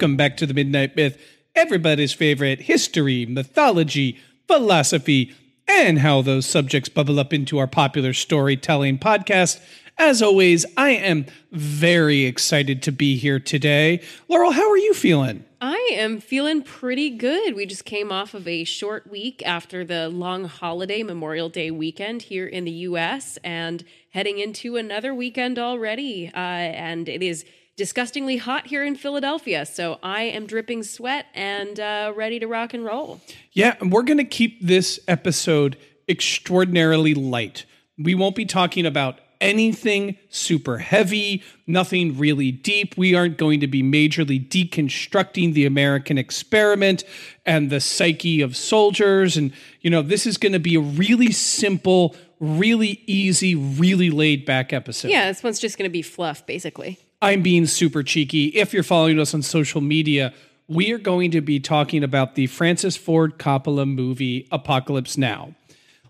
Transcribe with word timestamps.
Welcome 0.00 0.16
back 0.16 0.38
to 0.38 0.46
the 0.46 0.54
Midnight 0.54 0.96
Myth, 0.96 1.20
everybody's 1.54 2.14
favorite 2.14 2.62
history, 2.62 3.26
mythology, 3.26 4.18
philosophy, 4.46 5.34
and 5.68 5.98
how 5.98 6.22
those 6.22 6.46
subjects 6.46 6.88
bubble 6.88 7.20
up 7.20 7.34
into 7.34 7.58
our 7.58 7.66
popular 7.66 8.14
storytelling 8.14 8.98
podcast. 8.98 9.60
As 9.98 10.22
always, 10.22 10.64
I 10.74 10.92
am 10.92 11.26
very 11.52 12.24
excited 12.24 12.82
to 12.84 12.92
be 12.92 13.18
here 13.18 13.38
today. 13.38 14.00
Laurel, 14.26 14.52
how 14.52 14.70
are 14.70 14.78
you 14.78 14.94
feeling? 14.94 15.44
I 15.60 15.90
am 15.92 16.18
feeling 16.18 16.62
pretty 16.62 17.10
good. 17.10 17.54
We 17.54 17.66
just 17.66 17.84
came 17.84 18.10
off 18.10 18.32
of 18.32 18.48
a 18.48 18.64
short 18.64 19.10
week 19.10 19.42
after 19.44 19.84
the 19.84 20.08
long 20.08 20.46
holiday 20.46 21.02
Memorial 21.02 21.50
Day 21.50 21.70
weekend 21.70 22.22
here 22.22 22.46
in 22.46 22.64
the 22.64 22.70
US 22.70 23.38
and 23.44 23.84
heading 24.12 24.38
into 24.38 24.78
another 24.78 25.14
weekend 25.14 25.58
already. 25.58 26.28
Uh, 26.28 26.38
and 26.38 27.06
it 27.06 27.22
is 27.22 27.44
disgustingly 27.80 28.36
hot 28.36 28.66
here 28.66 28.84
in 28.84 28.94
Philadelphia. 28.94 29.64
So 29.64 29.98
I 30.02 30.24
am 30.24 30.44
dripping 30.44 30.82
sweat 30.82 31.24
and 31.32 31.80
uh, 31.80 32.12
ready 32.14 32.38
to 32.38 32.46
rock 32.46 32.74
and 32.74 32.84
roll. 32.84 33.22
Yeah, 33.52 33.74
and 33.80 33.90
we're 33.90 34.02
going 34.02 34.18
to 34.18 34.24
keep 34.24 34.60
this 34.60 35.00
episode 35.08 35.78
extraordinarily 36.06 37.14
light. 37.14 37.64
We 37.96 38.14
won't 38.14 38.36
be 38.36 38.44
talking 38.44 38.84
about 38.84 39.18
anything 39.40 40.18
super 40.28 40.76
heavy, 40.76 41.42
nothing 41.66 42.18
really 42.18 42.52
deep. 42.52 42.98
We 42.98 43.14
aren't 43.14 43.38
going 43.38 43.60
to 43.60 43.66
be 43.66 43.82
majorly 43.82 44.46
deconstructing 44.46 45.54
the 45.54 45.64
American 45.64 46.18
experiment 46.18 47.02
and 47.46 47.70
the 47.70 47.80
psyche 47.80 48.42
of 48.42 48.58
soldiers. 48.58 49.38
And, 49.38 49.54
you 49.80 49.88
know, 49.88 50.02
this 50.02 50.26
is 50.26 50.36
going 50.36 50.52
to 50.52 50.58
be 50.58 50.74
a 50.74 50.80
really 50.80 51.32
simple, 51.32 52.14
really 52.40 53.02
easy, 53.06 53.54
really 53.54 54.10
laid 54.10 54.44
back 54.44 54.74
episode. 54.74 55.10
Yeah, 55.10 55.28
this 55.28 55.42
one's 55.42 55.58
just 55.58 55.78
going 55.78 55.88
to 55.88 55.92
be 55.92 56.02
fluff, 56.02 56.44
basically. 56.44 56.98
I'm 57.22 57.42
being 57.42 57.66
super 57.66 58.02
cheeky. 58.02 58.46
If 58.46 58.72
you're 58.72 58.82
following 58.82 59.20
us 59.20 59.34
on 59.34 59.42
social 59.42 59.82
media, 59.82 60.32
we 60.68 60.90
are 60.92 60.98
going 60.98 61.32
to 61.32 61.42
be 61.42 61.60
talking 61.60 62.02
about 62.02 62.34
the 62.34 62.46
Francis 62.46 62.96
Ford 62.96 63.38
Coppola 63.38 63.86
movie 63.86 64.48
Apocalypse 64.50 65.18
Now. 65.18 65.54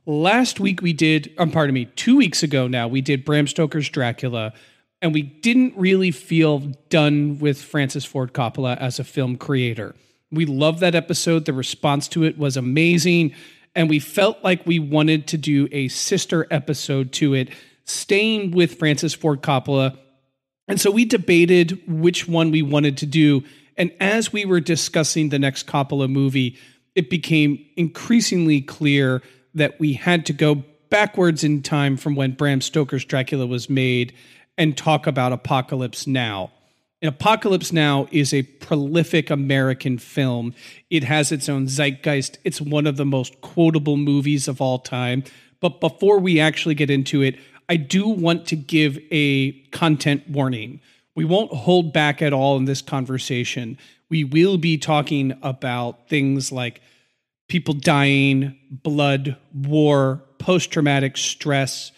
Last 0.06 0.60
week 0.60 0.80
we 0.82 0.92
did, 0.92 1.34
um, 1.36 1.50
pardon 1.50 1.74
me, 1.74 1.86
two 1.86 2.16
weeks 2.16 2.44
ago 2.44 2.68
now, 2.68 2.86
we 2.86 3.00
did 3.00 3.24
Bram 3.24 3.48
Stoker's 3.48 3.88
Dracula, 3.88 4.52
and 5.02 5.12
we 5.12 5.22
didn't 5.22 5.76
really 5.76 6.12
feel 6.12 6.58
done 6.90 7.40
with 7.40 7.60
Francis 7.60 8.04
Ford 8.04 8.32
Coppola 8.32 8.76
as 8.76 9.00
a 9.00 9.04
film 9.04 9.36
creator. 9.36 9.96
We 10.30 10.46
loved 10.46 10.78
that 10.78 10.94
episode. 10.94 11.44
The 11.44 11.52
response 11.52 12.06
to 12.08 12.22
it 12.22 12.38
was 12.38 12.56
amazing. 12.56 13.34
And 13.74 13.90
we 13.90 13.98
felt 13.98 14.44
like 14.44 14.64
we 14.64 14.78
wanted 14.78 15.26
to 15.28 15.38
do 15.38 15.66
a 15.72 15.88
sister 15.88 16.46
episode 16.52 17.10
to 17.14 17.34
it, 17.34 17.48
staying 17.84 18.52
with 18.52 18.78
Francis 18.78 19.12
Ford 19.12 19.42
Coppola 19.42 19.98
and 20.70 20.80
so 20.80 20.90
we 20.92 21.04
debated 21.04 21.82
which 21.88 22.28
one 22.28 22.52
we 22.52 22.62
wanted 22.62 22.96
to 22.98 23.06
do. 23.06 23.42
And 23.76 23.92
as 23.98 24.32
we 24.32 24.44
were 24.44 24.60
discussing 24.60 25.28
the 25.28 25.38
next 25.38 25.66
Coppola 25.66 26.08
movie, 26.08 26.56
it 26.94 27.10
became 27.10 27.64
increasingly 27.76 28.60
clear 28.60 29.20
that 29.54 29.80
we 29.80 29.94
had 29.94 30.26
to 30.26 30.32
go 30.32 30.62
backwards 30.88 31.42
in 31.42 31.62
time 31.62 31.96
from 31.96 32.14
when 32.14 32.32
Bram 32.32 32.60
Stoker's 32.60 33.04
Dracula 33.04 33.48
was 33.48 33.68
made 33.68 34.12
and 34.56 34.76
talk 34.76 35.08
about 35.08 35.32
Apocalypse 35.32 36.06
Now. 36.06 36.52
And 37.02 37.08
Apocalypse 37.08 37.72
Now 37.72 38.06
is 38.12 38.32
a 38.32 38.42
prolific 38.42 39.28
American 39.28 39.98
film. 39.98 40.54
It 40.88 41.02
has 41.02 41.32
its 41.32 41.48
own 41.48 41.66
zeitgeist. 41.66 42.38
It's 42.44 42.60
one 42.60 42.86
of 42.86 42.96
the 42.96 43.04
most 43.04 43.40
quotable 43.40 43.96
movies 43.96 44.46
of 44.46 44.60
all 44.60 44.78
time. 44.78 45.24
But 45.60 45.80
before 45.80 46.20
we 46.20 46.38
actually 46.38 46.74
get 46.76 46.90
into 46.90 47.22
it, 47.22 47.38
I 47.70 47.76
do 47.76 48.08
want 48.08 48.46
to 48.46 48.56
give 48.56 48.98
a 49.12 49.52
content 49.70 50.28
warning. 50.28 50.80
We 51.14 51.24
won't 51.24 51.52
hold 51.52 51.92
back 51.92 52.20
at 52.20 52.32
all 52.32 52.56
in 52.56 52.64
this 52.64 52.82
conversation. 52.82 53.78
We 54.08 54.24
will 54.24 54.58
be 54.58 54.76
talking 54.76 55.38
about 55.40 56.08
things 56.08 56.50
like 56.50 56.80
people 57.48 57.74
dying, 57.74 58.58
blood, 58.72 59.36
war, 59.54 60.20
post 60.38 60.72
traumatic 60.72 61.16
stress, 61.16 61.92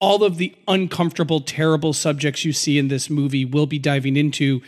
all 0.00 0.24
of 0.24 0.38
the 0.38 0.54
uncomfortable, 0.66 1.40
terrible 1.40 1.92
subjects 1.92 2.46
you 2.46 2.54
see 2.54 2.78
in 2.78 2.88
this 2.88 3.10
movie, 3.10 3.44
we'll 3.44 3.66
be 3.66 3.78
diving 3.78 4.16
into. 4.16 4.62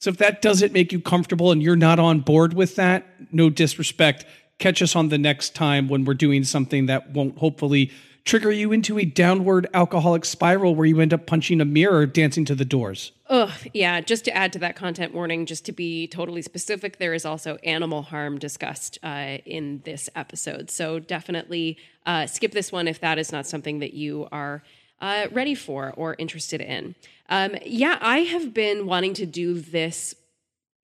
So 0.00 0.10
if 0.10 0.16
that 0.16 0.42
doesn't 0.42 0.72
make 0.72 0.90
you 0.90 1.00
comfortable 1.00 1.52
and 1.52 1.62
you're 1.62 1.76
not 1.76 2.00
on 2.00 2.18
board 2.18 2.52
with 2.52 2.74
that, 2.74 3.06
no 3.32 3.48
disrespect, 3.48 4.26
catch 4.58 4.82
us 4.82 4.96
on 4.96 5.08
the 5.08 5.18
next 5.18 5.54
time 5.54 5.86
when 5.86 6.04
we're 6.04 6.14
doing 6.14 6.42
something 6.42 6.86
that 6.86 7.12
won't 7.12 7.38
hopefully 7.38 7.92
trigger 8.24 8.50
you 8.50 8.72
into 8.72 8.98
a 8.98 9.04
downward 9.04 9.68
alcoholic 9.74 10.24
spiral 10.24 10.74
where 10.74 10.86
you 10.86 11.00
end 11.00 11.12
up 11.12 11.26
punching 11.26 11.60
a 11.60 11.64
mirror 11.64 12.06
dancing 12.06 12.44
to 12.46 12.54
the 12.54 12.64
doors. 12.64 13.12
Ugh, 13.28 13.50
yeah. 13.72 14.00
Just 14.00 14.24
to 14.24 14.34
add 14.34 14.52
to 14.54 14.58
that 14.60 14.76
content 14.76 15.12
warning, 15.12 15.46
just 15.46 15.64
to 15.66 15.72
be 15.72 16.06
totally 16.06 16.42
specific, 16.42 16.98
there 16.98 17.12
is 17.14 17.24
also 17.24 17.56
animal 17.64 18.02
harm 18.02 18.38
discussed 18.38 18.98
uh, 19.02 19.38
in 19.44 19.82
this 19.84 20.08
episode. 20.14 20.70
So 20.70 20.98
definitely 20.98 21.76
uh, 22.06 22.26
skip 22.26 22.52
this 22.52 22.72
one 22.72 22.88
if 22.88 23.00
that 23.00 23.18
is 23.18 23.30
not 23.30 23.46
something 23.46 23.80
that 23.80 23.92
you 23.92 24.26
are 24.32 24.62
uh, 25.00 25.26
ready 25.30 25.54
for 25.54 25.92
or 25.96 26.16
interested 26.18 26.60
in. 26.62 26.94
Um, 27.28 27.56
yeah, 27.64 27.98
I 28.00 28.18
have 28.20 28.54
been 28.54 28.86
wanting 28.86 29.14
to 29.14 29.26
do 29.26 29.60
this 29.60 30.14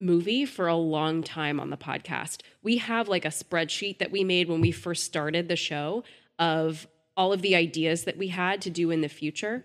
movie 0.01 0.47
for 0.47 0.67
a 0.67 0.77
long 0.77 1.23
time 1.23 1.61
on 1.61 1.71
the 1.71 1.77
podcast. 1.77 2.41
We 2.63 2.79
have 2.79 3.09
like 3.09 3.25
a 3.25 3.29
spreadsheet 3.29 3.99
that 3.99 4.11
we 4.11 4.25
made 4.25 4.49
when 4.49 4.61
we 4.61 4.73
first 4.73 5.05
started 5.05 5.49
the 5.49 5.57
show 5.57 6.05
of 6.39 6.87
all 7.21 7.35
of 7.35 7.43
the 7.43 7.55
ideas 7.55 8.05
that 8.05 8.17
we 8.17 8.29
had 8.29 8.63
to 8.63 8.71
do 8.71 8.91
in 8.91 9.03
the 9.03 9.09
future. 9.09 9.63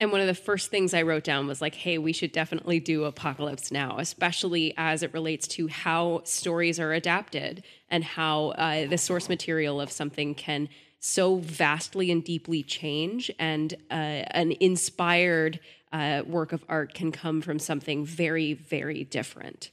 And 0.00 0.12
one 0.12 0.20
of 0.20 0.26
the 0.26 0.34
first 0.34 0.70
things 0.70 0.92
I 0.92 1.00
wrote 1.00 1.24
down 1.24 1.46
was 1.46 1.62
like, 1.62 1.74
hey, 1.74 1.96
we 1.96 2.12
should 2.12 2.30
definitely 2.30 2.78
do 2.78 3.04
Apocalypse 3.04 3.72
Now, 3.72 3.96
especially 3.98 4.74
as 4.76 5.02
it 5.02 5.10
relates 5.14 5.48
to 5.56 5.66
how 5.68 6.20
stories 6.24 6.78
are 6.78 6.92
adapted 6.92 7.64
and 7.88 8.04
how 8.04 8.48
uh, 8.50 8.86
the 8.86 8.98
source 8.98 9.30
material 9.30 9.80
of 9.80 9.90
something 9.90 10.34
can 10.34 10.68
so 10.98 11.36
vastly 11.36 12.10
and 12.10 12.22
deeply 12.22 12.62
change. 12.62 13.30
And 13.38 13.72
uh, 13.90 14.28
an 14.42 14.52
inspired 14.60 15.58
uh, 15.94 16.24
work 16.26 16.52
of 16.52 16.62
art 16.68 16.92
can 16.92 17.12
come 17.12 17.40
from 17.40 17.58
something 17.58 18.04
very, 18.04 18.52
very 18.52 19.04
different. 19.04 19.70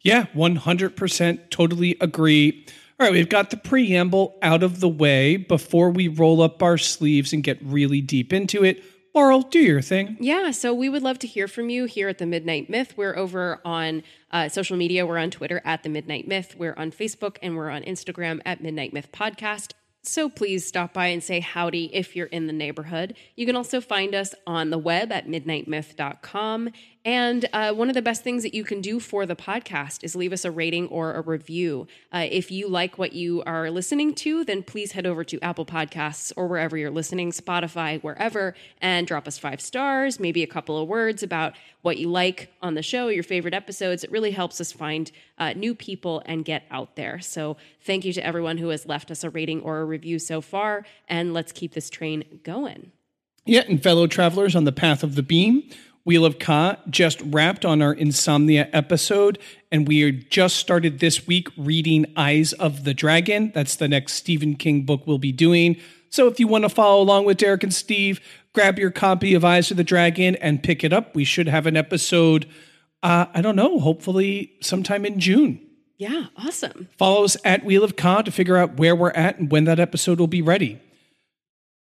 Yeah, 0.00 0.28
100% 0.34 1.50
totally 1.50 1.98
agree. 2.00 2.64
All 3.00 3.06
right, 3.06 3.14
we've 3.14 3.30
got 3.30 3.48
the 3.48 3.56
preamble 3.56 4.36
out 4.42 4.62
of 4.62 4.80
the 4.80 4.88
way 4.88 5.38
before 5.38 5.90
we 5.90 6.06
roll 6.06 6.42
up 6.42 6.62
our 6.62 6.76
sleeves 6.76 7.32
and 7.32 7.42
get 7.42 7.58
really 7.62 8.02
deep 8.02 8.30
into 8.30 8.62
it. 8.62 8.84
Laurel, 9.14 9.40
do 9.40 9.58
your 9.58 9.80
thing. 9.80 10.18
Yeah, 10.20 10.50
so 10.50 10.74
we 10.74 10.90
would 10.90 11.02
love 11.02 11.18
to 11.20 11.26
hear 11.26 11.48
from 11.48 11.70
you 11.70 11.86
here 11.86 12.10
at 12.10 12.18
the 12.18 12.26
Midnight 12.26 12.68
Myth. 12.68 12.92
We're 12.98 13.16
over 13.16 13.62
on 13.64 14.02
uh, 14.30 14.50
social 14.50 14.76
media. 14.76 15.06
We're 15.06 15.16
on 15.16 15.30
Twitter 15.30 15.62
at 15.64 15.82
the 15.82 15.88
Midnight 15.88 16.28
Myth. 16.28 16.56
We're 16.58 16.74
on 16.76 16.92
Facebook 16.92 17.38
and 17.42 17.56
we're 17.56 17.70
on 17.70 17.84
Instagram 17.84 18.42
at 18.44 18.62
Midnight 18.62 18.92
Myth 18.92 19.08
Podcast. 19.10 19.72
So 20.02 20.28
please 20.28 20.66
stop 20.66 20.92
by 20.92 21.06
and 21.06 21.22
say 21.22 21.40
howdy 21.40 21.94
if 21.94 22.14
you're 22.14 22.26
in 22.26 22.48
the 22.48 22.52
neighborhood. 22.52 23.16
You 23.34 23.46
can 23.46 23.56
also 23.56 23.80
find 23.80 24.14
us 24.14 24.34
on 24.46 24.68
the 24.68 24.78
web 24.78 25.10
at 25.10 25.26
midnightmyth.com 25.26 26.70
And 27.04 27.48
uh, 27.54 27.72
one 27.72 27.88
of 27.88 27.94
the 27.94 28.02
best 28.02 28.22
things 28.22 28.42
that 28.42 28.52
you 28.52 28.62
can 28.62 28.82
do 28.82 29.00
for 29.00 29.24
the 29.24 29.34
podcast 29.34 30.04
is 30.04 30.14
leave 30.14 30.34
us 30.34 30.44
a 30.44 30.50
rating 30.50 30.86
or 30.88 31.14
a 31.14 31.22
review. 31.22 31.86
Uh, 32.12 32.26
if 32.30 32.50
you 32.50 32.68
like 32.68 32.98
what 32.98 33.14
you 33.14 33.42
are 33.46 33.70
listening 33.70 34.14
to, 34.16 34.44
then 34.44 34.62
please 34.62 34.92
head 34.92 35.06
over 35.06 35.24
to 35.24 35.40
Apple 35.40 35.64
Podcasts 35.64 36.30
or 36.36 36.46
wherever 36.46 36.76
you're 36.76 36.90
listening, 36.90 37.30
Spotify, 37.32 38.02
wherever, 38.02 38.54
and 38.82 39.06
drop 39.06 39.26
us 39.26 39.38
five 39.38 39.62
stars, 39.62 40.20
maybe 40.20 40.42
a 40.42 40.46
couple 40.46 40.76
of 40.76 40.88
words 40.88 41.22
about 41.22 41.54
what 41.80 41.96
you 41.96 42.10
like 42.10 42.52
on 42.60 42.74
the 42.74 42.82
show, 42.82 43.08
your 43.08 43.24
favorite 43.24 43.54
episodes. 43.54 44.04
It 44.04 44.10
really 44.10 44.32
helps 44.32 44.60
us 44.60 44.70
find 44.70 45.10
uh, 45.38 45.54
new 45.54 45.74
people 45.74 46.22
and 46.26 46.44
get 46.44 46.64
out 46.70 46.96
there. 46.96 47.18
So 47.20 47.56
thank 47.80 48.04
you 48.04 48.12
to 48.12 48.26
everyone 48.26 48.58
who 48.58 48.68
has 48.68 48.84
left 48.84 49.10
us 49.10 49.24
a 49.24 49.30
rating 49.30 49.62
or 49.62 49.78
a 49.78 49.86
review 49.86 50.18
so 50.18 50.42
far. 50.42 50.84
And 51.08 51.32
let's 51.32 51.50
keep 51.50 51.72
this 51.72 51.88
train 51.88 52.40
going. 52.44 52.92
Yeah, 53.46 53.62
and 53.66 53.82
fellow 53.82 54.06
travelers 54.06 54.54
on 54.54 54.64
the 54.64 54.72
path 54.72 55.02
of 55.02 55.14
the 55.14 55.22
beam, 55.22 55.62
Wheel 56.04 56.24
of 56.24 56.38
Ka 56.38 56.76
just 56.88 57.20
wrapped 57.22 57.64
on 57.64 57.82
our 57.82 57.92
Insomnia 57.92 58.68
episode, 58.72 59.38
and 59.70 59.86
we 59.86 60.10
just 60.12 60.56
started 60.56 60.98
this 60.98 61.26
week 61.26 61.48
reading 61.56 62.06
Eyes 62.16 62.52
of 62.54 62.84
the 62.84 62.94
Dragon. 62.94 63.52
That's 63.54 63.76
the 63.76 63.88
next 63.88 64.14
Stephen 64.14 64.56
King 64.56 64.82
book 64.82 65.06
we'll 65.06 65.18
be 65.18 65.32
doing. 65.32 65.76
So 66.08 66.26
if 66.26 66.40
you 66.40 66.48
want 66.48 66.64
to 66.64 66.68
follow 66.68 67.02
along 67.02 67.26
with 67.26 67.36
Derek 67.36 67.62
and 67.62 67.72
Steve, 67.72 68.20
grab 68.54 68.78
your 68.78 68.90
copy 68.90 69.34
of 69.34 69.44
Eyes 69.44 69.70
of 69.70 69.76
the 69.76 69.84
Dragon 69.84 70.36
and 70.36 70.62
pick 70.62 70.82
it 70.82 70.92
up. 70.92 71.14
We 71.14 71.24
should 71.24 71.48
have 71.48 71.66
an 71.66 71.76
episode, 71.76 72.48
uh, 73.02 73.26
I 73.32 73.42
don't 73.42 73.56
know, 73.56 73.78
hopefully 73.78 74.52
sometime 74.60 75.04
in 75.04 75.20
June. 75.20 75.60
Yeah, 75.98 76.26
awesome. 76.36 76.88
Follow 76.96 77.24
us 77.24 77.36
at 77.44 77.62
Wheel 77.62 77.84
of 77.84 77.94
Ka 77.94 78.22
to 78.22 78.30
figure 78.32 78.56
out 78.56 78.78
where 78.78 78.96
we're 78.96 79.10
at 79.10 79.38
and 79.38 79.52
when 79.52 79.64
that 79.64 79.78
episode 79.78 80.18
will 80.18 80.26
be 80.26 80.40
ready. 80.40 80.80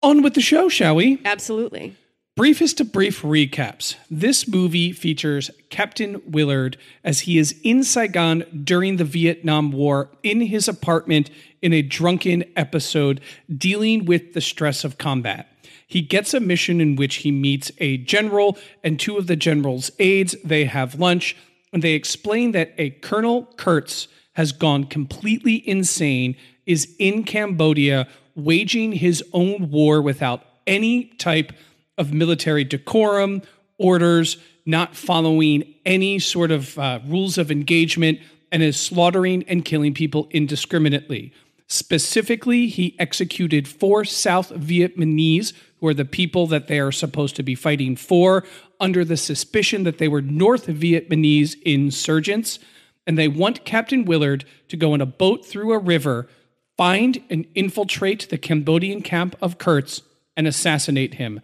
On 0.01 0.23
with 0.23 0.35
the 0.35 0.41
show, 0.41 0.69
shall 0.69 0.95
we? 0.95 1.21
Absolutely. 1.25 1.97
Briefest 2.37 2.83
of 2.83 2.93
brief 2.93 3.23
recaps. 3.23 3.97
This 4.11 4.47
movie 4.47 4.93
features 4.93 5.51
Captain 5.71 6.21
Willard 6.27 6.77
as 7.03 7.21
he 7.21 7.39
is 7.39 7.59
in 7.63 7.83
Saigon 7.83 8.45
during 8.63 8.99
the 8.99 9.05
Vietnam 9.05 9.73
War 9.73 10.11
in 10.23 10.43
his 10.43 10.69
apartment 10.69 11.31
in 11.63 11.73
a 11.73 11.81
drunken 11.81 12.45
episode 12.55 13.23
dealing 13.57 14.05
with 14.05 14.35
the 14.35 14.43
stress 14.43 14.85
of 14.85 14.99
combat. 14.99 15.49
He 15.87 16.03
gets 16.03 16.35
a 16.35 16.41
mission 16.41 16.79
in 16.79 16.95
which 16.95 17.17
he 17.17 17.33
meets 17.33 17.73
a 17.79 17.97
general 17.97 18.59
and 18.85 19.01
two 19.01 19.17
of 19.17 19.29
the 19.29 19.37
general's 19.37 19.91
aides. 19.99 20.37
They 20.45 20.67
have 20.67 21.01
lunch 21.01 21.39
and 21.73 21.83
they 21.83 21.95
explain 21.95 22.53
that 22.53 22.75
a 22.77 22.91
Colonel 22.91 23.47
Kurtz 23.57 24.09
has 24.35 24.53
gone 24.53 24.85
completely 24.85 25.67
insane, 25.67 26.37
is 26.67 26.95
in 26.99 27.25
Cambodia 27.25 28.07
waging 28.35 28.93
his 28.93 29.25
own 29.33 29.71
war 29.71 30.03
without 30.03 30.43
any 30.67 31.05
type 31.17 31.53
of 31.99 32.13
military 32.13 32.65
decorum, 32.65 33.43
orders, 33.79 34.39
not 34.65 34.97
following 34.97 35.75
any 35.85 36.19
sort 36.19 36.51
of 36.51 36.79
uh, 36.79 37.01
rules 37.07 37.39
of 37.39 37.51
engagement, 37.51 38.19
and 38.53 38.63
is 38.63 38.79
slaughtering 38.79 39.45
and 39.49 39.65
killing 39.65 39.95
people 39.95 40.29
indiscriminately. 40.31 41.33
Specifically, 41.69 42.69
he 42.69 42.95
executed 42.99 43.67
four 43.67 44.05
South 44.05 44.51
Vietnamese, 44.51 45.53
who 45.81 45.89
are 45.89 45.95
the 45.95 46.05
people 46.05 46.47
that 46.47 46.69
they 46.69 46.79
are 46.79 46.93
supposed 46.93 47.37
to 47.37 47.43
be 47.43 47.55
fighting 47.55 47.97
for, 47.97 48.45
under 48.79 49.05
the 49.05 49.17
suspicion 49.17 49.83
that 49.85 49.99
they 49.99 50.09
were 50.09 50.23
North 50.23 50.67
Vietnamese 50.67 51.61
insurgents. 51.63 52.59
And 53.07 53.19
they 53.19 53.29
want 53.29 53.65
Captain 53.65 54.05
Willard 54.05 54.45
to 54.69 54.77
go 54.77 54.95
in 54.95 55.01
a 55.01 55.07
boat 55.07 55.45
through 55.45 55.73
a 55.73 55.79
river, 55.79 56.29
find 56.77 57.23
and 57.31 57.47
infiltrate 57.55 58.29
the 58.29 58.39
Cambodian 58.39 59.03
camp 59.03 59.37
of 59.41 59.59
Kurtz, 59.59 60.03
and 60.37 60.47
assassinate 60.47 61.15
him 61.15 61.41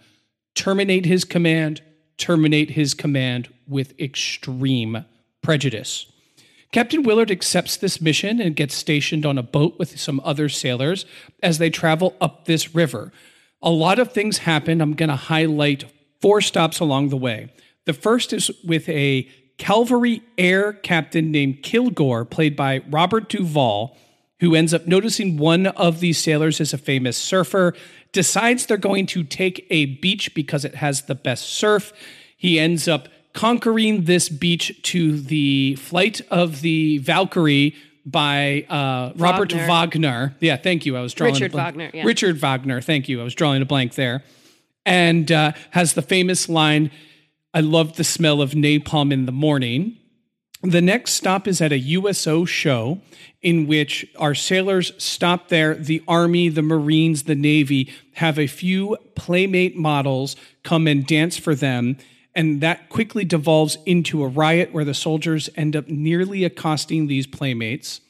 terminate 0.55 1.07
his 1.07 1.25
command, 1.25 1.83
terminate 2.19 2.71
his 2.71 2.95
command 2.95 3.53
with 3.67 3.99
extreme 3.99 5.05
prejudice. 5.43 6.07
Captain 6.73 7.03
Willard 7.03 7.31
accepts 7.31 7.77
this 7.77 8.01
mission 8.01 8.41
and 8.41 8.57
gets 8.57 8.75
stationed 8.75 9.27
on 9.27 9.37
a 9.37 9.43
boat 9.43 9.79
with 9.79 9.99
some 10.01 10.21
other 10.25 10.49
sailors 10.49 11.05
as 11.43 11.59
they 11.59 11.69
travel 11.69 12.17
up 12.21 12.47
this 12.47 12.75
river. 12.75 13.13
A 13.61 13.71
lot 13.71 13.99
of 13.99 14.13
things 14.13 14.39
happen. 14.39 14.81
I'm 14.81 14.95
going 14.95 15.11
to 15.11 15.17
highlight 15.17 15.85
four 16.21 16.41
stops 16.41 16.81
along 16.81 17.11
the 17.11 17.17
way. 17.17 17.53
The 17.85 17.93
first 17.93 18.33
is 18.33 18.51
with 18.65 18.89
a 18.89 19.29
cavalry 19.59 20.23
air 20.39 20.73
captain 20.73 21.31
named 21.31 21.63
Kilgore, 21.63 22.25
played 22.25 22.57
by 22.57 22.81
Robert 22.91 23.29
Duvall, 23.29 23.97
who 24.41 24.55
ends 24.55 24.73
up 24.73 24.87
noticing 24.87 25.37
one 25.37 25.67
of 25.67 26.01
these 26.01 26.19
sailors 26.19 26.61
is 26.61 26.73
a 26.73 26.79
famous 26.79 27.17
surfer 27.17 27.75
decides 28.13 28.67
they're 28.67 28.77
going 28.77 29.07
to 29.07 29.25
take 29.25 29.67
a 29.71 29.87
beach 29.87 30.35
because 30.35 30.65
it 30.65 30.77
has 30.77 31.03
the 31.03 31.15
best 31.15 31.47
surf. 31.47 31.93
He 32.37 32.59
ends 32.59 32.87
up 32.87 33.09
conquering 33.33 34.05
this 34.05 34.29
beach 34.29 34.81
to 34.83 35.19
the 35.19 35.77
flight 35.77 36.21
of 36.31 36.61
the 36.61 36.99
Valkyrie 36.99 37.75
by 38.05 38.67
uh, 38.69 39.13
Robert 39.17 39.53
Wagner. 39.53 40.35
Yeah, 40.41 40.57
thank 40.57 40.85
you. 40.85 40.97
I 40.97 41.01
was 41.01 41.15
drawing 41.15 41.35
Richard 41.35 41.53
Wagner. 41.53 41.91
Yeah. 41.95 42.05
Richard 42.05 42.37
Wagner. 42.39 42.81
Thank 42.81 43.09
you. 43.09 43.21
I 43.21 43.25
was 43.25 43.35
drawing 43.35 43.63
a 43.63 43.65
blank 43.65 43.95
there, 43.95 44.23
and 44.85 45.31
uh, 45.31 45.53
has 45.71 45.95
the 45.95 46.03
famous 46.03 46.49
line, 46.49 46.91
"I 47.55 47.61
love 47.61 47.97
the 47.97 48.05
smell 48.05 48.43
of 48.43 48.53
napalm 48.53 49.13
in 49.13 49.27
the 49.27 49.33
morning." 49.33 49.99
The 50.63 50.81
next 50.81 51.15
stop 51.15 51.49
is 51.49 51.61
at 51.61 51.73
a 51.73 51.79
USO 51.79 52.45
show 52.45 53.01
in 53.43 53.67
which 53.67 54.07
our 54.17 54.35
sailors 54.35 54.93
stop 54.97 55.49
there. 55.49 55.75
The 55.75 56.05
Army, 56.07 56.49
the 56.49 56.63
Marines, 56.63 57.25
the 57.25 57.35
Navy 57.35 57.93
have 58.15 58.39
a 58.39 58.47
few 58.47 58.97
Playmate 59.17 59.77
models 59.77 60.37
come 60.63 60.87
and 60.87 61.05
dance 61.05 61.37
for 61.37 61.57
them. 61.57 61.97
And 62.35 62.61
that 62.61 62.89
quickly 62.89 63.25
devolves 63.25 63.77
into 63.87 64.23
a 64.23 64.29
riot 64.29 64.73
where 64.73 64.85
the 64.85 64.95
soldiers 64.95 65.51
end 65.57 65.75
up 65.75 65.89
nearly 65.89 66.45
accosting 66.45 67.09
these 67.09 67.27
Playmates. 67.27 68.01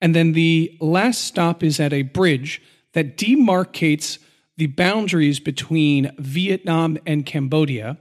And 0.00 0.14
then 0.14 0.32
the 0.32 0.74
last 0.80 1.20
stop 1.20 1.62
is 1.62 1.78
at 1.78 1.92
a 1.92 2.02
bridge 2.02 2.62
that 2.94 3.18
demarcates 3.18 4.18
the 4.56 4.68
boundaries 4.68 5.38
between 5.38 6.12
Vietnam 6.18 6.96
and 7.06 7.26
Cambodia. 7.26 7.98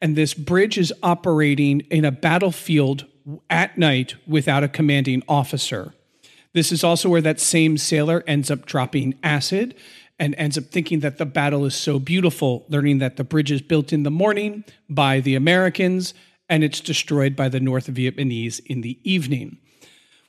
And 0.00 0.16
this 0.16 0.32
bridge 0.32 0.78
is 0.78 0.92
operating 1.02 1.80
in 1.90 2.06
a 2.06 2.10
battlefield 2.10 3.06
at 3.48 3.76
night 3.78 4.14
without 4.26 4.64
a 4.64 4.68
commanding 4.68 5.22
officer. 5.28 5.94
This 6.54 6.70
is 6.72 6.84
also 6.84 7.08
where 7.08 7.20
that 7.22 7.40
same 7.40 7.78
sailor 7.78 8.22
ends 8.26 8.50
up 8.50 8.66
dropping 8.66 9.18
acid 9.22 9.74
and 10.18 10.34
ends 10.36 10.58
up 10.58 10.64
thinking 10.64 11.00
that 11.00 11.18
the 11.18 11.26
battle 11.26 11.64
is 11.64 11.74
so 11.74 11.98
beautiful, 11.98 12.64
learning 12.68 12.98
that 12.98 13.16
the 13.16 13.24
bridge 13.24 13.50
is 13.50 13.62
built 13.62 13.92
in 13.92 14.02
the 14.02 14.10
morning 14.10 14.64
by 14.88 15.20
the 15.20 15.34
Americans 15.34 16.14
and 16.48 16.62
it's 16.62 16.80
destroyed 16.80 17.34
by 17.34 17.48
the 17.48 17.60
North 17.60 17.86
Vietnamese 17.86 18.60
in 18.66 18.82
the 18.82 18.98
evening. 19.02 19.58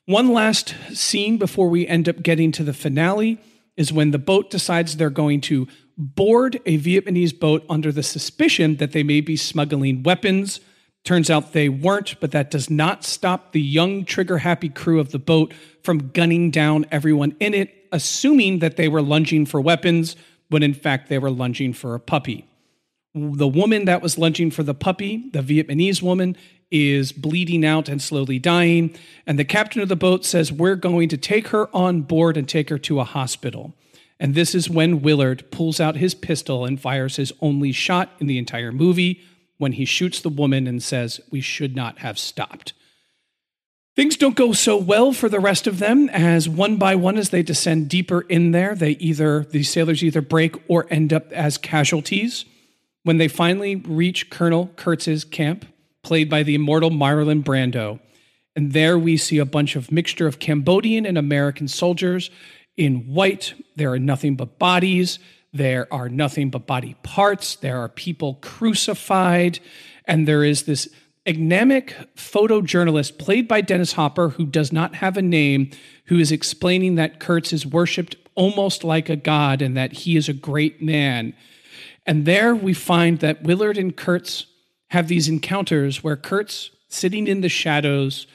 One 0.06 0.34
last 0.34 0.76
scene 0.94 1.38
before 1.38 1.70
we 1.70 1.88
end 1.88 2.08
up 2.08 2.24
getting 2.24 2.52
to 2.54 2.64
the 2.64 2.74
finale 2.74 3.40
is 3.76 3.92
when 3.92 4.12
the 4.12 4.18
boat 4.20 4.50
decides 4.50 4.96
they're 4.96 5.10
going 5.10 5.42
to 5.42 5.68
board 5.98 6.60
a 6.66 6.80
Vietnamese 6.80 7.38
boat 7.38 7.66
under 7.70 7.92
the 7.92 8.04
suspicion 8.04 8.78
that 8.78 8.94
they 8.94 9.04
may 9.04 9.22
be 9.22 9.36
smuggling 9.36 10.04
weapons 10.04 10.60
Turns 11.04 11.30
out 11.30 11.52
they 11.52 11.68
weren't, 11.68 12.20
but 12.22 12.32
that 12.32 12.50
does 12.50 12.70
not 12.70 13.04
stop 13.04 13.52
the 13.52 13.62
young, 13.62 14.06
trigger 14.06 14.38
happy 14.38 14.70
crew 14.70 15.00
of 15.00 15.12
the 15.12 15.20
boat 15.20 15.54
from 15.84 16.12
gunning 16.12 16.50
down 16.50 16.86
everyone 16.92 17.36
in 17.42 17.54
it, 17.54 17.74
assuming 17.92 18.60
that 18.60 18.78
they 18.78 18.88
were 18.88 19.02
lunging 19.02 19.46
for 19.46 19.60
weapons, 19.60 20.16
when 20.48 20.64
in 20.64 20.74
fact 20.74 21.10
they 21.10 21.18
were 21.18 21.32
lunging 21.32 21.74
for 21.74 21.94
a 21.94 22.00
puppy. 22.00 22.48
The 23.14 23.48
woman 23.48 23.86
that 23.86 24.02
was 24.02 24.18
lunging 24.18 24.50
for 24.50 24.64
the 24.64 24.74
puppy, 24.74 25.30
the 25.34 25.42
Vietnamese 25.42 26.02
woman, 26.02 26.38
is 26.72 27.12
bleeding 27.12 27.66
out 27.66 27.90
and 27.90 28.02
slowly 28.02 28.40
dying. 28.40 28.96
And 29.28 29.38
the 29.38 29.46
captain 29.46 29.82
of 29.82 29.90
the 29.90 29.96
boat 29.96 30.26
says, 30.26 30.52
We're 30.52 30.76
going 30.76 31.10
to 31.10 31.18
take 31.18 31.50
her 31.50 31.70
on 31.76 32.02
board 32.02 32.38
and 32.38 32.48
take 32.48 32.70
her 32.70 32.80
to 32.80 33.00
a 33.02 33.04
hospital. 33.04 33.76
And 34.20 34.36
this 34.36 34.56
is 34.56 34.70
when 34.70 35.02
Willard 35.02 35.52
pulls 35.52 35.80
out 35.80 35.98
his 35.98 36.16
pistol 36.16 36.66
and 36.66 36.80
fires 36.80 37.18
his 37.18 37.34
only 37.42 37.72
shot 37.72 38.12
in 38.20 38.28
the 38.28 38.38
entire 38.38 38.72
movie 38.72 39.22
when 39.64 39.72
he 39.72 39.86
shoots 39.86 40.20
the 40.20 40.30
woman 40.30 40.68
and 40.68 40.84
says, 40.84 41.22
We 41.32 41.40
should 41.40 41.74
not 41.74 42.00
have 42.00 42.20
stopped. 42.20 42.74
Things 43.96 44.18
don't 44.18 44.36
go 44.36 44.52
so 44.52 44.76
well 44.76 45.14
for 45.14 45.30
the 45.30 45.40
rest 45.40 45.68
of 45.68 45.80
them 45.80 46.10
as 46.10 46.50
one 46.50 46.76
by 46.76 46.96
one 46.96 47.18
as 47.18 47.30
they 47.30 47.44
descend 47.44 47.90
deeper 47.90 48.22
in 48.22 48.52
there, 48.52 48.76
they 48.76 48.92
either 48.92 49.46
the 49.46 49.64
sailors 49.64 50.04
either 50.04 50.22
break 50.22 50.56
or 50.68 50.86
end 50.90 51.14
up 51.14 51.32
as 51.32 51.58
casualties. 51.58 52.44
When 53.04 53.18
they 53.18 53.28
finally 53.30 53.76
reach 53.78 54.30
Colonel 54.30 54.72
Kurtz's 54.76 55.24
camp, 55.24 55.66
played 56.04 56.30
by 56.30 56.44
the 56.44 56.56
immortal 56.56 56.90
Marlon 56.90 57.44
Brando, 57.44 58.00
and 58.56 58.74
there 58.74 59.00
we 59.00 59.16
see 59.16 59.38
a 59.38 59.46
bunch 59.46 59.76
of 59.78 59.92
mixture 59.92 60.28
of 60.28 60.40
Cambodian 60.40 61.06
and 61.06 61.18
American 61.18 61.70
soldiers 61.70 62.30
in 62.76 63.14
white. 63.14 63.54
There 63.78 63.92
are 63.94 64.00
nothing 64.00 64.36
but 64.36 64.60
bodies. 64.60 65.20
There 65.54 65.88
are 65.94 66.10
nothing 66.10 66.50
but 66.50 66.66
body 66.66 66.96
parts. 67.04 67.56
There 67.56 67.78
are 67.78 67.90
people 67.90 68.40
crucified. 68.42 69.60
And 70.06 70.28
there 70.28 70.44
is 70.44 70.64
this 70.64 70.90
agnamic 71.26 71.94
photojournalist 72.16 73.18
played 73.18 73.48
by 73.48 73.62
Dennis 73.62 73.94
Hopper, 73.94 74.30
who 74.30 74.46
does 74.46 74.74
not 74.74 74.96
have 74.96 75.16
a 75.16 75.22
name, 75.22 75.70
who 76.06 76.18
is 76.18 76.32
explaining 76.32 76.96
that 76.96 77.20
Kurtz 77.20 77.54
is 77.54 77.66
worshiped 77.66 78.16
almost 78.36 78.84
like 78.84 79.10
a 79.10 79.16
god 79.16 79.62
and 79.62 79.78
that 79.78 79.94
he 79.94 80.18
is 80.18 80.28
a 80.28 80.34
great 80.34 80.82
man. 80.82 81.34
And 82.06 82.26
there 82.26 82.56
we 82.56 82.74
find 82.74 83.20
that 83.20 83.44
Willard 83.44 83.78
and 83.78 83.96
Kurtz 83.96 84.48
have 84.90 85.08
these 85.08 85.30
encounters 85.30 86.04
where 86.04 86.18
Kurtz, 86.18 86.72
sitting 86.90 87.28
in 87.28 87.42
the 87.42 87.50
shadows, 87.50 88.28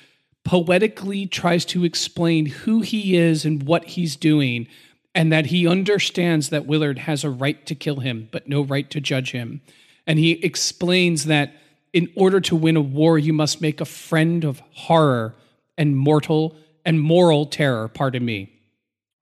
poetically 0.45 1.27
tries 1.27 1.65
to 1.67 1.85
explain 1.85 2.47
who 2.47 2.81
he 2.81 3.17
is 3.17 3.45
and 3.45 3.65
what 3.65 3.85
he's 3.85 4.17
doing, 4.17 4.67
and 5.15 5.33
that 5.33 5.47
he 5.47 5.67
understands 5.67 6.51
that 6.51 6.67
Willard 6.67 6.99
has 7.01 7.25
a 7.25 7.31
right 7.31 7.65
to 7.67 7.75
kill 7.75 8.01
him, 8.01 8.29
but 8.31 8.49
no 8.49 8.63
right 8.63 8.89
to 8.91 9.01
judge 9.01 9.33
him. 9.33 9.61
And 10.07 10.19
he 10.19 10.33
explains 10.45 11.25
that 11.27 11.55
in 11.93 12.11
order 12.15 12.41
to 12.41 12.57
win 12.57 12.77
a 12.77 12.81
war, 12.81 13.19
you 13.19 13.33
must 13.33 13.61
make 13.61 13.81
a 13.81 13.87
friend 13.87 14.45
of 14.45 14.63
horror 14.73 15.35
and 15.77 15.97
mortal 15.97 16.57
and 16.85 17.01
moral 17.01 17.47
terror, 17.47 17.89
pardon 17.89 18.25
me. 18.25 18.53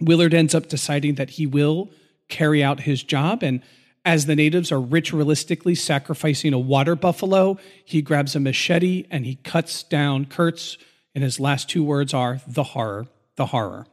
Willard 0.01 0.35
ends 0.35 0.55
up 0.55 0.69
deciding 0.69 1.15
that 1.15 1.31
he 1.31 1.47
will 1.47 1.91
carry 2.29 2.63
out 2.63 2.81
his 2.81 3.03
job. 3.03 3.43
And 3.43 3.63
as 4.05 4.27
the 4.27 4.37
natives 4.37 4.71
are 4.71 4.81
ritualistically 4.81 5.77
sacrificing 5.77 6.53
a 6.53 6.59
water 6.59 6.95
buffalo, 6.95 7.59
he 7.85 8.03
grabs 8.03 8.37
a 8.37 8.41
machete 8.41 9.07
and 9.11 9.25
he 9.25 9.37
cuts 9.37 9.83
down 9.83 10.27
Kurtz. 10.27 10.77
And 11.15 11.25
his 11.25 11.41
last 11.41 11.71
two 11.71 11.83
words 11.83 12.13
are 12.13 12.41
the 12.47 12.63
horror, 12.63 13.07
the 13.37 13.47
horror. 13.47 13.87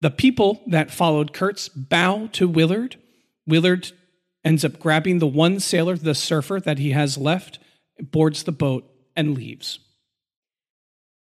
The 0.00 0.10
people 0.10 0.62
that 0.66 0.90
followed 0.90 1.32
Kurtz 1.32 1.68
bow 1.68 2.28
to 2.32 2.48
Willard. 2.48 2.96
Willard 3.46 3.92
ends 4.44 4.64
up 4.64 4.78
grabbing 4.78 5.18
the 5.18 5.26
one 5.26 5.60
sailor, 5.60 5.96
the 5.96 6.14
surfer 6.14 6.58
that 6.60 6.78
he 6.78 6.92
has 6.92 7.18
left, 7.18 7.58
boards 8.00 8.44
the 8.44 8.52
boat, 8.52 8.90
and 9.14 9.34
leaves. 9.34 9.78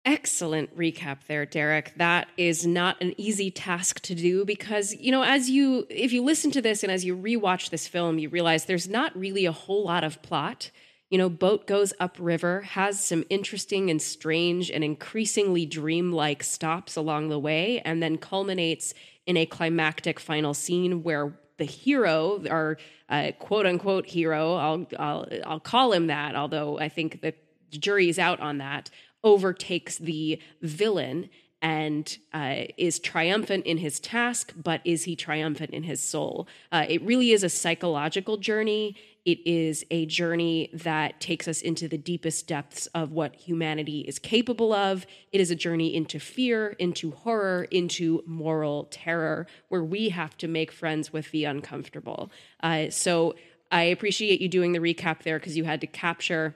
Excellent 0.05 0.75
recap 0.75 1.19
there, 1.27 1.45
Derek. 1.45 1.93
That 1.95 2.27
is 2.35 2.65
not 2.65 3.01
an 3.01 3.13
easy 3.17 3.49
task 3.49 4.01
to 4.01 4.15
do 4.15 4.43
because, 4.43 4.93
you 4.95 5.11
know, 5.11 5.23
as 5.23 5.49
you, 5.49 5.85
if 5.89 6.11
you 6.11 6.23
listen 6.23 6.51
to 6.51 6.61
this 6.61 6.83
and 6.83 6.91
as 6.91 7.05
you 7.05 7.15
rewatch 7.15 7.69
this 7.69 7.87
film, 7.87 8.19
you 8.19 8.27
realize 8.27 8.65
there's 8.65 8.89
not 8.89 9.17
really 9.17 9.45
a 9.45 9.53
whole 9.53 9.85
lot 9.85 10.03
of 10.03 10.21
plot. 10.21 10.71
You 11.13 11.19
know, 11.19 11.29
boat 11.29 11.67
goes 11.67 11.93
upriver, 11.99 12.61
has 12.61 12.99
some 12.99 13.23
interesting 13.29 13.91
and 13.91 14.01
strange 14.01 14.71
and 14.71 14.83
increasingly 14.83 15.63
dreamlike 15.63 16.41
stops 16.41 16.95
along 16.95 17.29
the 17.29 17.37
way, 17.37 17.83
and 17.85 18.01
then 18.01 18.17
culminates 18.17 18.95
in 19.27 19.37
a 19.37 19.45
climactic 19.45 20.19
final 20.19 20.55
scene 20.55 21.03
where 21.03 21.37
the 21.57 21.65
hero, 21.65 22.43
our 22.49 22.79
uh, 23.09 23.31
quote 23.37 23.67
unquote 23.67 24.07
hero, 24.07 24.55
I'll, 24.55 24.87
I'll, 24.97 25.27
I'll 25.45 25.59
call 25.59 25.93
him 25.93 26.07
that, 26.07 26.35
although 26.35 26.79
I 26.79 26.89
think 26.89 27.21
the 27.21 27.35
jury's 27.69 28.17
out 28.17 28.39
on 28.39 28.57
that, 28.57 28.89
overtakes 29.23 29.99
the 29.99 30.41
villain 30.63 31.29
and 31.61 32.17
uh, 32.33 32.63
is 32.75 32.99
triumphant 32.99 33.65
in 33.65 33.77
his 33.77 33.99
task, 33.99 34.51
but 34.61 34.81
is 34.83 35.03
he 35.03 35.15
triumphant 35.15 35.69
in 35.69 35.83
his 35.83 36.03
soul? 36.03 36.47
Uh, 36.71 36.85
it 36.89 37.01
really 37.03 37.31
is 37.31 37.43
a 37.43 37.49
psychological 37.49 38.37
journey. 38.37 38.97
It 39.25 39.39
is 39.47 39.85
a 39.89 40.05
journey 40.05 40.69
that 40.73 41.21
takes 41.21 41.47
us 41.47 41.61
into 41.61 41.87
the 41.87 41.97
deepest 41.97 42.45
depths 42.45 42.87
of 42.87 43.11
what 43.11 43.35
humanity 43.35 44.01
is 44.01 44.19
capable 44.19 44.73
of. 44.73 45.05
It 45.31 45.39
is 45.39 45.49
a 45.49 45.55
journey 45.55 45.95
into 45.95 46.19
fear, 46.19 46.71
into 46.71 47.11
horror, 47.11 47.65
into 47.71 48.21
moral 48.25 48.89
terror, 48.91 49.47
where 49.69 49.83
we 49.83 50.09
have 50.09 50.37
to 50.39 50.47
make 50.49 50.73
friends 50.73 51.13
with 51.13 51.31
the 51.31 51.45
uncomfortable. 51.45 52.31
Uh, 52.61 52.89
so 52.89 53.35
I 53.71 53.83
appreciate 53.83 54.41
you 54.41 54.49
doing 54.49 54.73
the 54.73 54.79
recap 54.79 55.23
there 55.23 55.39
because 55.39 55.55
you 55.55 55.63
had 55.63 55.79
to 55.81 55.87
capture 55.87 56.55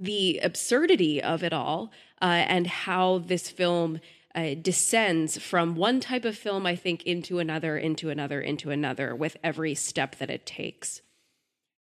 the 0.00 0.38
absurdity 0.42 1.22
of 1.22 1.42
it 1.42 1.52
all 1.52 1.92
uh, 2.20 2.44
and 2.48 2.66
how 2.66 3.18
this 3.18 3.48
film 3.48 4.00
uh, 4.34 4.54
descends 4.60 5.38
from 5.38 5.76
one 5.76 6.00
type 6.00 6.24
of 6.24 6.36
film, 6.36 6.66
I 6.66 6.76
think, 6.76 7.04
into 7.04 7.38
another, 7.38 7.78
into 7.78 8.10
another, 8.10 8.40
into 8.40 8.70
another 8.70 9.14
with 9.14 9.36
every 9.42 9.74
step 9.74 10.16
that 10.16 10.30
it 10.30 10.44
takes. 10.44 11.00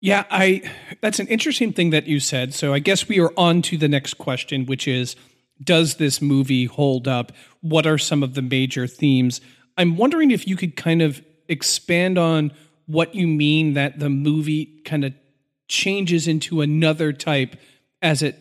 Yeah, 0.05 0.25
I 0.29 0.61
that's 1.01 1.19
an 1.19 1.25
interesting 1.29 1.73
thing 1.73 1.89
that 1.89 2.05
you 2.05 2.19
said. 2.19 2.53
So 2.53 2.75
I 2.75 2.79
guess 2.79 3.07
we 3.07 3.19
are 3.19 3.33
on 3.35 3.63
to 3.63 3.75
the 3.75 3.87
next 3.87 4.19
question, 4.19 4.67
which 4.67 4.87
is 4.87 5.15
does 5.63 5.95
this 5.95 6.21
movie 6.21 6.65
hold 6.65 7.07
up? 7.07 7.31
What 7.61 7.87
are 7.87 7.97
some 7.97 8.21
of 8.21 8.35
the 8.35 8.43
major 8.43 8.85
themes? 8.85 9.41
I'm 9.77 9.97
wondering 9.97 10.29
if 10.29 10.47
you 10.47 10.57
could 10.57 10.75
kind 10.75 11.01
of 11.01 11.25
expand 11.49 12.19
on 12.19 12.51
what 12.85 13.15
you 13.15 13.25
mean 13.25 13.73
that 13.73 13.97
the 13.97 14.11
movie 14.11 14.79
kind 14.85 15.05
of 15.05 15.13
changes 15.67 16.27
into 16.27 16.61
another 16.61 17.11
type 17.11 17.55
as 18.03 18.21
it 18.21 18.37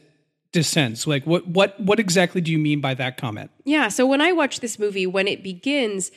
descends. 0.52 1.06
Like 1.06 1.25
what 1.25 1.49
what 1.49 1.80
what 1.80 1.99
exactly 1.99 2.42
do 2.42 2.52
you 2.52 2.59
mean 2.59 2.83
by 2.83 2.92
that 2.92 3.16
comment? 3.16 3.50
Yeah, 3.64 3.88
so 3.88 4.04
when 4.04 4.21
I 4.21 4.33
watch 4.33 4.61
this 4.61 4.78
movie 4.78 5.06
when 5.06 5.26
it 5.26 5.42
begins 5.42 6.11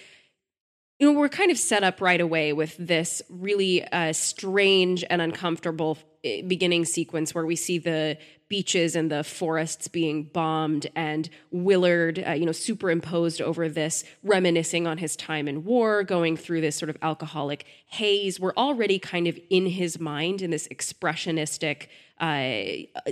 you 0.99 1.11
know, 1.11 1.17
we're 1.17 1.29
kind 1.29 1.51
of 1.51 1.59
set 1.59 1.83
up 1.83 2.01
right 2.01 2.19
away 2.19 2.53
with 2.53 2.75
this 2.77 3.21
really 3.29 3.87
uh, 3.91 4.13
strange 4.13 5.03
and 5.09 5.21
uncomfortable 5.21 5.97
eh, 6.23 6.41
beginning 6.41 6.85
sequence 6.85 7.35
where 7.35 7.45
we 7.45 7.55
see 7.55 7.77
the 7.77 8.17
beaches 8.49 8.95
and 8.95 9.11
the 9.11 9.23
forests 9.23 9.87
being 9.87 10.23
bombed 10.23 10.87
and 10.95 11.29
Willard, 11.51 12.23
uh, 12.25 12.31
you 12.31 12.45
know, 12.45 12.51
superimposed 12.51 13.41
over 13.41 13.69
this, 13.69 14.05
reminiscing 14.23 14.87
on 14.87 14.97
his 14.97 15.15
time 15.15 15.47
in 15.47 15.65
war, 15.65 16.03
going 16.03 16.37
through 16.37 16.61
this 16.61 16.77
sort 16.77 16.89
of 16.89 16.97
alcoholic 17.01 17.65
haze. 17.87 18.39
We're 18.39 18.55
already 18.55 18.99
kind 18.99 19.27
of 19.27 19.37
in 19.49 19.67
his 19.67 19.99
mind 19.99 20.41
in 20.41 20.49
this 20.49 20.67
expressionistic 20.69 21.87
uh, 22.19 22.51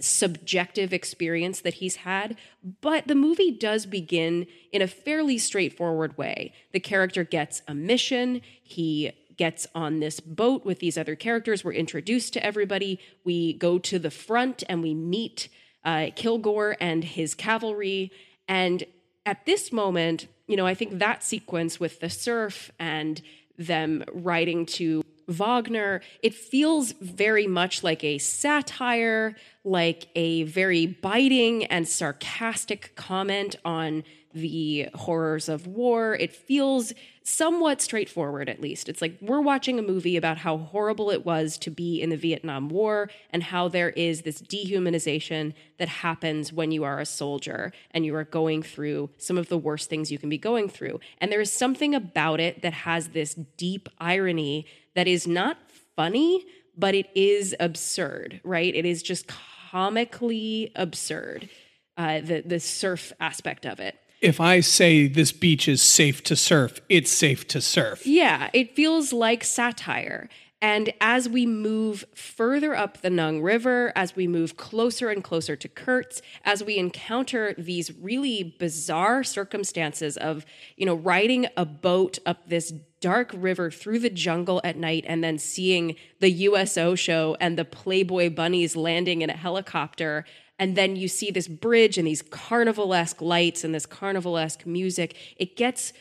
subjective 0.02 0.94
experience 0.94 1.62
that 1.62 1.76
he's 1.76 1.98
had. 1.98 2.38
But 2.82 3.08
the 3.08 3.16
movie 3.16 3.52
does 3.52 3.86
begin 3.86 4.48
in 4.72 4.82
a 4.82 4.88
fairly 4.88 5.38
straightforward 5.38 6.18
way. 6.18 6.54
The 6.72 6.80
character 6.80 7.24
gets 7.24 7.62
a 7.68 7.76
mission, 7.76 8.42
he 8.64 9.12
gets 9.38 9.68
on 9.76 10.00
this 10.00 10.20
boat 10.20 10.66
with 10.66 10.80
these 10.80 10.98
other 10.98 11.16
characters. 11.16 11.64
We're 11.64 11.74
introduced 11.74 12.34
to 12.34 12.46
everybody. 12.46 13.00
We 13.24 13.54
go 13.54 13.78
to 13.80 14.00
the 14.00 14.12
front 14.12 14.64
and 14.70 14.82
we 14.82 14.94
meet 14.94 15.50
uh, 15.84 16.08
Kilgore 16.16 16.78
and 16.80 17.04
his 17.04 17.36
cavalry. 17.36 18.12
And 18.48 18.84
at 19.26 19.46
this 19.46 19.72
moment, 19.72 20.28
you 20.48 20.56
know, 20.56 20.66
I 20.66 20.74
think 20.74 21.00
that 21.00 21.24
sequence 21.24 21.80
with 21.80 22.00
the 22.00 22.10
surf 22.10 22.72
and 22.80 23.22
them 23.58 24.04
riding 24.14 24.66
to 24.66 25.04
Wagner, 25.28 26.02
it 26.22 26.34
feels 26.34 26.92
very 26.94 27.48
much 27.48 27.84
like 27.84 28.04
a 28.04 28.18
satire, 28.18 29.36
like 29.64 30.08
a 30.16 30.44
very 30.44 30.86
biting 30.86 31.66
and 31.66 31.88
sarcastic 31.88 32.96
comment 32.96 33.56
on 33.66 34.04
the 34.36 34.90
horrors 34.94 35.50
of 35.50 35.66
war. 35.66 36.14
It 36.16 36.34
feels 36.34 36.94
somewhat 37.24 37.82
straightforward, 37.82 38.48
at 38.50 38.62
least. 38.62 38.88
It's 38.88 39.02
like 39.02 39.18
we're 39.22 39.42
watching 39.42 39.80
a 39.80 39.82
movie 39.82 40.18
about 40.18 40.38
how 40.38 40.58
horrible 40.58 41.10
it 41.10 41.26
was 41.26 41.58
to 41.60 41.72
be 41.72 42.02
in 42.02 42.10
the 42.12 42.18
Vietnam 42.18 42.70
War 42.70 43.10
and 43.32 43.42
how 43.42 43.68
there 43.68 43.90
is 43.90 44.22
this 44.22 44.42
dehumanization 44.42 45.54
that 45.80 45.88
happens 45.88 46.54
when 46.54 46.72
you 46.72 46.84
are 46.84 47.00
a 47.00 47.06
soldier 47.06 47.72
and 47.92 48.06
you 48.06 48.14
are 48.16 48.26
going 48.26 48.62
through 48.62 49.10
some 49.18 49.38
of 49.38 49.50
the 49.50 49.58
worst 49.58 49.90
things 49.90 50.12
you 50.12 50.20
can 50.20 50.30
be 50.30 50.38
going 50.38 50.70
through. 50.70 51.00
And 51.20 51.32
there 51.32 51.42
is 51.42 51.52
something 51.52 51.96
about 51.96 52.40
it 52.40 52.62
that 52.62 52.74
has 52.74 53.10
this 53.10 53.34
deep 53.58 53.90
irony 53.98 54.68
that 54.94 55.08
is 55.08 55.26
not 55.26 55.58
funny, 55.96 56.46
but 56.78 56.94
it 56.94 57.08
is 57.16 57.56
absurd, 57.60 58.42
right? 58.44 58.76
It 58.76 58.86
is 58.86 59.02
just 59.02 59.32
comically 59.72 60.72
absurd, 60.76 61.50
uh, 61.98 62.22
the 62.22 62.44
the 62.46 62.60
surf 62.60 63.12
aspect 63.20 63.66
of 63.66 63.80
it. 63.80 63.98
If 64.26 64.42
I 64.42 64.60
say 64.60 65.08
this 65.08 65.32
beach 65.32 65.68
is 65.68 65.84
safe 65.84 66.24
to 66.24 66.36
surf, 66.36 66.82
it's 66.90 67.12
safe 67.12 67.48
to 67.50 67.62
surf. 67.62 68.08
Yeah, 68.08 68.50
it 68.54 68.76
feels 68.76 69.14
like 69.14 69.44
satire. 69.44 70.30
And 70.64 70.92
as 71.00 71.30
we 71.30 71.46
move 71.46 72.06
further 72.16 72.76
up 72.76 73.02
the 73.02 73.12
Nung 73.12 73.44
River, 73.44 73.94
as 73.96 74.16
we 74.16 74.26
move 74.26 74.58
closer 74.58 75.10
and 75.10 75.24
closer 75.24 75.56
to 75.56 75.68
Kurtz, 75.68 76.24
as 76.44 76.64
we 76.64 76.80
encounter 76.80 77.54
these 77.56 77.96
really 78.00 78.56
bizarre 78.58 79.24
circumstances 79.24 80.18
of, 80.18 80.44
you 80.76 80.88
know, 80.88 80.96
riding 80.96 81.46
a 81.56 81.66
boat 81.66 82.18
up 82.26 82.50
this 82.50 82.74
dark 83.02 83.30
river 83.36 83.70
through 83.70 84.00
the 84.00 84.10
jungle 84.10 84.60
at 84.64 84.76
night 84.76 85.06
and 85.08 85.24
then 85.24 85.38
seeing 85.38 85.96
the 86.20 86.32
USO 86.32 86.96
show 86.96 87.38
and 87.40 87.60
the 87.60 87.66
Playboy 87.66 88.32
bunnies 88.32 88.76
landing 88.76 89.22
in 89.22 89.30
a 89.30 89.38
helicopter. 89.38 90.26
And 90.58 90.76
then 90.76 90.96
you 90.96 91.08
see 91.08 91.32
this 91.32 91.48
bridge 91.48 91.98
and 91.98 92.08
these 92.08 92.22
carnival 92.22 92.94
esque 92.94 93.22
lights 93.22 93.64
and 93.64 93.76
this 93.76 93.86
carnival 93.86 94.38
esque 94.38 94.66
music. 94.66 95.16
It 95.38 95.58
gets 95.58 95.92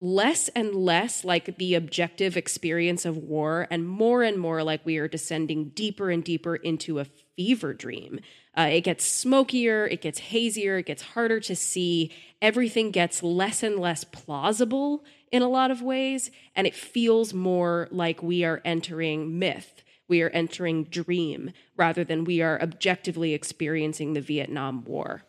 less 0.00 0.48
and 0.48 0.74
less 0.74 1.24
like 1.24 1.56
the 1.56 1.74
objective 1.74 2.36
experience 2.36 3.04
of 3.04 3.16
war 3.16 3.66
and 3.70 3.88
more 3.88 4.22
and 4.22 4.38
more 4.38 4.62
like 4.62 4.84
we 4.84 4.98
are 4.98 5.08
descending 5.08 5.70
deeper 5.70 6.10
and 6.10 6.22
deeper 6.22 6.56
into 6.56 6.98
a 6.98 7.06
fever 7.36 7.72
dream. 7.72 8.20
Uh, 8.56 8.68
it 8.70 8.82
gets 8.82 9.04
smokier, 9.04 9.86
it 9.86 10.00
gets 10.00 10.18
hazier, 10.18 10.78
it 10.78 10.86
gets 10.86 11.02
harder 11.02 11.40
to 11.40 11.56
see. 11.56 12.12
Everything 12.42 12.90
gets 12.90 13.22
less 13.22 13.62
and 13.62 13.78
less 13.78 14.04
plausible 14.04 15.04
in 15.32 15.42
a 15.42 15.48
lot 15.48 15.70
of 15.70 15.82
ways, 15.82 16.30
and 16.54 16.66
it 16.66 16.74
feels 16.74 17.32
more 17.32 17.88
like 17.90 18.22
we 18.22 18.44
are 18.44 18.60
entering 18.64 19.38
myth. 19.38 19.83
We 20.08 20.22
are 20.22 20.30
entering 20.30 20.84
dream 20.84 21.52
rather 21.76 22.04
than 22.04 22.24
we 22.24 22.42
are 22.42 22.60
objectively 22.60 23.32
experiencing 23.32 24.12
the 24.12 24.20
Vietnam 24.20 24.84
War. 24.84 25.22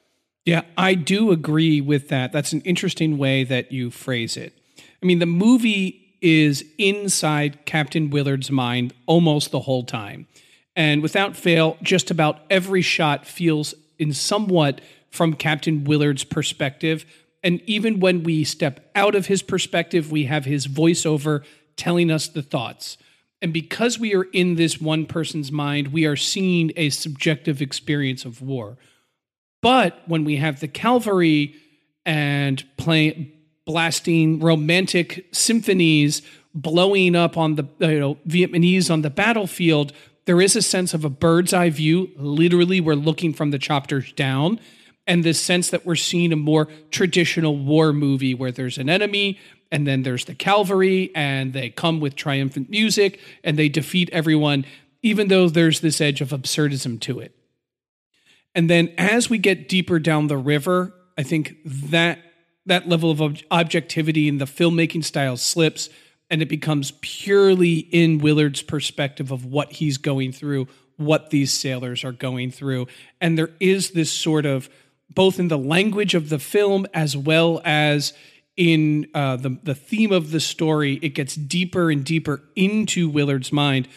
Yeah, 0.45 0.61
I 0.77 0.93
do 0.93 1.31
agree 1.31 1.81
with 1.81 2.09
that. 2.09 2.31
That's 2.31 2.53
an 2.53 2.61
interesting 2.61 3.17
way 3.17 3.43
that 3.43 3.71
you 3.71 3.89
phrase 3.89 4.37
it. 4.37 4.57
I 5.01 5.05
mean, 5.05 5.19
the 5.19 5.25
movie 5.25 6.17
is 6.21 6.63
inside 6.77 7.65
Captain 7.65 8.09
Willard's 8.09 8.51
mind 8.51 8.93
almost 9.05 9.51
the 9.51 9.61
whole 9.61 9.83
time. 9.83 10.27
And 10.75 11.01
without 11.01 11.35
fail, 11.35 11.77
just 11.81 12.11
about 12.11 12.41
every 12.49 12.81
shot 12.81 13.25
feels 13.25 13.73
in 13.97 14.13
somewhat 14.13 14.81
from 15.09 15.33
Captain 15.33 15.83
Willard's 15.85 16.23
perspective. 16.23 17.05
And 17.43 17.61
even 17.65 17.99
when 17.99 18.23
we 18.23 18.43
step 18.43 18.91
out 18.95 19.15
of 19.15 19.27
his 19.27 19.41
perspective, 19.41 20.11
we 20.11 20.25
have 20.25 20.45
his 20.45 20.67
voiceover 20.67 21.43
telling 21.75 22.11
us 22.11 22.27
the 22.27 22.41
thoughts. 22.41 22.97
And 23.45 23.53
because 23.53 23.99
we 23.99 24.15
are 24.15 24.23
in 24.33 24.55
this 24.55 24.81
one 24.81 25.05
person's 25.05 25.51
mind, 25.51 25.89
we 25.89 26.07
are 26.07 26.15
seeing 26.15 26.71
a 26.75 26.89
subjective 26.89 27.61
experience 27.61 28.25
of 28.25 28.41
war. 28.41 28.79
But 29.61 30.01
when 30.07 30.23
we 30.23 30.37
have 30.37 30.61
the 30.61 30.67
cavalry 30.67 31.53
and 32.07 32.65
blasting 33.67 34.39
romantic 34.39 35.27
symphonies 35.31 36.23
blowing 36.55 37.15
up 37.15 37.37
on 37.37 37.53
the 37.53 37.67
you 37.81 37.99
know 37.99 38.15
Vietnamese 38.27 38.89
on 38.89 39.03
the 39.03 39.11
battlefield, 39.11 39.93
there 40.25 40.41
is 40.41 40.55
a 40.55 40.63
sense 40.63 40.95
of 40.95 41.05
a 41.05 41.09
bird's 41.11 41.53
eye 41.53 41.69
view. 41.69 42.09
Literally, 42.17 42.81
we're 42.81 42.95
looking 42.95 43.31
from 43.31 43.51
the 43.51 43.59
chopters 43.59 44.11
down, 44.13 44.59
and 45.05 45.23
this 45.23 45.39
sense 45.39 45.69
that 45.69 45.85
we're 45.85 45.95
seeing 45.95 46.33
a 46.33 46.35
more 46.35 46.67
traditional 46.89 47.55
war 47.55 47.93
movie 47.93 48.33
where 48.33 48.51
there's 48.51 48.79
an 48.79 48.89
enemy 48.89 49.37
and 49.75 49.85
then 49.85 50.03
there's 50.03 50.23
the 50.23 50.33
cavalry 50.33 51.11
and 51.13 51.51
they 51.51 51.69
come 51.69 51.99
with 51.99 52.15
triumphant 52.15 52.69
music 52.69 53.19
and 53.43 53.59
they 53.59 53.67
defeat 53.67 54.09
everyone, 54.13 54.65
even 55.03 55.27
though 55.27 55.49
there's 55.49 55.81
this 55.81 55.99
edge 55.99 56.21
of 56.21 56.29
absurdism 56.29 56.97
to 57.01 57.19
it. 57.19 57.35
And 58.55 58.69
then 58.69 58.93
as 58.97 59.29
we 59.29 59.37
get 59.37 59.67
deeper 59.67 59.99
down 59.99 60.27
the 60.27 60.37
river, 60.37 60.93
I 61.17 61.23
think 61.23 61.57
that 61.65 62.19
that 62.65 62.87
level 62.87 63.11
of 63.11 63.21
ob- 63.21 63.39
objectivity 63.51 64.29
in 64.29 64.37
the 64.37 64.45
filmmaking 64.45 65.03
style 65.03 65.35
slips 65.35 65.89
and 66.29 66.41
it 66.41 66.47
becomes 66.47 66.93
purely 67.01 67.79
in 67.79 68.19
Willard's 68.19 68.61
perspective 68.61 69.29
of 69.29 69.43
what 69.43 69.73
he's 69.73 69.97
going 69.97 70.31
through, 70.31 70.69
what 70.95 71.31
these 71.31 71.51
sailors 71.51 72.05
are 72.05 72.13
going 72.13 72.49
through. 72.49 72.87
And 73.19 73.37
there 73.37 73.51
is 73.59 73.91
this 73.91 74.09
sort 74.09 74.45
of 74.45 74.69
both 75.09 75.37
in 75.37 75.49
the 75.49 75.57
language 75.57 76.15
of 76.15 76.29
the 76.29 76.39
film 76.39 76.87
as 76.93 77.17
well 77.17 77.61
as 77.65 78.13
in 78.57 79.07
uh, 79.13 79.35
the 79.35 79.57
the 79.63 79.75
theme 79.75 80.11
of 80.11 80.31
the 80.31 80.39
story, 80.39 80.99
it 81.01 81.09
gets 81.09 81.35
deeper 81.35 81.91
and 81.91 82.03
deeper 82.05 82.41
into 82.55 83.09
Willard's 83.09 83.51
mind. 83.51 83.87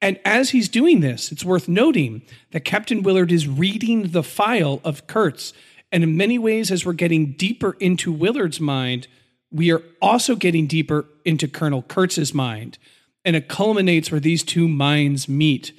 And 0.00 0.20
as 0.24 0.50
he's 0.50 0.68
doing 0.68 1.00
this, 1.00 1.32
it's 1.32 1.44
worth 1.44 1.66
noting 1.66 2.22
that 2.50 2.64
Captain 2.64 3.02
Willard 3.02 3.32
is 3.32 3.48
reading 3.48 4.08
the 4.08 4.22
file 4.22 4.80
of 4.84 5.06
Kurtz. 5.06 5.54
And 5.90 6.02
in 6.02 6.16
many 6.16 6.38
ways, 6.38 6.70
as 6.70 6.84
we're 6.84 6.92
getting 6.92 7.32
deeper 7.32 7.74
into 7.80 8.12
Willard's 8.12 8.60
mind, 8.60 9.08
we 9.50 9.72
are 9.72 9.82
also 10.02 10.36
getting 10.36 10.66
deeper 10.66 11.06
into 11.24 11.48
Colonel 11.48 11.82
Kurtz's 11.82 12.34
mind. 12.34 12.76
And 13.24 13.34
it 13.34 13.48
culminates 13.48 14.10
where 14.10 14.20
these 14.20 14.42
two 14.42 14.68
minds 14.68 15.28
meet. 15.28 15.72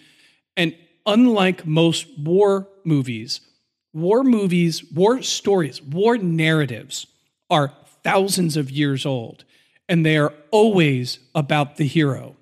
And 0.58 0.76
unlike 1.06 1.68
most 1.68 2.08
war 2.18 2.68
movies, 2.84 3.42
war 3.94 4.24
movies, 4.24 4.84
war 4.92 5.22
stories, 5.22 5.82
war 5.82 6.18
narratives 6.18 7.06
are 7.50 7.74
thousands 8.06 8.56
of 8.56 8.70
years 8.70 9.04
old, 9.04 9.44
and 9.90 10.06
they 10.06 10.16
are 10.16 10.32
always 10.52 11.18
about 11.34 11.78
the 11.78 11.88
hero. 11.88 12.36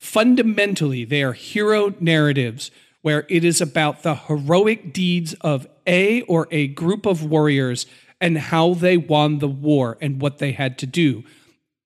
Fundamentally, 0.00 1.04
they 1.04 1.22
are 1.22 1.32
hero 1.32 1.94
narratives 2.00 2.72
where 3.02 3.24
it 3.28 3.44
is 3.44 3.60
about 3.60 4.02
the 4.02 4.16
heroic 4.16 4.92
deeds 4.92 5.34
of 5.40 5.68
a 5.86 6.22
or 6.22 6.48
a 6.50 6.66
group 6.66 7.06
of 7.06 7.24
warriors 7.24 7.86
and 8.20 8.36
how 8.36 8.74
they 8.74 8.96
won 8.96 9.38
the 9.38 9.48
war 9.48 9.96
and 10.00 10.20
what 10.20 10.38
they 10.38 10.50
had 10.50 10.76
to 10.78 10.86
do. 10.86 11.22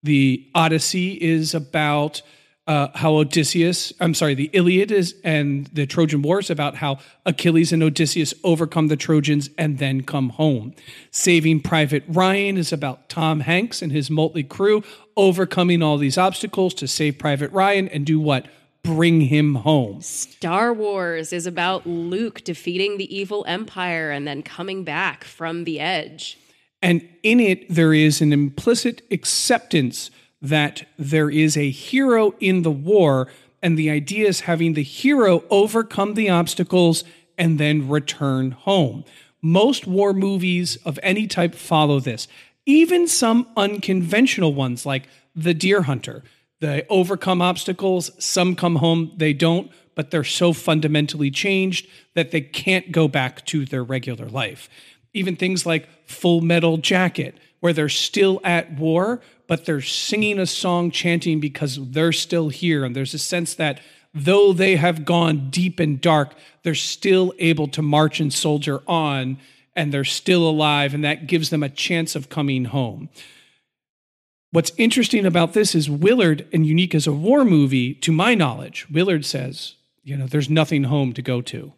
The 0.03 0.49
Odyssey 0.55 1.13
is 1.23 1.55
about 1.55 2.23
uh, 2.67 2.89
how 2.95 3.15
Odysseus, 3.17 3.93
I'm 4.01 4.15
sorry, 4.15 4.35
the 4.35 4.51
Iliad 4.53 4.93
is 4.93 5.17
and 5.25 5.67
the 5.73 5.87
Trojan 5.87 6.23
Wars 6.23 6.49
about 6.49 6.77
how 6.77 6.99
Achilles 7.27 7.73
and 7.73 7.83
Odysseus 7.83 8.33
overcome 8.45 8.89
the 8.89 8.97
Trojans 8.97 9.51
and 9.59 9.79
then 9.79 10.03
come 10.03 10.31
home. 10.31 10.75
Saving 11.11 11.61
Private 11.61 12.05
Ryan 12.07 12.57
is 12.57 12.73
about 12.73 13.09
Tom 13.09 13.41
Hanks 13.41 13.83
and 13.83 13.91
his 13.91 14.11
motley 14.11 14.45
crew 14.45 14.85
overcoming 15.17 15.83
all 15.83 15.99
these 15.99 16.17
obstacles 16.17 16.73
to 16.75 16.87
save 16.87 17.19
Private 17.19 17.51
Ryan 17.51 17.89
and 17.89 18.07
do 18.07 18.21
what? 18.21 18.47
Bring 18.85 19.23
him 19.23 19.57
home. 19.57 20.01
Star 20.01 20.73
Wars 20.73 21.33
is 21.33 21.47
about 21.47 21.87
Luke 21.87 22.43
defeating 22.45 22.97
the 22.97 23.17
evil 23.17 23.45
empire 23.47 24.11
and 24.11 24.27
then 24.27 24.43
coming 24.43 24.85
back 24.85 25.25
from 25.25 25.65
the 25.65 25.81
edge. 25.81 26.39
And 26.81 27.09
in 27.23 27.39
it, 27.39 27.69
there 27.69 27.95
is 27.95 28.21
an 28.21 28.33
implicit 28.33 29.03
acceptance 29.11 30.11
that 30.43 30.87
there 30.99 31.31
is 31.31 31.57
a 31.57 31.71
hero 31.71 32.35
in 32.41 32.63
the 32.63 32.71
war, 32.71 33.29
and 33.63 33.79
the 33.79 33.89
idea 33.89 34.27
is 34.27 34.41
having 34.41 34.75
the 34.75 34.83
hero 34.83 35.45
overcome 35.49 36.15
the 36.15 36.29
obstacles 36.29 37.05
and 37.39 37.59
then 37.59 37.89
return 37.89 38.51
home. 38.51 39.05
Most 39.41 39.87
war 39.87 40.13
movies 40.13 40.77
of 40.85 40.99
any 41.03 41.27
type 41.27 41.55
follow 41.55 42.01
this, 42.01 42.29
even 42.67 43.09
some 43.09 43.47
unconventional 43.57 44.53
ones 44.53 44.85
like 44.85 45.09
The 45.35 45.55
Deer 45.55 45.83
Hunter. 45.83 46.23
They 46.61 46.85
overcome 46.89 47.43
obstacles, 47.43 48.11
some 48.25 48.55
come 48.55 48.77
home, 48.77 49.13
they 49.17 49.33
don't, 49.33 49.71
but 49.95 50.11
they're 50.11 50.25
so 50.25 50.53
fundamentally 50.53 51.31
changed 51.31 51.89
that 52.15 52.31
they 52.31 52.41
can't 52.41 52.93
go 52.93 53.09
back 53.09 53.45
to 53.47 53.65
their 53.65 53.83
regular 53.83 54.27
life. 54.27 54.69
Even 55.13 55.37
things 55.37 55.67
like 55.67 55.89
Full 56.09 56.41
Metal 56.41 56.79
Jacket, 56.79 57.37
where 57.61 57.73
they're 57.73 57.89
still 57.89 58.41
at 58.45 58.73
war, 58.79 59.21
but 59.53 59.67
they're 59.67 59.83
singing 59.83 60.39
a 60.39 60.47
song, 60.47 60.91
chanting 60.91 61.39
because 61.39 61.79
they're 61.91 62.11
still 62.11 62.49
here. 62.49 62.87
And 62.87 62.97
there's 62.97 63.13
a 63.13 63.19
sense 63.19 63.53
that 63.57 63.81
though 64.15 64.55
they 64.55 64.77
have 64.77 65.05
gone 65.05 65.51
deep 65.51 65.79
and 65.79 66.01
dark, 66.01 66.33
they're 66.63 66.75
still 66.75 67.35
able 67.39 67.69
to 67.69 67.83
march 67.83 68.19
and 68.19 68.33
soldier 68.33 68.81
on, 68.87 69.37
and 69.77 69.93
they're 69.93 70.05
still 70.05 70.49
alive, 70.49 70.95
and 70.95 71.05
that 71.05 71.27
gives 71.27 71.51
them 71.51 71.63
a 71.63 71.69
chance 71.69 72.17
of 72.17 72.31
coming 72.31 72.65
home. 72.65 73.11
What's 74.53 74.73
interesting 74.79 75.27
about 75.27 75.53
this 75.53 75.75
is 75.75 75.91
Willard, 75.91 76.49
and 76.51 76.65
unique 76.65 76.95
as 76.95 77.07
a 77.07 77.13
war 77.13 77.45
movie, 77.45 77.93
to 77.97 78.11
my 78.11 78.35
knowledge, 78.35 78.87
Willard 78.91 79.27
says, 79.27 79.75
you 80.03 80.17
know, 80.17 80.27
there's 80.27 80.49
nothing 80.49 80.85
home 80.85 81.13
to 81.13 81.21
go 81.21 81.43
to. 81.43 81.75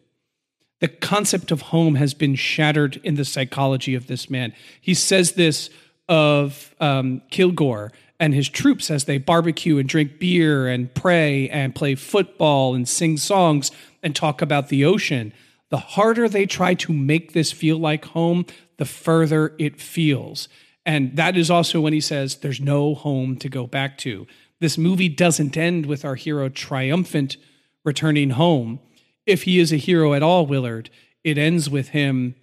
The 0.79 0.87
concept 0.87 1.51
of 1.51 1.61
home 1.63 1.95
has 1.95 2.13
been 2.13 2.35
shattered 2.35 3.01
in 3.03 3.15
the 3.15 3.25
psychology 3.25 3.95
of 3.95 4.07
this 4.07 4.29
man. 4.29 4.53
He 4.79 4.93
says 4.93 5.33
this 5.33 5.69
of 6.07 6.73
um, 6.79 7.21
Kilgore 7.29 7.91
and 8.19 8.33
his 8.33 8.47
troops 8.49 8.89
as 8.89 9.05
they 9.05 9.17
barbecue 9.17 9.77
and 9.77 9.89
drink 9.89 10.19
beer 10.19 10.67
and 10.67 10.93
pray 10.93 11.49
and 11.49 11.75
play 11.75 11.95
football 11.95 12.73
and 12.73 12.87
sing 12.87 13.17
songs 13.17 13.71
and 14.01 14.15
talk 14.15 14.41
about 14.41 14.69
the 14.69 14.85
ocean. 14.85 15.33
The 15.69 15.77
harder 15.77 16.29
they 16.29 16.45
try 16.45 16.73
to 16.75 16.93
make 16.93 17.33
this 17.33 17.51
feel 17.51 17.77
like 17.77 18.05
home, 18.05 18.45
the 18.77 18.85
further 18.85 19.53
it 19.57 19.81
feels. 19.81 20.47
And 20.85 21.15
that 21.17 21.35
is 21.35 21.49
also 21.49 21.81
when 21.81 21.93
he 21.93 22.01
says, 22.01 22.37
There's 22.37 22.61
no 22.61 22.93
home 22.93 23.37
to 23.37 23.49
go 23.49 23.65
back 23.67 23.97
to. 23.99 24.27
This 24.59 24.77
movie 24.77 25.09
doesn't 25.09 25.57
end 25.57 25.85
with 25.85 26.05
our 26.05 26.15
hero 26.15 26.47
triumphant 26.47 27.37
returning 27.83 28.31
home. 28.31 28.79
If 29.25 29.43
he 29.43 29.59
is 29.59 29.73
a 29.73 29.77
hero 29.77 30.13
at 30.13 30.23
all, 30.23 30.45
Willard, 30.45 30.89
it 31.23 31.37
ends 31.37 31.69
with 31.69 31.89
him 31.89 32.35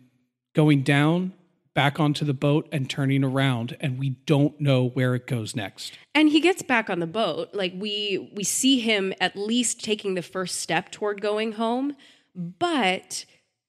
going 0.54 0.82
down 0.82 1.32
back 1.74 1.98
onto 1.98 2.24
the 2.24 2.34
boat 2.34 2.68
and 2.70 2.88
turning 2.88 3.24
around 3.24 3.76
and 3.80 3.98
we 3.98 4.10
don't 4.26 4.60
know 4.60 4.88
where 4.88 5.14
it 5.14 5.26
goes 5.26 5.56
next. 5.56 5.98
And 6.14 6.28
he 6.28 6.40
gets 6.40 6.62
back 6.62 6.90
on 6.90 7.00
the 7.00 7.06
boat. 7.06 7.50
Like 7.54 7.72
we 7.76 8.30
we 8.34 8.44
see 8.44 8.80
him 8.80 9.14
at 9.20 9.36
least 9.36 9.82
taking 9.82 10.14
the 10.14 10.22
first 10.22 10.60
step 10.60 10.90
toward 10.90 11.20
going 11.20 11.52
home 11.52 11.96
but 12.34 13.24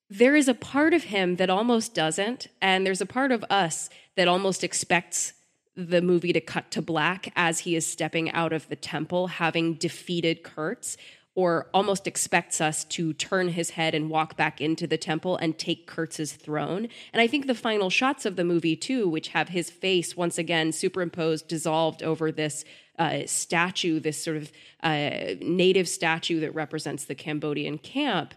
there 0.10 0.36
is 0.36 0.48
a 0.48 0.54
part 0.54 0.94
of 0.94 1.06
him 1.06 1.38
that 1.38 1.50
almost 1.50 1.94
doesn't 1.94 2.48
and 2.62 2.86
there's 2.86 3.02
a 3.02 3.06
part 3.06 3.32
of 3.32 3.44
us 3.50 3.90
that 4.16 4.28
almost 4.28 4.64
expects 4.64 5.34
the 5.76 6.02
movie 6.02 6.34
to 6.34 6.42
cut 6.42 6.70
to 6.72 6.82
black 6.82 7.32
as 7.36 7.60
he 7.60 7.76
is 7.76 7.86
stepping 7.86 8.30
out 8.32 8.54
of 8.54 8.68
the 8.70 8.76
temple 8.76 9.28
having 9.28 9.74
defeated 9.74 10.44
kurtz 10.44 10.98
or 11.36 11.68
almost 11.74 12.06
expects 12.06 12.62
us 12.62 12.84
to 12.84 13.12
turn 13.14 13.50
his 13.50 13.72
head 13.72 13.96
and 13.96 14.10
walk 14.10 14.38
back 14.38 14.62
into 14.62 14.86
the 14.86 14.98
temple 14.98 15.36
and 15.38 15.58
take 15.58 15.88
Kurtz's 15.88 16.34
throne. 16.34 16.88
And 17.12 17.22
I 17.22 17.28
think 17.28 17.48
the 17.48 17.56
final 17.56 17.90
shots 17.90 18.26
of 18.26 18.36
the 18.36 18.44
movie, 18.44 18.76
too, 18.76 19.10
which 19.10 19.30
have 19.30 19.50
his 19.50 19.70
face 19.70 20.16
once 20.16 20.38
again 20.38 20.72
superimposed, 20.72 21.48
dissolved 21.48 22.04
over 22.04 22.32
this 22.32 22.64
uh, 23.00 23.22
statue, 23.26 24.00
this 24.00 24.24
sort 24.24 24.38
of 24.38 24.52
uh, 24.84 25.36
native 25.42 25.88
statue 25.88 26.40
that 26.42 26.54
represents 26.54 27.06
the 27.06 27.16
Cambodian 27.16 27.80
camp, 27.80 28.36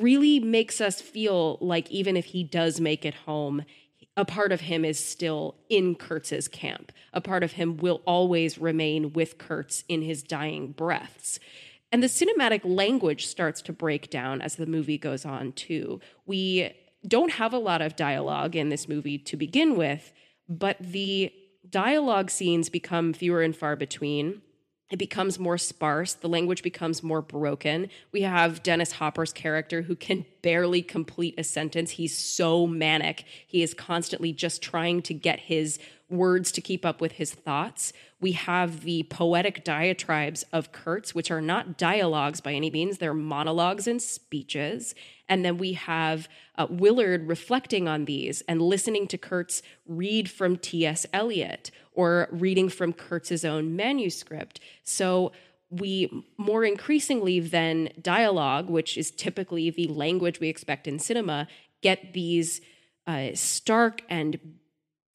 really 0.00 0.38
makes 0.38 0.80
us 0.80 1.00
feel 1.00 1.56
like 1.60 1.90
even 1.90 2.16
if 2.16 2.26
he 2.26 2.44
does 2.44 2.80
make 2.80 3.06
it 3.06 3.14
home, 3.14 3.64
a 4.16 4.24
part 4.24 4.52
of 4.52 4.62
him 4.62 4.84
is 4.84 4.98
still 4.98 5.56
in 5.68 5.94
Kurtz's 5.94 6.48
camp. 6.48 6.90
A 7.12 7.20
part 7.20 7.42
of 7.42 7.52
him 7.52 7.76
will 7.76 8.02
always 8.06 8.58
remain 8.58 9.12
with 9.12 9.38
Kurtz 9.38 9.84
in 9.88 10.02
his 10.02 10.22
dying 10.22 10.72
breaths. 10.72 11.38
And 11.92 12.02
the 12.02 12.08
cinematic 12.08 12.62
language 12.64 13.26
starts 13.26 13.62
to 13.62 13.72
break 13.72 14.10
down 14.10 14.42
as 14.42 14.56
the 14.56 14.66
movie 14.66 14.98
goes 14.98 15.24
on, 15.24 15.52
too. 15.52 16.00
We 16.26 16.72
don't 17.06 17.32
have 17.32 17.52
a 17.52 17.58
lot 17.58 17.80
of 17.80 17.94
dialogue 17.94 18.56
in 18.56 18.68
this 18.68 18.88
movie 18.88 19.18
to 19.18 19.36
begin 19.36 19.76
with, 19.76 20.12
but 20.48 20.76
the 20.80 21.32
dialogue 21.70 22.30
scenes 22.30 22.68
become 22.68 23.12
fewer 23.12 23.40
and 23.42 23.54
far 23.56 23.76
between. 23.76 24.42
it 24.90 24.98
becomes 24.98 25.38
more 25.38 25.58
sparse. 25.58 26.14
The 26.14 26.28
language 26.28 26.62
becomes 26.62 27.02
more 27.02 27.20
broken. 27.20 27.88
We 28.12 28.22
have 28.22 28.62
Dennis 28.62 28.92
Hopper's 28.92 29.32
character 29.32 29.82
who 29.82 29.96
can 29.96 30.24
barely 30.42 30.80
complete 30.80 31.34
a 31.38 31.44
sentence. 31.44 31.92
He's 31.92 32.16
so 32.16 32.66
manic. 32.68 33.24
He 33.48 33.62
is 33.62 33.74
constantly 33.74 34.32
just 34.32 34.62
trying 34.62 35.02
to 35.02 35.14
get 35.14 35.40
his 35.40 35.80
words 36.08 36.52
to 36.52 36.60
keep 36.60 36.84
up 36.84 37.00
with 37.00 37.12
his 37.12 37.32
thoughts. 37.32 37.92
We 38.20 38.32
have 38.32 38.82
the 38.82 39.02
poetic 39.04 39.64
diatribes 39.64 40.44
of 40.52 40.72
Kurtz, 40.72 41.14
which 41.14 41.30
are 41.30 41.40
not 41.40 41.76
dialogues 41.76 42.40
by 42.40 42.54
any 42.54 42.70
means, 42.70 42.98
they're 42.98 43.14
monologues 43.14 43.86
and 43.86 44.00
speeches. 44.00 44.94
And 45.28 45.44
then 45.44 45.58
we 45.58 45.72
have 45.72 46.28
uh, 46.56 46.66
Willard 46.70 47.26
reflecting 47.26 47.88
on 47.88 48.04
these 48.04 48.42
and 48.42 48.62
listening 48.62 49.08
to 49.08 49.18
Kurtz 49.18 49.62
read 49.86 50.30
from 50.30 50.56
T.S. 50.56 51.06
Eliot 51.12 51.70
or 51.92 52.28
reading 52.30 52.68
from 52.68 52.92
Kurtz's 52.92 53.44
own 53.44 53.74
manuscript. 53.74 54.60
So 54.84 55.32
we 55.70 56.24
more 56.36 56.64
increasingly 56.64 57.40
than 57.40 57.90
dialogue, 58.00 58.70
which 58.70 58.96
is 58.96 59.10
typically 59.10 59.70
the 59.70 59.88
language 59.88 60.38
we 60.38 60.48
expect 60.48 60.86
in 60.86 61.00
cinema, 61.00 61.48
get 61.82 62.12
these 62.12 62.60
uh, 63.06 63.30
stark 63.34 64.02
and 64.08 64.38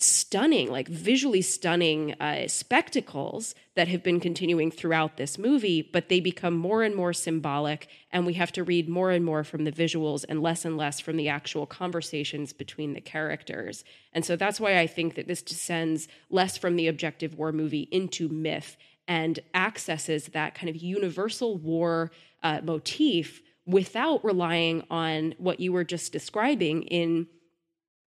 stunning, 0.04 0.70
like 0.70 0.88
visually 0.88 1.42
stunning 1.42 2.14
uh, 2.20 2.48
spectacles 2.48 3.56
that 3.76 3.88
have 3.88 4.04
been 4.04 4.20
continuing 4.20 4.72
throughout 4.72 5.18
this 5.18 5.38
movie, 5.38 5.82
but 5.82 6.10
they 6.10 6.20
become 6.20 6.56
more 6.56 6.84
and 6.84 6.96
more 6.96 7.14
symbolic, 7.14 7.88
and 8.12 8.26
we 8.26 8.34
have 8.34 8.52
to 8.52 8.64
read 8.64 8.90
more 8.90 9.12
and 9.12 9.24
more 9.24 9.44
from 9.44 9.64
the 9.64 9.72
visuals 9.72 10.26
and 10.28 10.42
less 10.42 10.66
and 10.66 10.78
less 10.78 11.00
from 11.00 11.18
the 11.18 11.30
actual 11.30 11.66
conversations 11.66 12.54
between 12.54 12.94
the 12.94 13.02
characters. 13.02 13.84
And 14.14 14.26
so 14.26 14.36
that's 14.36 14.60
why 14.60 14.80
I 14.80 14.88
think 14.88 15.16
that 15.16 15.28
this 15.28 15.42
descends 15.42 16.08
less 16.30 16.58
from 16.58 16.76
the 16.76 16.88
objective 16.88 17.38
war 17.38 17.52
movie 17.52 17.88
into 17.92 18.30
myth 18.30 18.78
and 19.08 19.40
accesses 19.54 20.28
that 20.28 20.56
kind 20.56 20.70
of 20.70 20.76
universal 20.76 21.58
war 21.58 22.12
uh, 22.44 22.62
motif 22.64 23.42
without 23.66 24.24
relying 24.24 24.84
on 24.90 25.36
what 25.38 25.60
you 25.60 25.72
were 25.72 25.84
just 25.84 26.12
describing 26.12 26.84
in 26.84 27.28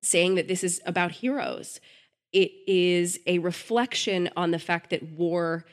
saying 0.01 0.35
that 0.35 0.47
this 0.47 0.63
is 0.63 0.81
about 0.85 1.11
heroes. 1.11 1.79
It 2.31 2.51
is 2.67 3.19
a 3.25 3.39
reflection 3.39 4.29
on 4.35 4.51
the 4.51 4.59
fact 4.59 4.89
that 4.89 5.03
war, 5.03 5.65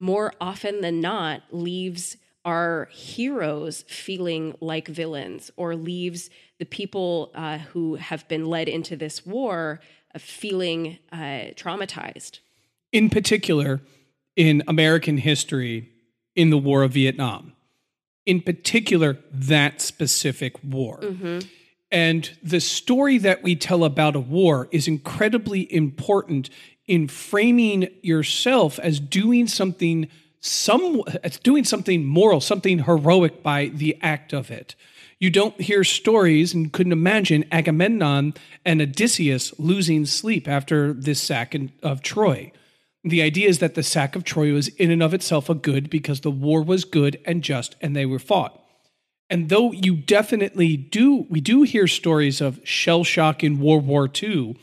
more 0.00 0.32
often 0.40 0.80
than 0.80 1.00
not, 1.00 1.42
leaves 1.50 2.16
our 2.44 2.88
heroes 2.92 3.84
feeling 3.88 4.54
like 4.60 4.86
villains 4.86 5.50
or 5.56 5.74
leaves 5.74 6.28
the 6.58 6.66
people 6.66 7.32
uh, 7.34 7.58
who 7.58 7.94
have 7.94 8.28
been 8.28 8.44
led 8.44 8.68
into 8.68 8.96
this 8.96 9.24
war 9.24 9.80
uh, 10.14 10.18
feeling 10.18 10.98
uh, 11.10 11.50
traumatized. 11.56 12.40
In 12.92 13.08
particular, 13.08 13.80
in 14.36 14.62
American 14.68 15.16
history, 15.16 15.90
in 16.36 16.50
the 16.50 16.58
War 16.58 16.82
of 16.82 16.92
Vietnam, 16.92 17.54
in 18.26 18.40
particular, 18.42 19.18
that 19.32 19.80
specific 19.80 20.62
war. 20.62 21.00
Mm-hmm 21.00 21.48
and 21.94 22.36
the 22.42 22.58
story 22.58 23.18
that 23.18 23.44
we 23.44 23.54
tell 23.54 23.84
about 23.84 24.16
a 24.16 24.20
war 24.20 24.66
is 24.72 24.88
incredibly 24.88 25.72
important 25.72 26.50
in 26.88 27.06
framing 27.06 27.86
yourself 28.02 28.80
as 28.80 28.98
doing 28.98 29.46
something 29.46 30.08
some 30.40 31.02
as 31.22 31.38
doing 31.38 31.62
something 31.62 32.04
moral, 32.04 32.40
something 32.40 32.80
heroic 32.80 33.44
by 33.44 33.66
the 33.66 33.96
act 34.02 34.32
of 34.34 34.50
it. 34.50 34.74
You 35.20 35.30
don't 35.30 35.58
hear 35.60 35.84
stories 35.84 36.52
and 36.52 36.72
couldn't 36.72 36.92
imagine 36.92 37.44
Agamemnon 37.52 38.34
and 38.64 38.82
Odysseus 38.82 39.56
losing 39.60 40.04
sleep 40.04 40.48
after 40.48 40.92
this 40.92 41.22
sack 41.22 41.54
of 41.80 42.02
Troy. 42.02 42.50
The 43.04 43.22
idea 43.22 43.48
is 43.48 43.60
that 43.60 43.76
the 43.76 43.84
sack 43.84 44.16
of 44.16 44.24
Troy 44.24 44.52
was 44.52 44.66
in 44.66 44.90
and 44.90 45.02
of 45.02 45.14
itself 45.14 45.48
a 45.48 45.54
good 45.54 45.90
because 45.90 46.22
the 46.22 46.30
war 46.32 46.60
was 46.60 46.84
good 46.84 47.20
and 47.24 47.44
just 47.44 47.76
and 47.80 47.94
they 47.94 48.04
were 48.04 48.18
fought. 48.18 48.63
And 49.30 49.48
though 49.48 49.72
you 49.72 49.96
definitely 49.96 50.76
do, 50.76 51.26
we 51.28 51.40
do 51.40 51.62
hear 51.62 51.86
stories 51.86 52.40
of 52.40 52.60
shell 52.64 53.04
shock 53.04 53.42
in 53.42 53.58
World 53.58 53.86
War 53.86 54.08
II, 54.22 54.56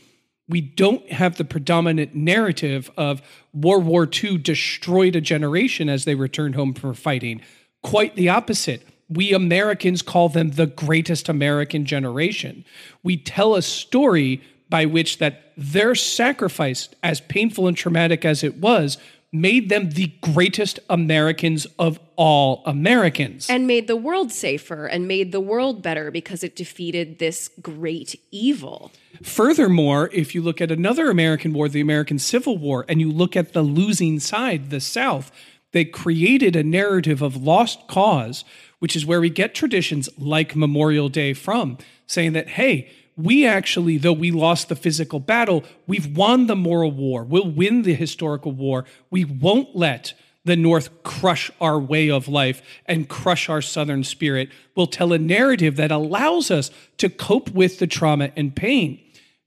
we 0.48 0.60
don't 0.60 1.10
have 1.10 1.36
the 1.36 1.44
predominant 1.44 2.14
narrative 2.14 2.90
of 2.96 3.22
World 3.52 3.84
War 3.84 4.08
II 4.12 4.38
destroyed 4.38 5.16
a 5.16 5.20
generation 5.20 5.88
as 5.88 6.04
they 6.04 6.14
returned 6.14 6.54
home 6.54 6.74
from 6.74 6.94
fighting. 6.94 7.40
Quite 7.82 8.16
the 8.16 8.28
opposite. 8.28 8.86
We 9.08 9.32
Americans 9.32 10.02
call 10.02 10.28
them 10.28 10.52
the 10.52 10.66
greatest 10.66 11.28
American 11.28 11.84
generation. 11.84 12.64
We 13.02 13.16
tell 13.16 13.54
a 13.54 13.62
story 13.62 14.42
by 14.68 14.86
which 14.86 15.18
that 15.18 15.52
their 15.56 15.94
sacrifice, 15.94 16.88
as 17.02 17.20
painful 17.20 17.66
and 17.66 17.76
traumatic 17.76 18.24
as 18.24 18.42
it 18.42 18.56
was, 18.56 18.96
made 19.32 19.70
them 19.70 19.90
the 19.90 20.12
greatest 20.20 20.78
Americans 20.90 21.66
of 21.78 21.98
all 22.16 22.62
Americans. 22.66 23.48
And 23.48 23.66
made 23.66 23.86
the 23.86 23.96
world 23.96 24.30
safer 24.30 24.86
and 24.86 25.08
made 25.08 25.32
the 25.32 25.40
world 25.40 25.82
better 25.82 26.10
because 26.10 26.44
it 26.44 26.54
defeated 26.54 27.18
this 27.18 27.48
great 27.60 28.20
evil. 28.30 28.92
Furthermore, 29.22 30.10
if 30.12 30.34
you 30.34 30.42
look 30.42 30.60
at 30.60 30.70
another 30.70 31.10
American 31.10 31.54
war, 31.54 31.68
the 31.68 31.80
American 31.80 32.18
Civil 32.18 32.58
War, 32.58 32.84
and 32.88 33.00
you 33.00 33.10
look 33.10 33.34
at 33.34 33.54
the 33.54 33.62
losing 33.62 34.20
side, 34.20 34.68
the 34.68 34.80
South, 34.80 35.32
they 35.72 35.86
created 35.86 36.54
a 36.54 36.62
narrative 36.62 37.22
of 37.22 37.42
lost 37.42 37.88
cause, 37.88 38.44
which 38.80 38.94
is 38.94 39.06
where 39.06 39.20
we 39.20 39.30
get 39.30 39.54
traditions 39.54 40.10
like 40.18 40.54
Memorial 40.54 41.08
Day 41.08 41.32
from, 41.32 41.78
saying 42.06 42.34
that, 42.34 42.50
hey, 42.50 42.90
we 43.16 43.46
actually, 43.46 43.98
though 43.98 44.12
we 44.12 44.30
lost 44.30 44.68
the 44.68 44.76
physical 44.76 45.20
battle, 45.20 45.64
we've 45.86 46.16
won 46.16 46.46
the 46.46 46.56
moral 46.56 46.90
war. 46.90 47.24
We'll 47.24 47.50
win 47.50 47.82
the 47.82 47.94
historical 47.94 48.52
war. 48.52 48.84
We 49.10 49.24
won't 49.24 49.76
let 49.76 50.14
the 50.44 50.56
North 50.56 51.02
crush 51.02 51.50
our 51.60 51.78
way 51.78 52.10
of 52.10 52.26
life 52.26 52.62
and 52.86 53.08
crush 53.08 53.48
our 53.48 53.62
Southern 53.62 54.02
spirit. 54.02 54.48
We'll 54.74 54.86
tell 54.86 55.12
a 55.12 55.18
narrative 55.18 55.76
that 55.76 55.92
allows 55.92 56.50
us 56.50 56.70
to 56.98 57.08
cope 57.08 57.50
with 57.50 57.78
the 57.78 57.86
trauma 57.86 58.32
and 58.34 58.54
pain. 58.54 59.00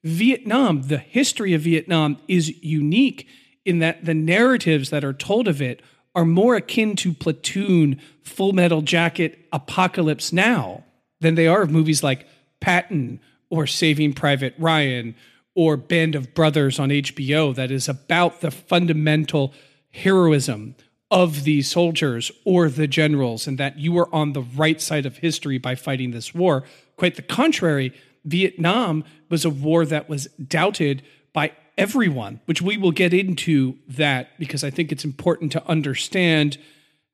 Vietnam, 0.04 0.84
the 0.84 1.00
history 1.00 1.54
of 1.54 1.62
Vietnam 1.62 2.18
is 2.28 2.50
unique 2.64 3.28
in 3.66 3.80
that 3.80 4.06
the 4.06 4.14
narratives 4.14 4.92
that 4.92 5.04
are 5.04 5.14
told 5.14 5.48
of 5.48 5.62
it 5.62 5.82
are 6.14 6.26
more 6.26 6.56
akin 6.56 6.96
to 6.96 7.12
Platoon, 7.12 8.00
Full 8.24 8.54
Metal 8.54 8.82
Jacket, 8.82 9.40
Apocalypse 9.52 10.32
Now 10.32 10.84
than 11.20 11.36
they 11.36 11.48
are 11.48 11.64
of 11.64 11.72
movies 11.72 12.04
like 12.04 12.28
Patton 12.62 13.20
or 13.50 13.68
Saving 13.68 14.14
Private 14.14 14.54
Ryan 14.58 15.16
or 15.56 15.78
Band 15.78 16.16
of 16.16 16.34
Brothers 16.34 16.80
on 16.80 16.90
HBO 16.90 17.56
that 17.56 17.72
is 17.72 17.88
about 17.88 18.42
the 18.42 18.52
fundamental 18.52 19.54
heroism 19.92 20.76
of 21.12 21.44
the 21.44 21.62
soldiers 21.62 22.32
or 22.44 22.68
the 22.68 22.88
generals 22.88 23.48
and 23.48 23.58
that 23.58 23.80
you 23.80 23.92
were 23.92 24.14
on 24.14 24.34
the 24.34 24.42
right 24.42 24.82
side 24.82 25.06
of 25.06 25.18
history 25.18 25.58
by 25.58 25.76
fighting 25.76 26.12
this 26.12 26.34
war. 26.34 26.64
Quite 26.98 27.16
the 27.16 27.22
contrary, 27.22 27.94
Vietnam 28.26 29.04
was 29.30 29.46
a 29.46 29.50
war 29.50 29.86
that 29.86 30.10
was 30.10 30.26
doubted 30.48 31.04
by 31.32 31.52
everyone, 31.78 32.42
which 32.46 32.62
we 32.62 32.78
will 32.78 32.92
get 32.92 33.14
into 33.14 33.78
that 33.88 34.38
because 34.40 34.64
I 34.64 34.70
think 34.70 34.92
it's 34.92 35.06
important 35.06 35.52
to 35.54 35.68
understand 35.68 36.58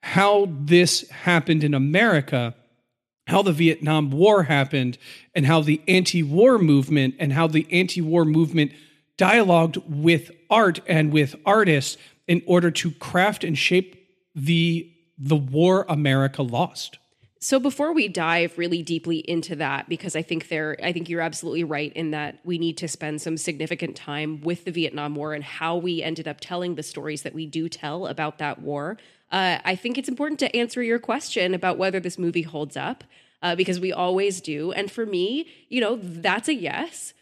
how 0.04 0.48
this 0.50 1.08
happened 1.10 1.64
in 1.64 1.74
America 1.74 2.56
how 3.28 3.42
the 3.42 3.54
Vietnam 3.54 4.12
War 4.12 4.44
happened 4.44 4.98
and 5.36 5.46
how 5.46 5.62
the 5.62 5.82
anti 5.88 6.24
war 6.24 6.58
movement 6.58 7.16
and 7.20 7.34
how 7.34 7.48
the 7.48 7.68
anti 7.72 8.02
war 8.02 8.26
movement 8.26 8.72
dialogued 9.18 9.78
with 9.88 10.32
art 10.50 10.80
and 10.88 11.14
with 11.14 11.36
artists 11.46 11.98
in 12.28 12.42
order 12.46 12.72
to 12.72 12.92
craft 12.92 13.44
and 13.44 13.58
shape 13.58 14.08
the, 14.36 14.92
the 15.18 15.36
war 15.36 15.86
America 15.90 16.42
lost. 16.42 16.98
So 17.44 17.60
before 17.60 17.92
we 17.92 18.08
dive 18.08 18.56
really 18.60 18.84
deeply 18.84 19.18
into 19.18 19.56
that, 19.56 19.90
because 19.90 20.16
I 20.16 20.22
think 20.22 20.50
there, 20.50 20.78
I 20.84 20.92
think 20.92 21.10
you're 21.10 21.22
absolutely 21.22 21.64
right 21.64 21.92
in 21.94 22.12
that 22.12 22.40
we 22.44 22.60
need 22.60 22.78
to 22.78 22.88
spend 22.88 23.20
some 23.20 23.36
significant 23.36 23.96
time 23.96 24.42
with 24.42 24.64
the 24.64 24.72
Vietnam 24.72 25.16
War 25.16 25.34
and 25.34 25.44
how 25.44 25.76
we 25.76 26.04
ended 26.04 26.28
up 26.28 26.38
telling 26.40 26.76
the 26.76 26.84
stories 26.84 27.24
that 27.24 27.34
we 27.34 27.48
do 27.48 27.68
tell 27.68 28.06
about 28.06 28.38
that 28.38 28.62
war. 28.62 28.98
Uh, 29.32 29.60
I 29.64 29.76
think 29.76 29.98
it's 29.98 30.10
important 30.10 30.40
to 30.42 30.56
answer 30.56 30.84
your 30.84 31.00
question 31.00 31.54
about 31.54 31.78
whether 31.78 32.00
this 32.00 32.20
movie 32.20 32.42
holds 32.42 32.76
up, 32.76 33.04
uh, 33.42 33.56
because 33.56 33.80
we 33.80 33.94
always 33.94 34.42
do. 34.42 34.72
And 34.72 34.92
for 34.92 35.06
me, 35.06 35.48
you 35.70 35.82
know, 35.82 35.98
that's 36.02 36.48
a 36.48 36.54
yes. 36.54 37.14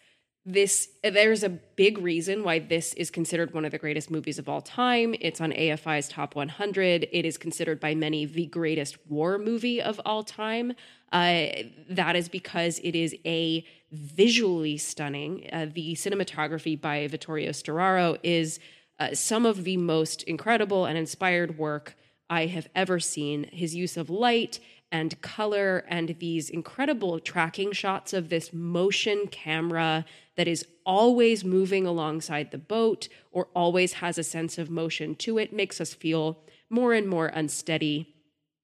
This 0.45 0.89
there's 1.03 1.43
a 1.43 1.49
big 1.49 1.99
reason 1.99 2.43
why 2.43 2.59
this 2.59 2.93
is 2.95 3.11
considered 3.11 3.53
one 3.53 3.65
of 3.65 3.71
the 3.71 3.77
greatest 3.77 4.09
movies 4.09 4.39
of 4.39 4.49
all 4.49 4.61
time. 4.61 5.13
It's 5.19 5.39
on 5.39 5.51
AFI's 5.51 6.07
top 6.07 6.33
100. 6.33 7.07
It 7.11 7.25
is 7.25 7.37
considered 7.37 7.79
by 7.79 7.93
many 7.93 8.25
the 8.25 8.47
greatest 8.47 8.97
war 9.07 9.37
movie 9.37 9.81
of 9.81 10.01
all 10.05 10.23
time. 10.23 10.73
Uh, 11.11 11.47
that 11.89 12.15
is 12.15 12.29
because 12.29 12.79
it 12.83 12.95
is 12.95 13.15
a 13.25 13.65
visually 13.91 14.77
stunning. 14.77 15.47
Uh, 15.51 15.67
the 15.71 15.93
cinematography 15.93 16.79
by 16.79 17.05
Vittorio 17.07 17.51
Storaro 17.51 18.17
is 18.23 18.59
uh, 18.99 19.13
some 19.13 19.45
of 19.45 19.63
the 19.65 19.77
most 19.77 20.23
incredible 20.23 20.85
and 20.85 20.97
inspired 20.97 21.57
work 21.57 21.95
I 22.29 22.45
have 22.47 22.67
ever 22.75 22.99
seen. 22.99 23.45
His 23.51 23.75
use 23.75 23.97
of 23.97 24.09
light 24.09 24.59
and 24.91 25.19
color 25.21 25.85
and 25.87 26.15
these 26.19 26.49
incredible 26.49 27.19
tracking 27.19 27.71
shots 27.71 28.13
of 28.13 28.29
this 28.29 28.53
motion 28.53 29.27
camera 29.27 30.05
that 30.35 30.47
is 30.47 30.65
always 30.85 31.43
moving 31.43 31.85
alongside 31.85 32.51
the 32.51 32.57
boat 32.57 33.07
or 33.31 33.49
always 33.55 33.93
has 33.93 34.17
a 34.17 34.23
sense 34.23 34.57
of 34.57 34.69
motion 34.69 35.15
to 35.15 35.37
it 35.37 35.53
makes 35.53 35.79
us 35.79 35.93
feel 35.93 36.39
more 36.69 36.93
and 36.93 37.07
more 37.07 37.27
unsteady. 37.27 38.15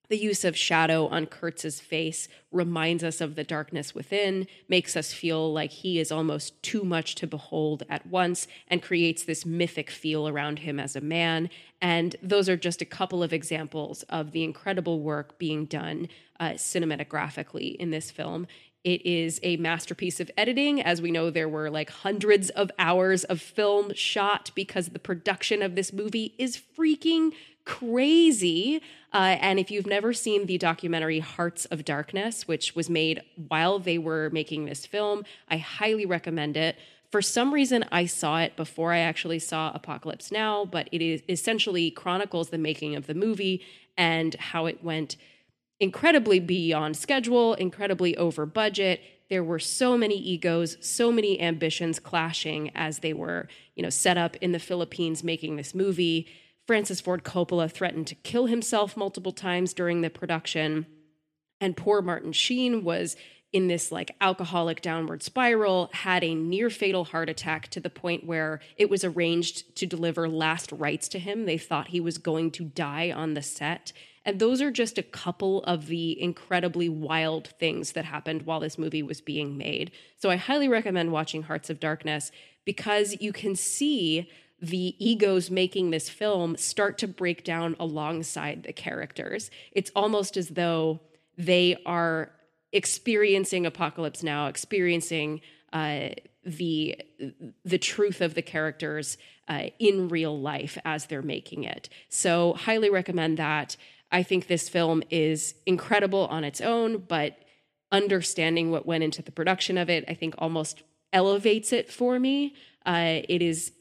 The 0.10 0.18
use 0.18 0.44
of 0.44 0.58
shadow 0.58 1.08
on 1.08 1.26
Kurtz's 1.26 1.80
face 1.80 2.28
reminds 2.52 3.04
us 3.04 3.22
of 3.22 3.36
the 3.36 3.44
darkness 3.44 3.94
within, 3.94 4.48
makes 4.70 4.96
us 4.96 5.14
feel 5.14 5.52
like 5.52 5.72
he 5.72 6.00
is 6.00 6.12
almost 6.12 6.62
too 6.64 6.84
much 6.84 7.16
to 7.16 7.28
behold 7.28 7.84
at 7.90 8.06
once, 8.08 8.48
and 8.68 8.82
creates 8.82 9.24
this 9.24 9.46
mythic 9.46 9.90
feel 9.90 10.28
around 10.28 10.60
him 10.60 10.80
as 10.80 10.96
a 10.96 11.02
man. 11.02 11.50
And 11.82 12.16
those 12.22 12.50
are 12.50 12.58
just 12.58 12.82
a 12.82 12.86
couple 12.86 13.24
of 13.24 13.34
examples 13.34 14.04
of 14.04 14.32
the 14.32 14.44
incredible 14.44 15.00
work 15.02 15.38
being 15.38 15.66
done 15.66 16.08
uh, 16.40 16.52
cinematographically 16.52 17.76
in 17.76 17.92
this 17.92 18.12
film. 18.12 18.48
It 18.84 19.04
is 19.04 19.40
a 19.42 19.58
masterpiece 19.58 20.20
of 20.20 20.30
editing. 20.38 20.80
As 20.80 21.02
we 21.02 21.10
know, 21.10 21.32
there 21.32 21.50
were 21.50 21.72
like 21.72 21.90
hundreds 21.90 22.52
of 22.52 22.70
hours 22.78 23.24
of 23.24 23.42
film 23.42 23.92
shot 23.96 24.52
because 24.54 24.90
the 24.90 25.00
production 25.00 25.64
of 25.64 25.74
this 25.74 25.92
movie 25.92 26.36
is 26.38 26.62
freaking 26.78 27.32
crazy. 27.66 28.82
Uh, 29.14 29.38
and 29.42 29.60
if 29.60 29.72
you've 29.72 29.88
never 29.88 30.14
seen 30.14 30.46
the 30.46 30.58
documentary 30.58 31.20
Hearts 31.20 31.66
of 31.66 31.84
Darkness, 31.84 32.48
which 32.48 32.76
was 32.76 32.90
made 32.90 33.22
while 33.48 33.80
they 33.80 33.98
were 33.98 34.30
making 34.32 34.66
this 34.66 34.86
film, 34.86 35.24
I 35.50 35.58
highly 35.58 36.06
recommend 36.06 36.58
it. 36.58 36.78
For 37.12 37.22
some 37.22 37.54
reason, 37.54 37.86
I 37.92 38.06
saw 38.08 38.40
it 38.40 38.56
before 38.56 38.92
I 38.92 39.00
actually 39.00 39.40
saw 39.40 39.72
Apocalypse 39.74 40.32
Now, 40.32 40.66
but 40.66 40.90
it 40.92 41.02
is 41.02 41.24
essentially 41.30 41.92
chronicles 41.92 42.50
the 42.50 42.58
making 42.58 42.96
of 42.96 43.08
the 43.08 43.14
movie 43.14 43.64
and 43.98 44.36
how 44.36 44.66
it 44.66 44.84
went 44.84 45.16
incredibly 45.80 46.40
beyond 46.40 46.98
schedule, 46.98 47.54
incredibly 47.54 48.18
over 48.18 48.46
budget. 48.46 49.02
There 49.30 49.44
were 49.44 49.60
so 49.60 49.98
many 49.98 50.18
egos, 50.18 50.78
so 50.82 51.12
many 51.12 51.40
ambitions 51.42 52.00
clashing 52.00 52.72
as 52.76 53.00
they 53.00 53.14
were, 53.14 53.48
you 53.76 53.84
know, 53.84 53.90
set 53.90 54.18
up 54.18 54.36
in 54.38 54.52
the 54.52 54.60
Philippines 54.60 55.24
making 55.24 55.56
this 55.56 55.74
movie. 55.74 56.28
Francis 56.68 57.02
Ford 57.02 57.24
Coppola 57.24 57.72
threatened 57.72 58.08
to 58.08 58.16
kill 58.16 58.48
himself 58.48 58.98
multiple 58.98 59.32
times 59.32 59.74
during 59.74 60.02
the 60.02 60.10
production. 60.10 60.88
And 61.62 61.78
poor 61.78 62.02
Martin 62.02 62.32
Sheen 62.32 62.84
was 62.84 63.16
in 63.54 63.68
this 63.68 63.90
like 63.90 64.14
alcoholic 64.20 64.82
downward 64.82 65.24
spiral, 65.24 65.90
had 65.94 66.26
a 66.26 66.36
near 66.36 66.70
fatal 66.70 67.06
heart 67.06 67.30
attack 67.30 67.70
to 67.70 67.80
the 67.80 67.90
point 67.90 68.26
where 68.26 68.60
it 68.76 68.90
was 68.90 69.06
arranged 69.06 69.76
to 69.78 69.86
deliver 69.86 70.28
last 70.28 70.74
rites 70.74 71.08
to 71.08 71.20
him. 71.20 71.46
They 71.46 71.58
thought 71.58 71.88
he 71.88 72.02
was 72.02 72.18
going 72.18 72.52
to 72.52 72.66
die 72.66 73.12
on 73.12 73.34
the 73.34 73.42
set. 73.42 73.94
And 74.26 74.40
those 74.40 74.62
are 74.62 74.72
just 74.72 74.98
a 74.98 75.04
couple 75.04 75.64
of 75.64 75.86
the 75.86 76.22
incredibly 76.22 76.90
wild 76.90 77.48
things 77.60 77.94
that 77.94 78.06
happened 78.06 78.42
while 78.42 78.60
this 78.60 78.78
movie 78.78 79.04
was 79.04 79.22
being 79.22 79.56
made. 79.56 79.92
So 80.18 80.30
I 80.30 80.36
highly 80.36 80.68
recommend 80.68 81.12
watching 81.12 81.44
Hearts 81.44 81.70
of 81.70 81.80
Darkness 81.80 82.32
because 82.66 83.16
you 83.22 83.32
can 83.32 83.56
see 83.56 84.28
the 84.70 84.96
egos 85.06 85.52
making 85.52 85.92
this 85.92 86.10
film 86.10 86.58
start 86.58 86.98
to 86.98 87.08
break 87.08 87.44
down 87.44 87.76
alongside 87.80 88.64
the 88.64 88.74
characters. 88.74 89.52
It's 89.72 89.92
almost 89.96 90.38
as 90.38 90.50
though 90.50 91.02
they 91.38 91.78
are 91.86 92.32
experiencing 92.72 93.66
apocalypse 93.66 94.24
now, 94.24 94.48
experiencing 94.48 95.42
uh, 95.72 96.10
the 96.44 97.00
the 97.64 97.78
truth 97.78 98.22
of 98.22 98.34
the 98.34 98.42
characters 98.42 99.18
uh, 99.48 99.68
in 99.78 100.08
real 100.08 100.40
life 100.40 100.78
as 100.84 101.06
they're 101.06 101.22
making 101.22 101.64
it. 101.64 101.90
So, 102.10 102.54
highly 102.54 102.90
recommend 102.90 103.38
that. 103.38 103.78
I 104.12 104.24
think 104.24 104.48
this 104.48 104.70
film 104.70 105.04
is 105.10 105.56
incredible 105.66 106.28
on 106.28 106.44
its 106.44 106.62
own, 106.62 106.98
but 106.98 107.38
understanding 107.92 108.72
what 108.72 108.86
went 108.86 109.04
into 109.04 109.22
the 109.22 109.32
production 109.32 109.78
of 109.78 109.90
it, 109.90 110.06
I 110.08 110.14
think 110.14 110.36
almost 110.38 110.84
elevates 111.14 111.72
it 111.72 111.92
for 111.92 112.20
me. 112.20 112.56
Uh, 112.86 113.22
it 113.28 113.42
is 113.42 113.72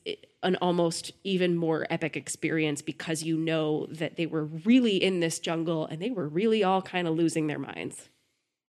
an 0.43 0.57
almost 0.57 1.12
even 1.25 1.57
more 1.57 1.87
epic 1.90 2.17
experience 2.17 2.83
because 2.83 3.23
you 3.23 3.37
know 3.37 3.87
that 3.90 4.17
they 4.17 4.27
were 4.27 4.45
really 4.45 5.03
in 5.03 5.21
this 5.21 5.38
jungle 5.38 5.87
and 5.87 6.01
they 6.01 6.11
were 6.11 6.29
really 6.29 6.62
all 6.62 6.83
kind 6.83 7.09
of 7.09 7.14
losing 7.14 7.47
their 7.47 7.59
minds. 7.59 8.09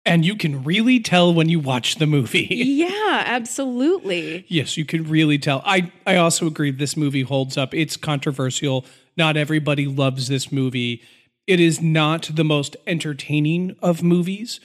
And 0.06 0.24
you 0.24 0.34
can 0.34 0.64
really 0.64 0.98
tell 0.98 1.32
when 1.32 1.48
you 1.48 1.60
watch 1.60 1.96
the 1.96 2.06
movie. 2.06 2.48
Yeah, 2.90 3.24
absolutely. 3.26 4.44
yes, 4.48 4.76
you 4.76 4.84
can 4.84 5.04
really 5.04 5.38
tell. 5.38 5.62
I, 5.64 5.92
I 6.06 6.16
also 6.16 6.46
agree 6.46 6.70
this 6.70 6.96
movie 6.96 7.22
holds 7.22 7.56
up. 7.56 7.74
It's 7.74 7.96
controversial. 7.96 8.84
Not 9.16 9.36
everybody 9.36 9.86
loves 9.86 10.28
this 10.28 10.50
movie. 10.50 11.02
It 11.46 11.60
is 11.60 11.80
not 11.80 12.30
the 12.32 12.44
most 12.44 12.76
entertaining 12.86 13.76
of 13.82 14.02
movies. 14.02 14.60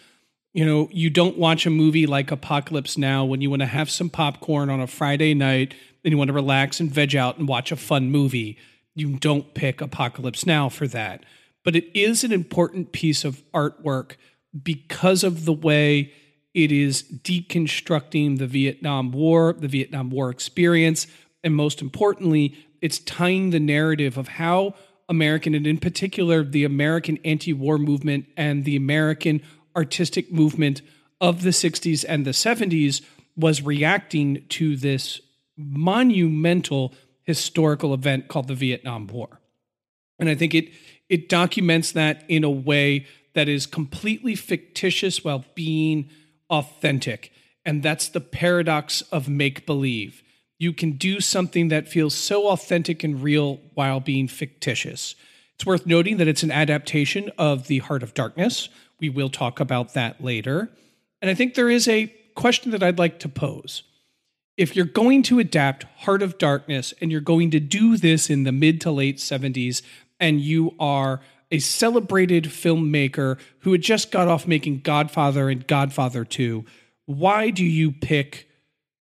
You 0.55 0.63
know, 0.63 0.87
you 0.89 1.09
don't 1.09 1.37
watch 1.37 1.65
a 1.65 1.69
movie 1.69 2.07
like 2.07 2.31
Apocalypse 2.31 2.97
Now 2.97 3.25
when 3.25 3.41
you 3.41 3.49
want 3.49 3.61
to 3.61 3.65
have 3.65 3.91
some 3.91 4.09
popcorn 4.09 4.69
on 4.69 4.79
a 4.79 4.87
Friday 4.87 5.33
night 5.33 5.73
and 6.01 6.13
you 6.13 6.17
want 6.17 6.29
to 6.29 6.33
relax 6.33 6.79
and 6.79 6.89
veg 6.89 7.13
out 7.13 7.37
and 7.37 7.45
watch 7.45 7.73
a 7.73 7.75
fun 7.75 8.09
movie. 8.09 8.57
You 8.93 9.17
don't 9.17 9.53
pick 9.53 9.81
Apocalypse 9.81 10.45
Now 10.45 10.69
for 10.69 10.87
that. 10.87 11.25
But 11.65 11.75
it 11.75 11.93
is 11.93 12.23
an 12.23 12.31
important 12.31 12.93
piece 12.93 13.25
of 13.25 13.43
artwork 13.51 14.13
because 14.63 15.25
of 15.25 15.43
the 15.43 15.51
way 15.51 16.13
it 16.53 16.71
is 16.71 17.03
deconstructing 17.03 18.37
the 18.37 18.47
Vietnam 18.47 19.11
War, 19.11 19.51
the 19.51 19.67
Vietnam 19.67 20.09
War 20.09 20.29
experience, 20.29 21.05
and 21.43 21.53
most 21.53 21.81
importantly, 21.81 22.55
it's 22.81 22.99
tying 22.99 23.49
the 23.49 23.59
narrative 23.59 24.17
of 24.17 24.29
how 24.29 24.75
American, 25.09 25.53
and 25.53 25.67
in 25.67 25.79
particular, 25.79 26.45
the 26.45 26.63
American 26.63 27.19
anti 27.25 27.51
war 27.51 27.77
movement 27.77 28.25
and 28.37 28.63
the 28.63 28.77
American 28.77 29.41
artistic 29.75 30.31
movement 30.31 30.81
of 31.19 31.43
the 31.43 31.49
60s 31.49 32.05
and 32.07 32.25
the 32.25 32.31
70s 32.31 33.01
was 33.35 33.61
reacting 33.61 34.45
to 34.49 34.75
this 34.75 35.21
monumental 35.57 36.93
historical 37.23 37.93
event 37.93 38.27
called 38.27 38.47
the 38.47 38.55
Vietnam 38.55 39.07
War. 39.07 39.39
And 40.19 40.29
I 40.29 40.35
think 40.35 40.53
it 40.53 40.69
it 41.09 41.29
documents 41.29 41.91
that 41.91 42.23
in 42.27 42.43
a 42.43 42.49
way 42.49 43.05
that 43.33 43.49
is 43.49 43.65
completely 43.65 44.35
fictitious 44.35 45.23
while 45.23 45.45
being 45.53 46.09
authentic. 46.49 47.31
And 47.65 47.83
that's 47.83 48.09
the 48.09 48.21
paradox 48.21 49.01
of 49.01 49.27
make 49.27 49.65
believe. 49.65 50.23
You 50.57 50.71
can 50.71 50.93
do 50.93 51.19
something 51.19 51.67
that 51.67 51.89
feels 51.89 52.15
so 52.15 52.47
authentic 52.47 53.03
and 53.03 53.21
real 53.21 53.59
while 53.73 53.99
being 53.99 54.27
fictitious. 54.27 55.15
It's 55.55 55.65
worth 55.65 55.85
noting 55.85 56.17
that 56.17 56.27
it's 56.27 56.43
an 56.43 56.51
adaptation 56.51 57.29
of 57.37 57.67
The 57.67 57.79
Heart 57.79 58.03
of 58.03 58.13
Darkness. 58.13 58.69
We 58.99 59.09
will 59.09 59.29
talk 59.29 59.59
about 59.59 59.93
that 59.93 60.23
later. 60.23 60.69
And 61.21 61.29
I 61.29 61.33
think 61.33 61.53
there 61.53 61.69
is 61.69 61.87
a 61.87 62.13
question 62.35 62.71
that 62.71 62.83
I'd 62.83 62.99
like 62.99 63.19
to 63.19 63.29
pose. 63.29 63.83
If 64.57 64.75
you're 64.75 64.85
going 64.85 65.23
to 65.23 65.39
adapt 65.39 65.83
Heart 65.97 66.21
of 66.21 66.37
Darkness 66.37 66.93
and 67.01 67.11
you're 67.11 67.21
going 67.21 67.51
to 67.51 67.59
do 67.59 67.97
this 67.97 68.29
in 68.29 68.43
the 68.43 68.51
mid 68.51 68.79
to 68.81 68.91
late 68.91 69.17
70s, 69.17 69.81
and 70.19 70.39
you 70.39 70.73
are 70.79 71.21
a 71.51 71.59
celebrated 71.59 72.45
filmmaker 72.45 73.37
who 73.59 73.71
had 73.71 73.81
just 73.81 74.11
got 74.11 74.27
off 74.27 74.47
making 74.47 74.79
Godfather 74.79 75.49
and 75.49 75.67
Godfather 75.67 76.25
2, 76.25 76.65
why 77.05 77.49
do 77.49 77.63
you 77.63 77.91
pick 77.91 78.49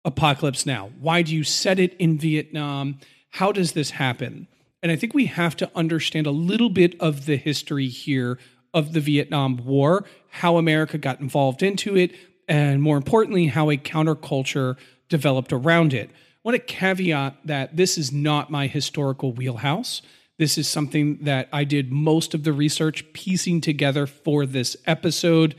Apocalypse 0.04 0.66
Now? 0.66 0.90
Why 1.00 1.22
do 1.22 1.34
you 1.34 1.44
set 1.44 1.78
it 1.78 1.94
in 1.94 2.18
Vietnam? 2.18 2.98
How 3.30 3.52
does 3.52 3.72
this 3.72 3.90
happen? 3.90 4.48
And 4.82 4.92
I 4.92 4.96
think 4.96 5.14
we 5.14 5.26
have 5.26 5.56
to 5.56 5.70
understand 5.74 6.26
a 6.26 6.30
little 6.30 6.70
bit 6.70 6.94
of 7.00 7.26
the 7.26 7.36
history 7.36 7.88
here 7.88 8.38
of 8.76 8.92
the 8.92 9.00
Vietnam 9.00 9.56
War, 9.64 10.04
how 10.28 10.58
America 10.58 10.98
got 10.98 11.18
involved 11.18 11.62
into 11.62 11.96
it, 11.96 12.14
and 12.46 12.82
more 12.82 12.98
importantly, 12.98 13.46
how 13.46 13.70
a 13.70 13.78
counterculture 13.78 14.76
developed 15.08 15.50
around 15.52 15.94
it. 15.94 16.10
I 16.10 16.14
want 16.44 16.56
to 16.56 16.60
caveat 16.60 17.38
that 17.46 17.76
this 17.76 17.96
is 17.96 18.12
not 18.12 18.50
my 18.50 18.66
historical 18.66 19.32
wheelhouse. 19.32 20.02
This 20.38 20.58
is 20.58 20.68
something 20.68 21.18
that 21.22 21.48
I 21.54 21.64
did 21.64 21.90
most 21.90 22.34
of 22.34 22.44
the 22.44 22.52
research 22.52 23.10
piecing 23.14 23.62
together 23.62 24.06
for 24.06 24.44
this 24.44 24.76
episode. 24.86 25.54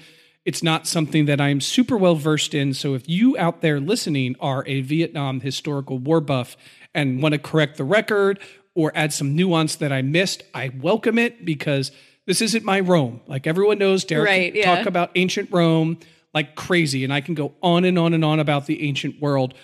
It's 0.46 0.62
not 0.62 0.86
something 0.86 1.26
that 1.26 1.42
I'm 1.42 1.60
super 1.60 1.98
well 1.98 2.16
versed 2.16 2.54
in. 2.54 2.76
So 2.76 2.94
if 2.94 3.10
you 3.10 3.36
out 3.38 3.62
there 3.62 3.80
listening 3.80 4.36
are 4.40 4.64
a 4.68 4.82
Vietnam 4.82 5.42
historical 5.42 5.98
war 5.98 6.22
buff 6.22 6.56
and 6.94 7.22
want 7.22 7.34
to 7.34 7.40
correct 7.40 7.78
the 7.78 7.84
record 7.84 8.40
or 8.76 8.92
add 8.94 9.12
some 9.12 9.36
nuance 9.36 9.76
that 9.78 9.92
I 9.92 10.04
missed, 10.04 10.44
I 10.54 10.70
welcome 10.70 11.18
it 11.18 11.44
because 11.44 11.92
this 12.28 12.42
isn't 12.42 12.64
my 12.64 12.80
Rome. 12.82 13.22
Like 13.26 13.48
everyone 13.48 13.80
knows, 13.80 14.04
Derek 14.04 14.28
right, 14.28 14.56
yeah. 14.56 14.76
talk 14.76 14.86
about 14.86 15.12
ancient 15.16 15.52
Rome 15.52 15.98
like 16.34 16.54
crazy, 16.54 17.04
and 17.04 17.12
I 17.12 17.22
can 17.22 17.34
go 17.34 17.56
on 17.64 17.84
and 17.84 17.98
on 17.98 18.14
and 18.14 18.24
on 18.24 18.40
about 18.40 18.68
the 18.68 18.88
ancient 18.88 19.20
world. 19.20 19.56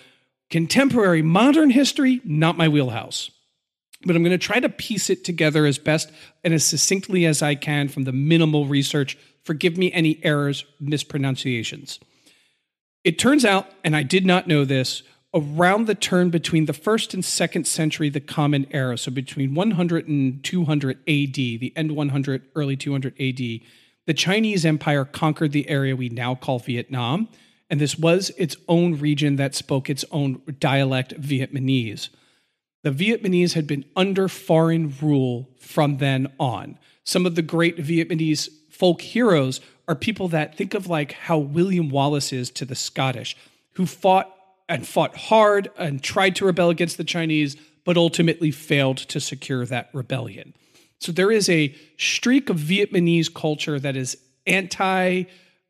Contemporary 0.50 1.22
modern 1.22 1.70
history, 1.70 2.20
not 2.24 2.56
my 2.56 2.68
wheelhouse 2.68 3.30
but 4.04 4.16
I'm 4.16 4.22
going 4.22 4.38
to 4.38 4.46
try 4.46 4.60
to 4.60 4.68
piece 4.68 5.10
it 5.10 5.24
together 5.24 5.66
as 5.66 5.78
best 5.78 6.10
and 6.42 6.52
as 6.54 6.64
succinctly 6.64 7.24
as 7.26 7.42
I 7.42 7.54
can 7.54 7.88
from 7.88 8.04
the 8.04 8.12
minimal 8.12 8.66
research. 8.66 9.18
Forgive 9.42 9.76
me 9.76 9.92
any 9.92 10.20
errors, 10.22 10.64
mispronunciations. 10.80 12.00
It 13.02 13.18
turns 13.18 13.44
out, 13.44 13.70
and 13.82 13.94
I 13.94 14.02
did 14.02 14.24
not 14.24 14.46
know 14.46 14.64
this, 14.64 15.02
around 15.34 15.86
the 15.86 15.94
turn 15.94 16.30
between 16.30 16.66
the 16.66 16.72
first 16.72 17.12
and 17.12 17.24
second 17.24 17.66
century, 17.66 18.08
the 18.08 18.20
Common 18.20 18.66
Era, 18.70 18.96
so 18.96 19.10
between 19.10 19.54
100 19.54 20.06
and 20.06 20.42
200 20.44 20.98
AD, 20.98 21.34
the 21.34 21.72
end 21.74 21.92
100, 21.92 22.42
early 22.54 22.76
200 22.76 23.14
AD, 23.20 23.38
the 24.06 24.14
Chinese 24.14 24.64
Empire 24.64 25.04
conquered 25.04 25.52
the 25.52 25.68
area 25.68 25.96
we 25.96 26.08
now 26.08 26.34
call 26.34 26.58
Vietnam, 26.60 27.28
and 27.68 27.80
this 27.80 27.98
was 27.98 28.30
its 28.36 28.56
own 28.68 28.98
region 28.98 29.36
that 29.36 29.54
spoke 29.54 29.90
its 29.90 30.04
own 30.12 30.40
dialect, 30.60 31.20
Vietnamese. 31.20 32.10
The 32.82 32.90
Vietnamese 32.90 33.54
had 33.54 33.66
been 33.66 33.84
under 33.96 34.28
foreign 34.28 34.94
rule 35.00 35.48
from 35.58 35.96
then 35.96 36.30
on. 36.38 36.78
Some 37.02 37.26
of 37.26 37.34
the 37.34 37.42
great 37.42 37.78
Vietnamese 37.78 38.48
folk 38.70 39.00
heroes 39.00 39.60
are 39.88 39.94
people 39.94 40.28
that 40.28 40.56
think 40.56 40.74
of 40.74 40.86
like 40.86 41.12
how 41.12 41.38
William 41.38 41.88
Wallace 41.88 42.32
is 42.32 42.50
to 42.50 42.64
the 42.64 42.74
Scottish, 42.74 43.36
who 43.72 43.86
fought 43.86 44.33
and 44.68 44.86
fought 44.86 45.16
hard 45.16 45.70
and 45.76 46.02
tried 46.02 46.36
to 46.36 46.46
rebel 46.46 46.70
against 46.70 46.96
the 46.96 47.04
Chinese, 47.04 47.56
but 47.84 47.96
ultimately 47.96 48.50
failed 48.50 48.96
to 48.96 49.20
secure 49.20 49.66
that 49.66 49.90
rebellion. 49.92 50.54
So 51.00 51.12
there 51.12 51.30
is 51.30 51.48
a 51.48 51.74
streak 51.98 52.48
of 52.48 52.56
Vietnamese 52.56 53.32
culture 53.32 53.78
that 53.78 53.96
is 53.96 54.16
anti 54.46 55.24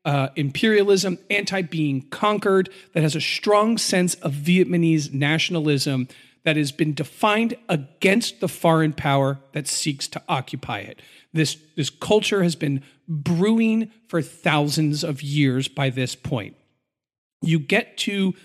uh, 0.05 0.29
imperialism, 0.35 1.17
anti 1.29 1.63
being 1.63 2.03
conquered, 2.09 2.69
that 2.93 3.03
has 3.03 3.15
a 3.15 3.21
strong 3.21 3.77
sense 3.77 4.13
of 4.15 4.33
Vietnamese 4.33 5.11
nationalism 5.11 6.07
that 6.43 6.55
has 6.55 6.71
been 6.71 6.93
defined 6.93 7.55
against 7.67 8.39
the 8.39 8.47
foreign 8.47 8.93
power 8.93 9.39
that 9.53 9.67
seeks 9.67 10.07
to 10.07 10.21
occupy 10.29 10.79
it. 10.79 11.01
This, 11.33 11.57
this 11.75 11.89
culture 11.89 12.43
has 12.43 12.55
been 12.55 12.83
brewing 13.07 13.91
for 14.07 14.21
thousands 14.21 15.03
of 15.03 15.21
years 15.23 15.67
by 15.67 15.89
this 15.89 16.15
point. 16.15 16.55
You 17.41 17.59
get 17.59 17.97
to 17.99 18.35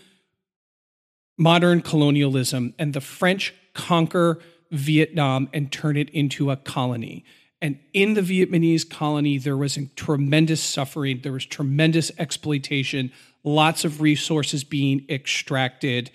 modern 1.40 1.81
colonialism, 1.81 2.74
and 2.79 2.92
the 2.92 3.00
French 3.00 3.55
conquer 3.72 4.38
Vietnam 4.70 5.48
and 5.55 5.72
turn 5.72 5.96
it 5.96 6.11
into 6.11 6.50
a 6.50 6.57
colony. 6.57 7.24
And 7.62 7.79
in 7.92 8.14
the 8.14 8.20
Vietnamese 8.20 8.88
colony, 8.88 9.38
there 9.38 9.57
was 9.57 9.79
tremendous 9.96 10.62
suffering, 10.62 11.20
there 11.22 11.33
was 11.33 11.46
tremendous 11.46 12.12
exploitation, 12.18 13.11
lots 13.42 13.85
of 13.85 14.00
resources 14.00 14.64
being 14.64 15.05
extracted. 15.09 16.11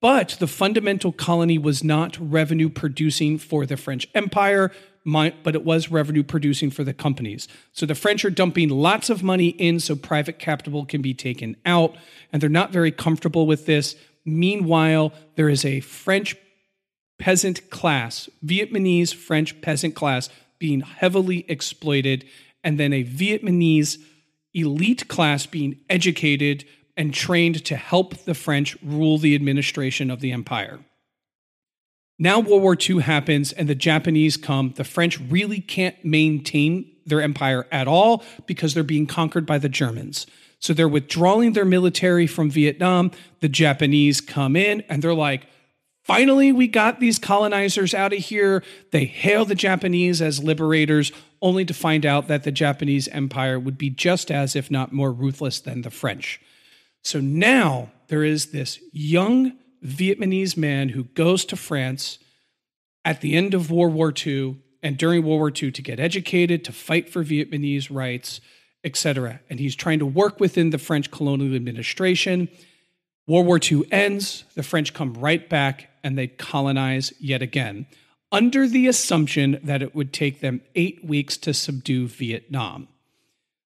But 0.00 0.36
the 0.40 0.46
fundamental 0.46 1.12
colony 1.12 1.58
was 1.58 1.82
not 1.82 2.18
revenue 2.20 2.68
producing 2.68 3.38
for 3.38 3.66
the 3.66 3.76
French 3.76 4.08
Empire, 4.14 4.72
but 5.04 5.54
it 5.54 5.64
was 5.64 5.92
revenue 5.92 6.24
producing 6.24 6.70
for 6.70 6.82
the 6.82 6.92
companies. 6.92 7.46
So 7.72 7.86
the 7.86 7.94
French 7.94 8.24
are 8.24 8.30
dumping 8.30 8.68
lots 8.68 9.10
of 9.10 9.22
money 9.22 9.48
in 9.48 9.78
so 9.78 9.94
private 9.94 10.40
capital 10.40 10.84
can 10.84 11.02
be 11.02 11.14
taken 11.14 11.56
out, 11.64 11.96
and 12.32 12.42
they're 12.42 12.50
not 12.50 12.72
very 12.72 12.90
comfortable 12.90 13.46
with 13.46 13.66
this. 13.66 13.94
Meanwhile, 14.26 15.12
there 15.36 15.48
is 15.48 15.64
a 15.64 15.80
French 15.80 16.36
peasant 17.18 17.70
class, 17.70 18.28
Vietnamese 18.44 19.14
French 19.14 19.60
peasant 19.62 19.94
class, 19.94 20.28
being 20.58 20.80
heavily 20.80 21.44
exploited, 21.48 22.26
and 22.64 22.78
then 22.78 22.92
a 22.92 23.04
Vietnamese 23.04 23.98
elite 24.52 25.06
class 25.06 25.46
being 25.46 25.78
educated 25.88 26.64
and 26.96 27.14
trained 27.14 27.64
to 27.64 27.76
help 27.76 28.16
the 28.24 28.34
French 28.34 28.76
rule 28.82 29.18
the 29.18 29.34
administration 29.34 30.10
of 30.10 30.20
the 30.20 30.32
empire. 30.32 30.80
Now, 32.18 32.40
World 32.40 32.62
War 32.62 32.76
II 32.78 33.02
happens 33.02 33.52
and 33.52 33.68
the 33.68 33.74
Japanese 33.74 34.38
come. 34.38 34.72
The 34.74 34.84
French 34.84 35.20
really 35.20 35.60
can't 35.60 36.02
maintain 36.02 36.90
their 37.04 37.20
empire 37.20 37.66
at 37.70 37.86
all 37.86 38.24
because 38.46 38.72
they're 38.72 38.82
being 38.82 39.06
conquered 39.06 39.44
by 39.44 39.58
the 39.58 39.68
Germans. 39.68 40.26
So 40.58 40.72
they're 40.72 40.88
withdrawing 40.88 41.52
their 41.52 41.64
military 41.64 42.26
from 42.26 42.50
Vietnam. 42.50 43.10
The 43.40 43.48
Japanese 43.48 44.20
come 44.20 44.56
in 44.56 44.82
and 44.88 45.02
they're 45.02 45.14
like, 45.14 45.46
finally, 46.02 46.52
we 46.52 46.66
got 46.66 46.98
these 47.00 47.18
colonizers 47.18 47.94
out 47.94 48.12
of 48.12 48.18
here. 48.18 48.62
They 48.90 49.04
hail 49.04 49.44
the 49.44 49.54
Japanese 49.54 50.22
as 50.22 50.42
liberators, 50.42 51.12
only 51.42 51.64
to 51.66 51.74
find 51.74 52.06
out 52.06 52.28
that 52.28 52.44
the 52.44 52.50
Japanese 52.50 53.08
empire 53.08 53.60
would 53.60 53.76
be 53.76 53.90
just 53.90 54.30
as, 54.30 54.56
if 54.56 54.70
not 54.70 54.92
more, 54.92 55.12
ruthless 55.12 55.60
than 55.60 55.82
the 55.82 55.90
French. 55.90 56.40
So 57.04 57.20
now 57.20 57.92
there 58.08 58.24
is 58.24 58.46
this 58.46 58.80
young 58.92 59.52
Vietnamese 59.84 60.56
man 60.56 60.88
who 60.90 61.04
goes 61.04 61.44
to 61.44 61.56
France 61.56 62.18
at 63.04 63.20
the 63.20 63.36
end 63.36 63.54
of 63.54 63.70
World 63.70 63.94
War 63.94 64.12
II 64.26 64.56
and 64.82 64.96
during 64.96 65.22
World 65.22 65.38
War 65.38 65.52
II 65.54 65.70
to 65.70 65.82
get 65.82 66.00
educated, 66.00 66.64
to 66.64 66.72
fight 66.72 67.08
for 67.08 67.22
Vietnamese 67.22 67.88
rights 67.94 68.40
etc. 68.86 69.40
And 69.50 69.60
he's 69.60 69.74
trying 69.74 69.98
to 69.98 70.06
work 70.06 70.40
within 70.40 70.70
the 70.70 70.78
French 70.78 71.10
colonial 71.10 71.54
administration. 71.54 72.48
World 73.26 73.46
War 73.46 73.60
II 73.60 73.82
ends, 73.90 74.44
the 74.54 74.62
French 74.62 74.94
come 74.94 75.12
right 75.14 75.46
back 75.46 75.90
and 76.04 76.16
they 76.16 76.28
colonize 76.28 77.12
yet 77.18 77.42
again, 77.42 77.86
under 78.30 78.68
the 78.68 78.86
assumption 78.86 79.58
that 79.64 79.82
it 79.82 79.94
would 79.94 80.12
take 80.12 80.40
them 80.40 80.60
eight 80.76 81.04
weeks 81.04 81.36
to 81.38 81.52
subdue 81.52 82.06
Vietnam. 82.06 82.86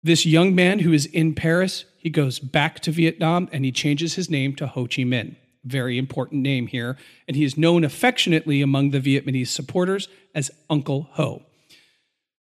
This 0.03 0.25
young 0.25 0.53
man 0.53 0.79
who 0.79 0.91
is 0.91 1.05
in 1.05 1.33
Paris, 1.33 1.85
he 1.97 2.09
goes 2.09 2.39
back 2.39 2.81
to 2.81 2.91
Vietnam 2.91 3.47
and 3.51 3.63
he 3.63 3.71
changes 3.71 4.15
his 4.15 4.29
name 4.29 4.55
to 4.55 4.67
Ho 4.67 4.83
Chi 4.83 5.03
Minh. 5.03 5.37
Very 5.63 5.97
important 5.97 6.41
name 6.43 6.67
here. 6.67 6.97
And 7.27 7.35
he 7.35 7.43
is 7.43 7.57
known 7.57 7.83
affectionately 7.83 8.61
among 8.61 8.91
the 8.91 8.99
Vietnamese 8.99 9.47
supporters 9.47 10.07
as 10.35 10.51
Uncle 10.69 11.09
Ho. 11.13 11.43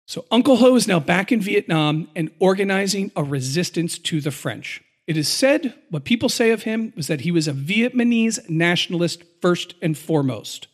So 0.07 0.27
Uncle 0.31 0.57
Ho 0.57 0.75
is 0.77 0.87
now 0.87 1.01
back 1.01 1.33
in 1.33 1.41
Vietnam 1.41 2.09
and 2.15 2.31
organizing 2.39 3.11
a 3.17 3.25
resistance 3.25 3.99
to 3.99 4.21
the 4.21 4.31
French. 4.31 4.83
It 5.07 5.17
is 5.17 5.29
said, 5.29 5.75
what 5.91 6.05
people 6.05 6.29
say 6.29 6.51
of 6.51 6.63
him 6.63 6.93
was 6.97 7.07
that 7.07 7.23
he 7.23 7.31
was 7.31 7.49
a 7.49 7.53
Vietnamese 7.53 8.49
nationalist 8.49 9.23
first 9.41 9.75
and 9.83 9.97
foremost, 9.97 10.67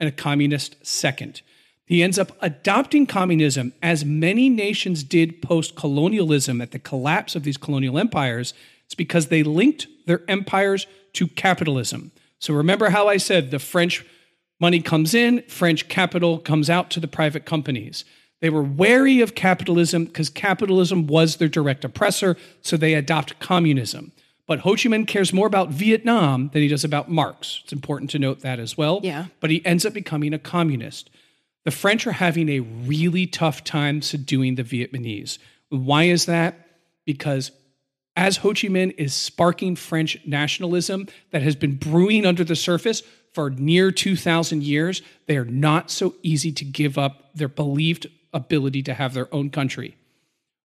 and 0.00 0.08
a 0.08 0.12
communist 0.12 0.84
second. 0.84 1.42
He 1.84 2.02
ends 2.02 2.18
up 2.18 2.36
adopting 2.40 3.06
communism, 3.06 3.72
as 3.80 4.04
many 4.04 4.48
nations 4.48 5.04
did 5.04 5.40
post 5.40 5.76
colonialism 5.76 6.60
at 6.60 6.72
the 6.72 6.80
collapse 6.80 7.36
of 7.36 7.44
these 7.44 7.56
colonial 7.56 7.96
empires. 7.96 8.54
It's 8.84 8.96
because 8.96 9.28
they 9.28 9.44
linked 9.44 9.86
their 10.06 10.22
empires 10.26 10.88
to 11.12 11.28
capitalism. 11.28 12.10
So 12.40 12.54
remember 12.54 12.90
how 12.90 13.08
I 13.08 13.18
said 13.18 13.50
the 13.50 13.60
French 13.60 14.04
money 14.60 14.80
comes 14.80 15.14
in, 15.14 15.42
French 15.42 15.88
capital 15.88 16.38
comes 16.38 16.68
out 16.68 16.90
to 16.90 17.00
the 17.00 17.08
private 17.08 17.46
companies. 17.46 18.04
They 18.40 18.50
were 18.50 18.62
wary 18.62 19.20
of 19.20 19.34
capitalism 19.34 20.04
because 20.04 20.28
capitalism 20.28 21.06
was 21.06 21.36
their 21.36 21.48
direct 21.48 21.84
oppressor, 21.84 22.36
so 22.60 22.76
they 22.76 22.94
adopt 22.94 23.38
communism. 23.40 24.12
But 24.46 24.60
Ho 24.60 24.72
Chi 24.72 24.88
Minh 24.88 25.08
cares 25.08 25.32
more 25.32 25.46
about 25.46 25.70
Vietnam 25.70 26.50
than 26.52 26.62
he 26.62 26.68
does 26.68 26.84
about 26.84 27.10
Marx. 27.10 27.60
It's 27.64 27.72
important 27.72 28.10
to 28.10 28.18
note 28.18 28.40
that 28.40 28.60
as 28.60 28.76
well. 28.76 29.00
Yeah. 29.02 29.26
But 29.40 29.50
he 29.50 29.64
ends 29.64 29.84
up 29.84 29.92
becoming 29.92 30.32
a 30.32 30.38
communist. 30.38 31.10
The 31.64 31.70
French 31.72 32.06
are 32.06 32.12
having 32.12 32.48
a 32.48 32.60
really 32.60 33.26
tough 33.26 33.64
time 33.64 34.02
subduing 34.02 34.54
the 34.54 34.62
Vietnamese. 34.62 35.38
Why 35.68 36.04
is 36.04 36.26
that? 36.26 36.54
Because 37.04 37.50
as 38.14 38.38
Ho 38.38 38.50
Chi 38.50 38.68
Minh 38.68 38.94
is 38.96 39.14
sparking 39.14 39.74
French 39.74 40.16
nationalism 40.24 41.08
that 41.32 41.42
has 41.42 41.56
been 41.56 41.74
brewing 41.74 42.24
under 42.24 42.44
the 42.44 42.54
surface 42.54 43.02
for 43.32 43.50
near 43.50 43.90
2,000 43.90 44.62
years, 44.62 45.02
they 45.26 45.36
are 45.36 45.44
not 45.44 45.90
so 45.90 46.14
easy 46.22 46.52
to 46.52 46.64
give 46.64 46.96
up 46.96 47.30
their 47.34 47.48
believed 47.48 48.06
ability 48.32 48.82
to 48.84 48.94
have 48.94 49.14
their 49.14 49.32
own 49.34 49.50
country. 49.50 49.96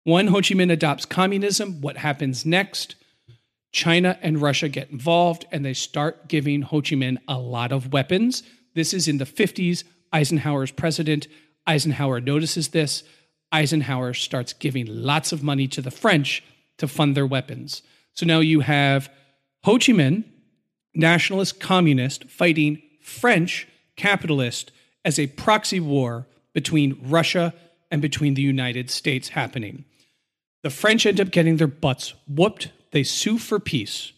When 0.04 0.28
Ho 0.28 0.38
Chi 0.38 0.56
Minh 0.56 0.72
adopts 0.72 1.06
communism, 1.06 1.82
what 1.82 1.98
happens 1.98 2.46
next? 2.46 2.96
China 3.72 4.18
and 4.22 4.42
Russia 4.42 4.68
get 4.68 4.90
involved 4.90 5.46
and 5.52 5.64
they 5.64 5.74
start 5.74 6.28
giving 6.28 6.64
Ho 6.64 6.82
Chi 6.82 6.96
Minh 6.96 7.18
a 7.28 7.38
lot 7.38 7.72
of 7.72 7.94
weapons. 7.94 8.44
This 8.74 8.94
is 8.94 9.08
in 9.08 9.18
the 9.18 9.26
50s. 9.26 9.84
Eisenhower's 10.12 10.72
president. 10.72 11.28
Eisenhower 11.68 12.20
notices 12.20 12.70
this. 12.70 13.04
Eisenhower 13.52 14.14
starts 14.14 14.54
giving 14.54 14.88
lots 14.88 15.32
of 15.32 15.44
money 15.44 15.68
to 15.68 15.82
the 15.82 15.92
French 15.92 16.44
to 16.78 16.88
fund 16.88 17.16
their 17.16 17.26
weapons. 17.26 17.82
So 18.14 18.26
now 18.26 18.40
you 18.40 18.62
have 18.62 19.10
Ho 19.64 19.74
Chi 19.74 19.94
Minh, 19.94 20.24
nationalist 20.94 21.60
communist, 21.60 22.26
fighting 22.26 22.82
French 23.02 23.68
capitalist 23.96 24.72
as 25.06 25.20
a 25.20 25.28
proxy 25.28 25.80
war 25.80 26.28
between 26.54 27.00
Russia 27.04 27.54
and 27.90 28.02
between 28.02 28.34
the 28.34 28.42
United 28.42 28.90
States 28.90 29.30
happening. 29.30 29.86
The 30.64 30.70
French 30.70 31.06
end 31.06 31.20
up 31.20 31.32
getting 31.32 31.58
their 31.58 31.68
butts 31.68 32.14
whooped. 32.28 32.72
They 32.92 33.04
sue 33.04 33.38
for 33.38 33.60
peace. 33.60 34.14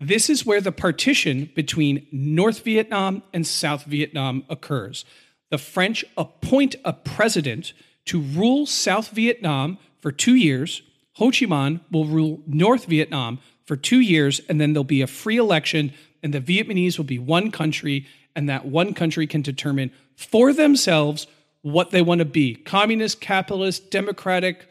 This 0.00 0.28
is 0.28 0.44
where 0.44 0.60
the 0.60 0.72
partition 0.72 1.50
between 1.54 2.06
North 2.10 2.64
Vietnam 2.64 3.22
and 3.32 3.46
South 3.46 3.84
Vietnam 3.84 4.44
occurs. 4.48 5.04
The 5.50 5.58
French 5.58 6.04
appoint 6.16 6.74
a 6.84 6.92
president 6.92 7.72
to 8.06 8.20
rule 8.20 8.66
South 8.66 9.10
Vietnam 9.10 9.78
for 10.00 10.10
two 10.10 10.34
years. 10.34 10.82
Ho 11.14 11.26
Chi 11.26 11.46
Minh 11.46 11.80
will 11.90 12.06
rule 12.06 12.42
North 12.46 12.86
Vietnam 12.86 13.38
for 13.64 13.76
two 13.76 14.00
years, 14.00 14.40
and 14.48 14.60
then 14.60 14.72
there'll 14.72 14.82
be 14.82 15.02
a 15.02 15.06
free 15.06 15.36
election, 15.36 15.92
and 16.22 16.34
the 16.34 16.40
Vietnamese 16.40 16.98
will 16.98 17.04
be 17.04 17.18
one 17.18 17.50
country, 17.50 18.06
and 18.34 18.48
that 18.48 18.66
one 18.66 18.94
country 18.94 19.26
can 19.26 19.42
determine 19.42 19.92
for 20.16 20.52
themselves 20.52 21.26
what 21.62 21.90
they 21.90 22.02
want 22.02 22.18
to 22.18 22.24
be 22.24 22.54
communist, 22.54 23.20
capitalist, 23.20 23.90
democratic, 23.90 24.68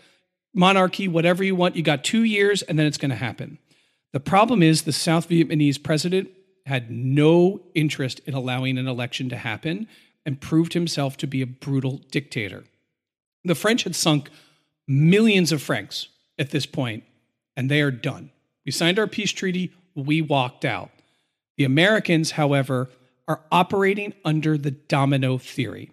monarchy, 0.54 1.08
whatever 1.08 1.44
you 1.44 1.56
want. 1.56 1.76
You 1.76 1.84
got 1.84 2.04
two 2.04 2.24
years 2.24 2.62
and 2.62 2.78
then 2.78 2.86
it's 2.86 2.98
going 2.98 3.12
to 3.12 3.16
happen. 3.16 3.58
The 4.14 4.20
problem 4.20 4.62
is 4.62 4.82
the 4.82 4.92
South 4.92 5.30
Vietnamese 5.30 5.82
president 5.82 6.30
had 6.66 6.92
no 6.92 7.62
interest 7.74 8.20
in 8.26 8.34
allowing 8.34 8.78
an 8.78 8.88
election 8.88 9.30
to 9.30 9.38
happen 9.38 9.88
and 10.26 10.40
proved 10.40 10.74
himself 10.74 11.18
to 11.18 11.28
be 11.28 11.42
a 11.42 11.48
brutal 11.48 12.02
dictator. 12.12 12.66
The 13.44 13.56
French 13.56 13.84
had 13.84 13.96
sunk 13.96 14.30
millions 14.88 15.52
of 15.52 15.62
francs 15.62 16.10
at 16.38 16.52
this 16.52 16.66
point, 16.66 17.04
and 17.56 17.72
they 17.72 17.82
are 17.82 17.92
done. 17.92 18.32
We 18.66 18.72
signed 18.72 19.00
our 19.00 19.08
peace 19.08 19.32
treaty, 19.32 19.72
we 19.96 20.22
walked 20.22 20.66
out. 20.66 20.92
The 21.58 21.64
Americans, 21.64 22.32
however, 22.32 22.90
are 23.28 23.42
operating 23.52 24.14
under 24.24 24.58
the 24.58 24.72
domino 24.72 25.38
theory. 25.38 25.92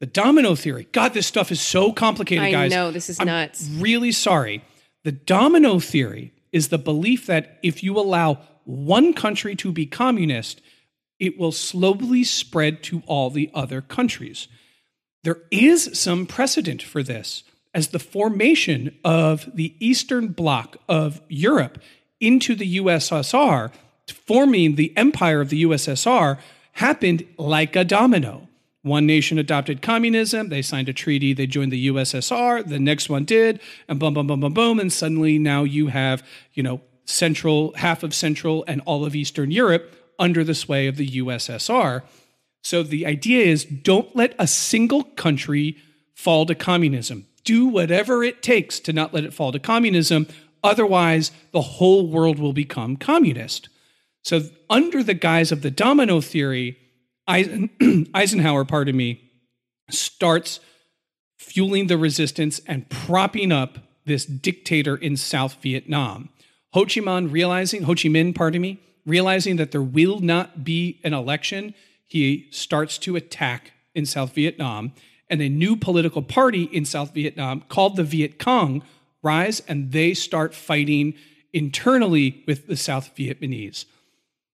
The 0.00 0.06
domino 0.06 0.54
theory. 0.54 0.86
God, 0.92 1.12
this 1.12 1.26
stuff 1.26 1.50
is 1.50 1.60
so 1.60 1.92
complicated, 1.92 2.44
I 2.44 2.50
guys. 2.52 2.70
know 2.70 2.90
this 2.90 3.10
is 3.10 3.18
I'm 3.18 3.26
nuts. 3.26 3.68
Really 3.74 4.12
sorry. 4.12 4.62
The 5.04 5.12
domino 5.12 5.78
theory 5.80 6.32
is 6.52 6.68
the 6.68 6.78
belief 6.78 7.26
that 7.26 7.58
if 7.62 7.82
you 7.82 7.98
allow 7.98 8.38
one 8.64 9.12
country 9.12 9.56
to 9.56 9.72
be 9.72 9.86
communist, 9.86 10.60
it 11.18 11.38
will 11.38 11.52
slowly 11.52 12.22
spread 12.22 12.82
to 12.84 13.02
all 13.06 13.30
the 13.30 13.50
other 13.54 13.80
countries. 13.80 14.46
There 15.24 15.42
is 15.50 15.90
some 15.98 16.26
precedent 16.26 16.82
for 16.82 17.02
this, 17.02 17.42
as 17.74 17.88
the 17.88 17.98
formation 17.98 18.96
of 19.04 19.48
the 19.52 19.74
Eastern 19.80 20.28
Bloc 20.28 20.76
of 20.88 21.20
Europe 21.28 21.78
into 22.20 22.54
the 22.54 22.78
USSR, 22.78 23.72
forming 24.26 24.76
the 24.76 24.96
empire 24.96 25.40
of 25.40 25.50
the 25.50 25.62
USSR, 25.64 26.38
happened 26.72 27.24
like 27.36 27.74
a 27.74 27.84
domino. 27.84 28.47
One 28.88 29.06
nation 29.06 29.38
adopted 29.38 29.82
communism, 29.82 30.48
they 30.48 30.62
signed 30.62 30.88
a 30.88 30.92
treaty, 30.92 31.32
they 31.32 31.46
joined 31.46 31.72
the 31.72 31.88
USSR, 31.88 32.66
the 32.66 32.78
next 32.78 33.08
one 33.08 33.24
did, 33.24 33.60
and 33.86 34.00
boom, 34.00 34.14
boom, 34.14 34.26
boom, 34.26 34.40
boom, 34.40 34.54
boom, 34.54 34.80
and 34.80 34.92
suddenly 34.92 35.38
now 35.38 35.62
you 35.62 35.88
have, 35.88 36.26
you 36.54 36.62
know, 36.62 36.80
central, 37.04 37.72
half 37.74 38.02
of 38.02 38.14
Central 38.14 38.64
and 38.66 38.82
all 38.84 39.04
of 39.04 39.14
Eastern 39.14 39.50
Europe 39.50 39.94
under 40.18 40.44
the 40.44 40.54
sway 40.54 40.86
of 40.86 40.96
the 40.96 41.08
USSR. 41.08 42.02
So 42.62 42.82
the 42.82 43.06
idea 43.06 43.44
is 43.44 43.64
don't 43.64 44.14
let 44.14 44.34
a 44.38 44.46
single 44.46 45.04
country 45.04 45.76
fall 46.14 46.46
to 46.46 46.54
communism. 46.54 47.26
Do 47.44 47.66
whatever 47.66 48.22
it 48.24 48.42
takes 48.42 48.80
to 48.80 48.92
not 48.92 49.14
let 49.14 49.24
it 49.24 49.32
fall 49.32 49.52
to 49.52 49.58
communism. 49.58 50.26
Otherwise, 50.62 51.30
the 51.52 51.60
whole 51.60 52.06
world 52.06 52.38
will 52.38 52.52
become 52.52 52.96
communist. 52.96 53.68
So, 54.22 54.42
under 54.68 55.02
the 55.02 55.14
guise 55.14 55.52
of 55.52 55.62
the 55.62 55.70
domino 55.70 56.20
theory, 56.20 56.76
Eisenhower, 58.14 58.64
pardon 58.64 58.96
me, 58.96 59.20
starts 59.90 60.60
fueling 61.36 61.86
the 61.86 61.98
resistance 61.98 62.60
and 62.66 62.88
propping 62.88 63.52
up 63.52 63.78
this 64.06 64.24
dictator 64.24 64.96
in 64.96 65.16
South 65.16 65.58
Vietnam. 65.62 66.30
Ho 66.72 66.84
Chi 66.84 67.00
Minh 67.00 67.30
realizing, 67.30 67.82
Ho 67.82 67.94
Chi 67.94 68.08
Minh, 68.08 68.34
pardon 68.34 68.62
me, 68.62 68.80
realizing 69.06 69.56
that 69.56 69.70
there 69.70 69.82
will 69.82 70.20
not 70.20 70.64
be 70.64 71.00
an 71.04 71.14
election, 71.14 71.74
he 72.06 72.48
starts 72.50 72.98
to 72.98 73.16
attack 73.16 73.72
in 73.94 74.06
South 74.06 74.34
Vietnam. 74.34 74.92
And 75.30 75.42
a 75.42 75.48
new 75.48 75.76
political 75.76 76.22
party 76.22 76.64
in 76.64 76.86
South 76.86 77.12
Vietnam 77.12 77.62
called 77.68 77.96
the 77.96 78.04
Viet 78.04 78.38
Cong 78.38 78.82
rise 79.22 79.60
and 79.68 79.92
they 79.92 80.14
start 80.14 80.54
fighting 80.54 81.14
internally 81.52 82.42
with 82.46 82.66
the 82.66 82.76
South 82.76 83.14
Vietnamese. 83.14 83.84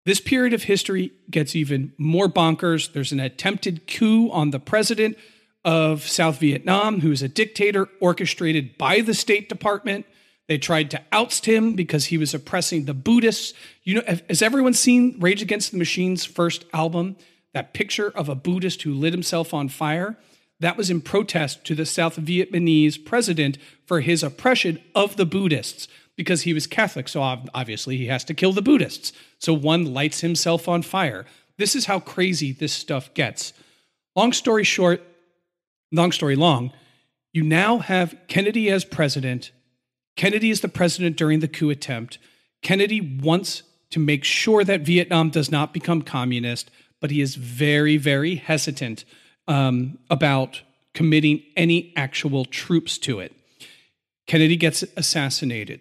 This 0.08 0.20
period 0.22 0.54
of 0.54 0.62
history 0.62 1.12
gets 1.30 1.54
even 1.54 1.92
more 1.98 2.28
bonkers. 2.30 2.90
There's 2.90 3.12
an 3.12 3.20
attempted 3.20 3.86
coup 3.86 4.30
on 4.30 4.52
the 4.52 4.58
president 4.58 5.18
of 5.66 6.00
South 6.08 6.38
Vietnam, 6.38 7.00
who 7.02 7.12
is 7.12 7.20
a 7.20 7.28
dictator 7.28 7.90
orchestrated 8.00 8.78
by 8.78 9.02
the 9.02 9.12
State 9.12 9.50
Department. 9.50 10.06
They 10.46 10.56
tried 10.56 10.90
to 10.92 11.02
oust 11.12 11.44
him 11.44 11.74
because 11.74 12.06
he 12.06 12.16
was 12.16 12.32
oppressing 12.32 12.86
the 12.86 12.94
Buddhists. 12.94 13.52
You 13.84 13.96
know, 13.96 14.02
has 14.30 14.40
everyone 14.40 14.72
seen 14.72 15.14
Rage 15.20 15.42
Against 15.42 15.72
the 15.72 15.76
Machine's 15.76 16.24
first 16.24 16.64
album? 16.72 17.16
That 17.52 17.74
picture 17.74 18.08
of 18.08 18.30
a 18.30 18.34
Buddhist 18.34 18.84
who 18.84 18.94
lit 18.94 19.12
himself 19.12 19.52
on 19.52 19.68
fire? 19.68 20.16
That 20.58 20.78
was 20.78 20.88
in 20.88 21.02
protest 21.02 21.66
to 21.66 21.74
the 21.74 21.84
South 21.84 22.16
Vietnamese 22.16 23.04
president 23.04 23.58
for 23.84 24.00
his 24.00 24.22
oppression 24.22 24.80
of 24.94 25.16
the 25.16 25.26
Buddhists 25.26 25.86
because 26.18 26.42
he 26.42 26.52
was 26.52 26.66
Catholic. 26.66 27.08
So 27.08 27.22
obviously 27.22 27.96
he 27.96 28.08
has 28.08 28.24
to 28.24 28.34
kill 28.34 28.52
the 28.52 28.60
Buddhists. 28.60 29.14
So 29.38 29.54
one 29.54 29.94
lights 29.94 30.20
himself 30.20 30.68
on 30.68 30.82
fire. 30.82 31.24
This 31.56 31.74
is 31.74 31.86
how 31.86 32.00
crazy 32.00 32.52
this 32.52 32.74
stuff 32.74 33.14
gets. 33.14 33.54
Long 34.14 34.34
story 34.34 34.64
short, 34.64 35.02
long 35.90 36.12
story 36.12 36.36
long, 36.36 36.72
you 37.32 37.42
now 37.42 37.78
have 37.78 38.14
Kennedy 38.28 38.68
as 38.68 38.84
president 38.84 39.52
Kennedy 40.18 40.50
is 40.50 40.62
the 40.62 40.68
president 40.68 41.16
during 41.16 41.38
the 41.38 41.46
coup 41.46 41.70
attempt. 41.70 42.18
Kennedy 42.60 43.00
wants 43.22 43.62
to 43.90 44.00
make 44.00 44.24
sure 44.24 44.64
that 44.64 44.80
Vietnam 44.80 45.30
does 45.30 45.48
not 45.48 45.72
become 45.72 46.02
communist, 46.02 46.72
but 47.00 47.12
he 47.12 47.20
is 47.20 47.36
very, 47.36 47.96
very 47.96 48.34
hesitant 48.34 49.04
um, 49.46 49.96
about 50.10 50.62
committing 50.92 51.40
any 51.56 51.92
actual 51.96 52.44
troops 52.44 52.98
to 52.98 53.20
it. 53.20 53.32
Kennedy 54.26 54.56
gets 54.56 54.82
assassinated. 54.96 55.80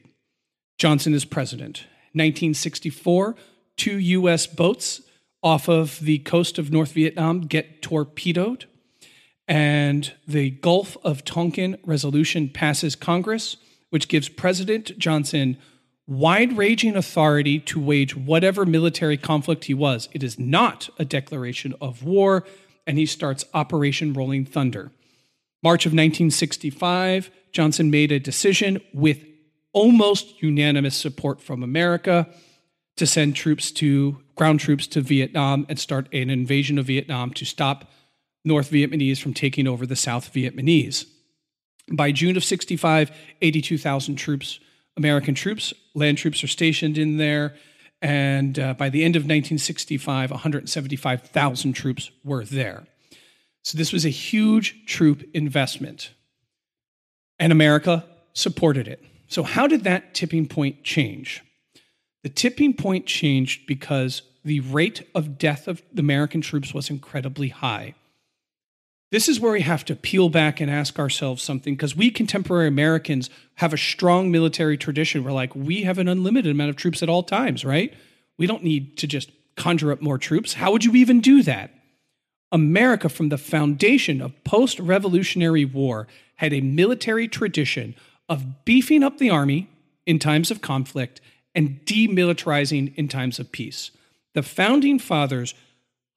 Johnson 0.77 1.13
is 1.13 1.25
president. 1.25 1.85
1964, 2.13 3.35
two 3.75 3.99
U.S. 3.99 4.47
boats 4.47 5.01
off 5.43 5.69
of 5.69 5.99
the 5.99 6.19
coast 6.19 6.57
of 6.57 6.71
North 6.71 6.93
Vietnam 6.93 7.41
get 7.41 7.81
torpedoed, 7.81 8.65
and 9.47 10.13
the 10.27 10.49
Gulf 10.49 10.97
of 11.03 11.23
Tonkin 11.23 11.77
resolution 11.83 12.49
passes 12.49 12.95
Congress 12.95 13.57
which 13.89 14.07
gives 14.07 14.29
President 14.29 14.97
Johnson 14.97 15.57
wide 16.05 16.57
ranging 16.57 16.95
authority 16.95 17.59
to 17.59 17.79
wage 17.79 18.15
whatever 18.15 18.65
military 18.65 19.17
conflict 19.17 19.65
he 19.65 19.73
was. 19.73 20.07
It 20.13 20.23
is 20.23 20.39
not 20.39 20.89
a 20.97 21.05
declaration 21.05 21.73
of 21.81 22.03
war, 22.03 22.45
and 22.85 22.97
he 22.97 23.05
starts 23.05 23.45
Operation 23.53 24.13
Rolling 24.13 24.45
Thunder. 24.45 24.91
March 25.63 25.85
of 25.85 25.91
1965, 25.91 27.29
Johnson 27.51 27.89
made 27.89 28.11
a 28.11 28.19
decision 28.19 28.81
with 28.93 29.25
almost 29.73 30.41
unanimous 30.41 30.95
support 30.95 31.41
from 31.41 31.63
America 31.63 32.27
to 32.97 33.05
send 33.05 33.35
troops 33.35 33.71
to 33.71 34.17
ground 34.35 34.59
troops 34.59 34.87
to 34.87 35.01
Vietnam 35.01 35.65
and 35.69 35.79
start 35.79 36.07
an 36.13 36.29
invasion 36.29 36.77
of 36.77 36.85
Vietnam 36.85 37.31
to 37.33 37.45
stop 37.45 37.91
North 38.43 38.71
Vietnamese 38.71 39.21
from 39.21 39.33
taking 39.33 39.67
over 39.67 39.85
the 39.85 39.95
South 39.95 40.33
Vietnamese. 40.33 41.05
By 41.91 42.11
June 42.11 42.37
of 42.37 42.43
65, 42.43 43.11
82,000 43.41 44.15
troops, 44.15 44.59
American 44.95 45.35
troops, 45.35 45.73
land 45.93 46.17
troops 46.17 46.43
are 46.43 46.47
stationed 46.47 46.97
in 46.97 47.17
there. 47.17 47.55
And 48.01 48.59
uh, 48.59 48.73
by 48.73 48.89
the 48.89 49.03
end 49.03 49.15
of 49.15 49.21
1965, 49.21 50.31
175,000 50.31 51.73
troops 51.73 52.11
were 52.23 52.45
there. 52.45 52.85
So 53.63 53.77
this 53.77 53.91
was 53.91 54.05
a 54.05 54.09
huge 54.09 54.85
troop 54.85 55.23
investment. 55.33 56.11
And 57.39 57.51
America 57.51 58.05
supported 58.33 58.87
it. 58.87 59.03
So, 59.27 59.43
how 59.43 59.67
did 59.67 59.83
that 59.83 60.13
tipping 60.13 60.47
point 60.47 60.83
change? 60.83 61.43
The 62.23 62.29
tipping 62.29 62.73
point 62.73 63.05
changed 63.05 63.67
because 63.67 64.21
the 64.43 64.59
rate 64.61 65.07
of 65.13 65.37
death 65.37 65.67
of 65.67 65.81
the 65.93 65.99
American 65.99 66.41
troops 66.41 66.73
was 66.73 66.89
incredibly 66.89 67.49
high. 67.49 67.95
This 69.11 69.29
is 69.29 69.39
where 69.39 69.53
we 69.53 69.61
have 69.61 69.85
to 69.85 69.95
peel 69.95 70.27
back 70.27 70.59
and 70.59 70.69
ask 70.69 70.99
ourselves 70.99 71.41
something 71.41 71.75
because 71.75 71.95
we 71.95 72.11
contemporary 72.11 72.67
Americans 72.67 73.29
have 73.55 73.73
a 73.73 73.77
strong 73.77 74.31
military 74.31 74.77
tradition. 74.77 75.23
We're 75.23 75.31
like, 75.31 75.55
we 75.55 75.83
have 75.83 75.97
an 75.97 76.09
unlimited 76.09 76.51
amount 76.51 76.71
of 76.71 76.75
troops 76.75 77.01
at 77.01 77.07
all 77.07 77.23
times, 77.23 77.63
right? 77.63 77.93
We 78.37 78.47
don't 78.47 78.63
need 78.63 78.97
to 78.97 79.07
just 79.07 79.31
conjure 79.55 79.91
up 79.93 80.01
more 80.01 80.17
troops. 80.17 80.53
How 80.53 80.71
would 80.71 80.83
you 80.83 80.93
even 80.95 81.21
do 81.21 81.41
that? 81.43 81.71
America, 82.51 83.09
from 83.09 83.29
the 83.29 83.37
foundation 83.37 84.21
of 84.21 84.43
post 84.43 84.79
revolutionary 84.79 85.65
war, 85.65 86.07
had 86.35 86.53
a 86.53 86.61
military 86.61 87.27
tradition 87.27 87.95
of 88.29 88.65
beefing 88.65 89.03
up 89.03 89.17
the 89.17 89.29
army 89.29 89.69
in 90.05 90.19
times 90.19 90.51
of 90.51 90.61
conflict 90.61 91.21
and 91.55 91.81
demilitarizing 91.85 92.93
in 92.95 93.07
times 93.07 93.39
of 93.39 93.51
peace. 93.51 93.91
The 94.33 94.43
founding 94.43 94.99
fathers 94.99 95.53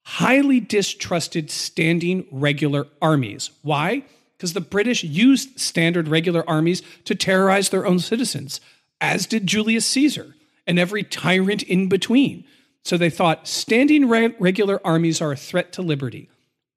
highly 0.05 0.61
distrusted 0.61 1.51
standing 1.51 2.27
regular 2.31 2.87
armies. 3.01 3.51
Why? 3.63 4.05
Because 4.37 4.53
the 4.55 4.61
British 4.61 5.05
used 5.05 5.61
standard 5.61 6.09
regular 6.09 6.49
armies 6.49 6.83
to 7.05 7.15
terrorize 7.15 7.69
their 7.69 7.87
own 7.87 7.99
citizens, 7.99 8.61
as 9.01 9.27
did 9.27 9.47
Julius 9.47 9.87
Caesar 9.87 10.35
and 10.67 10.79
every 10.79 11.03
tyrant 11.03 11.63
in 11.63 11.89
between. 11.89 12.45
So 12.85 12.97
they 12.97 13.11
thought 13.11 13.47
standing 13.47 14.09
re- 14.09 14.35
regular 14.39 14.81
armies 14.85 15.21
are 15.21 15.33
a 15.33 15.37
threat 15.37 15.73
to 15.75 15.83
liberty. 15.83 16.29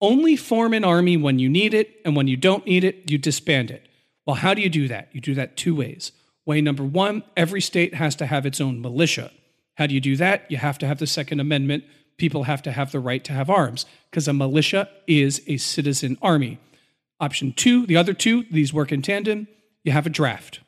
Only 0.01 0.35
form 0.35 0.73
an 0.73 0.83
army 0.83 1.15
when 1.15 1.39
you 1.39 1.47
need 1.47 1.73
it, 1.73 2.01
and 2.03 2.15
when 2.15 2.27
you 2.27 2.35
don't 2.35 2.65
need 2.65 2.83
it, 2.83 3.09
you 3.09 3.17
disband 3.17 3.71
it. 3.71 3.87
Well, 4.25 4.37
how 4.37 4.53
do 4.53 4.61
you 4.61 4.69
do 4.69 4.87
that? 4.87 5.09
You 5.11 5.21
do 5.21 5.35
that 5.35 5.57
two 5.57 5.75
ways. 5.75 6.11
Way 6.45 6.61
number 6.61 6.83
one, 6.83 7.23
every 7.37 7.61
state 7.61 7.93
has 7.95 8.15
to 8.15 8.25
have 8.25 8.45
its 8.45 8.59
own 8.61 8.81
militia. 8.81 9.31
How 9.75 9.87
do 9.87 9.93
you 9.93 10.01
do 10.01 10.15
that? 10.17 10.49
You 10.49 10.57
have 10.57 10.77
to 10.79 10.87
have 10.87 10.99
the 10.99 11.07
Second 11.07 11.39
Amendment 11.39 11.83
people 12.17 12.43
have 12.43 12.61
to 12.63 12.71
have 12.71 12.91
the 12.91 12.99
right 12.99 13.23
to 13.23 13.33
have 13.33 13.49
arms 13.49 13.85
because 14.09 14.27
a 14.27 14.33
militia 14.33 14.89
is 15.07 15.41
a 15.47 15.57
citizen 15.57 16.17
army. 16.21 16.59
Option 17.19 17.53
two, 17.53 17.85
the 17.85 17.97
other 17.97 18.13
two, 18.13 18.43
these 18.51 18.73
work 18.73 18.91
in 18.91 19.01
tandem. 19.01 19.47
You 19.83 19.91
have 19.91 20.05
a 20.05 20.11
draft. 20.11 20.61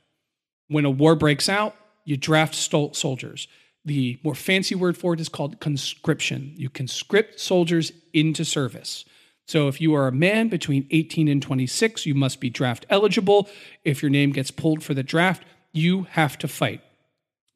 When 0.68 0.86
a 0.86 0.90
war 0.90 1.16
breaks 1.16 1.48
out, 1.48 1.76
you 2.04 2.18
draft 2.18 2.56
soldiers. 2.56 3.48
The 3.84 4.20
more 4.24 4.36
fancy 4.36 4.76
word 4.76 4.98
for 4.98 5.14
it 5.14 5.20
is 5.20 5.30
called 5.30 5.60
conscription. 5.60 6.54
You 6.56 6.70
conscript 6.70 7.40
soldiers 7.40 7.92
into 8.14 8.44
service. 8.44 9.06
So 9.48 9.68
if 9.68 9.80
you 9.80 9.94
are 9.94 10.08
a 10.08 10.12
man 10.12 10.48
between 10.48 10.88
18 10.92 11.28
and 11.28 11.42
26, 11.42 12.06
you 12.06 12.16
must 12.16 12.40
be 12.40 12.50
draft 12.50 12.86
eligible. 12.90 13.48
If 13.84 14.02
your 14.02 14.10
name 14.10 14.32
gets 14.32 14.52
pulled 14.52 14.84
for 14.84 14.94
the 14.94 15.04
draft, 15.04 15.44
you 15.72 16.04
have 16.12 16.38
to 16.40 16.48
fight. 16.48 16.82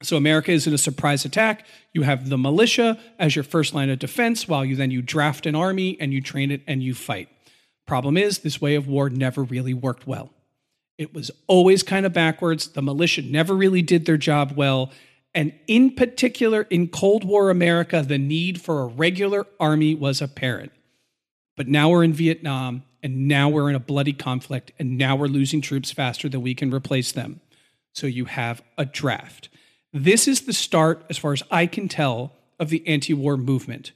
So 0.01 0.15
America 0.15 0.51
is 0.51 0.65
in 0.65 0.73
a 0.73 0.77
surprise 0.77 1.25
attack. 1.25 1.65
You 1.93 2.03
have 2.03 2.29
the 2.29 2.37
militia 2.37 2.97
as 3.17 3.35
your 3.35 3.43
first 3.43 3.73
line 3.73 3.89
of 3.89 3.99
defense, 3.99 4.47
while 4.47 4.63
you 4.63 4.75
then 4.75 4.91
you 4.91 5.01
draft 5.01 5.45
an 5.45 5.55
army 5.55 5.97
and 5.99 6.13
you 6.13 6.21
train 6.21 6.51
it 6.51 6.61
and 6.67 6.81
you 6.81 6.93
fight. 6.93 7.27
Problem 7.85 8.15
is, 8.15 8.39
this 8.39 8.61
way 8.61 8.75
of 8.75 8.87
war 8.87 9.09
never 9.09 9.43
really 9.43 9.73
worked 9.73 10.07
well. 10.07 10.29
It 10.97 11.13
was 11.13 11.31
always 11.47 11.81
kind 11.81 12.05
of 12.05 12.13
backwards. 12.13 12.67
The 12.69 12.81
militia 12.81 13.23
never 13.23 13.55
really 13.55 13.81
did 13.81 14.05
their 14.05 14.17
job 14.17 14.53
well. 14.55 14.91
And 15.33 15.53
in 15.67 15.95
particular, 15.95 16.63
in 16.69 16.87
Cold 16.87 17.23
War 17.23 17.49
America, 17.49 18.03
the 18.05 18.17
need 18.17 18.61
for 18.61 18.81
a 18.81 18.85
regular 18.85 19.47
army 19.59 19.95
was 19.95 20.21
apparent. 20.21 20.71
But 21.59 21.67
now 21.67 21.89
we're 21.89 22.05
in 22.05 22.13
Vietnam, 22.13 22.83
and 23.03 23.27
now 23.27 23.49
we're 23.49 23.69
in 23.69 23.75
a 23.75 23.81
bloody 23.81 24.13
conflict, 24.13 24.71
and 24.79 24.97
now 24.97 25.17
we're 25.17 25.27
losing 25.27 25.59
troops 25.59 25.91
faster 25.91 26.29
than 26.29 26.41
we 26.41 26.55
can 26.55 26.73
replace 26.73 27.11
them. 27.11 27.41
So 27.91 28.07
you 28.07 28.23
have 28.23 28.61
a 28.77 28.85
draft. 28.85 29.49
This 29.91 30.25
is 30.25 30.43
the 30.43 30.53
start, 30.53 31.03
as 31.09 31.17
far 31.17 31.33
as 31.33 31.43
I 31.51 31.65
can 31.65 31.89
tell, 31.89 32.31
of 32.61 32.69
the 32.69 32.87
anti 32.87 33.13
war 33.13 33.35
movement. 33.35 33.91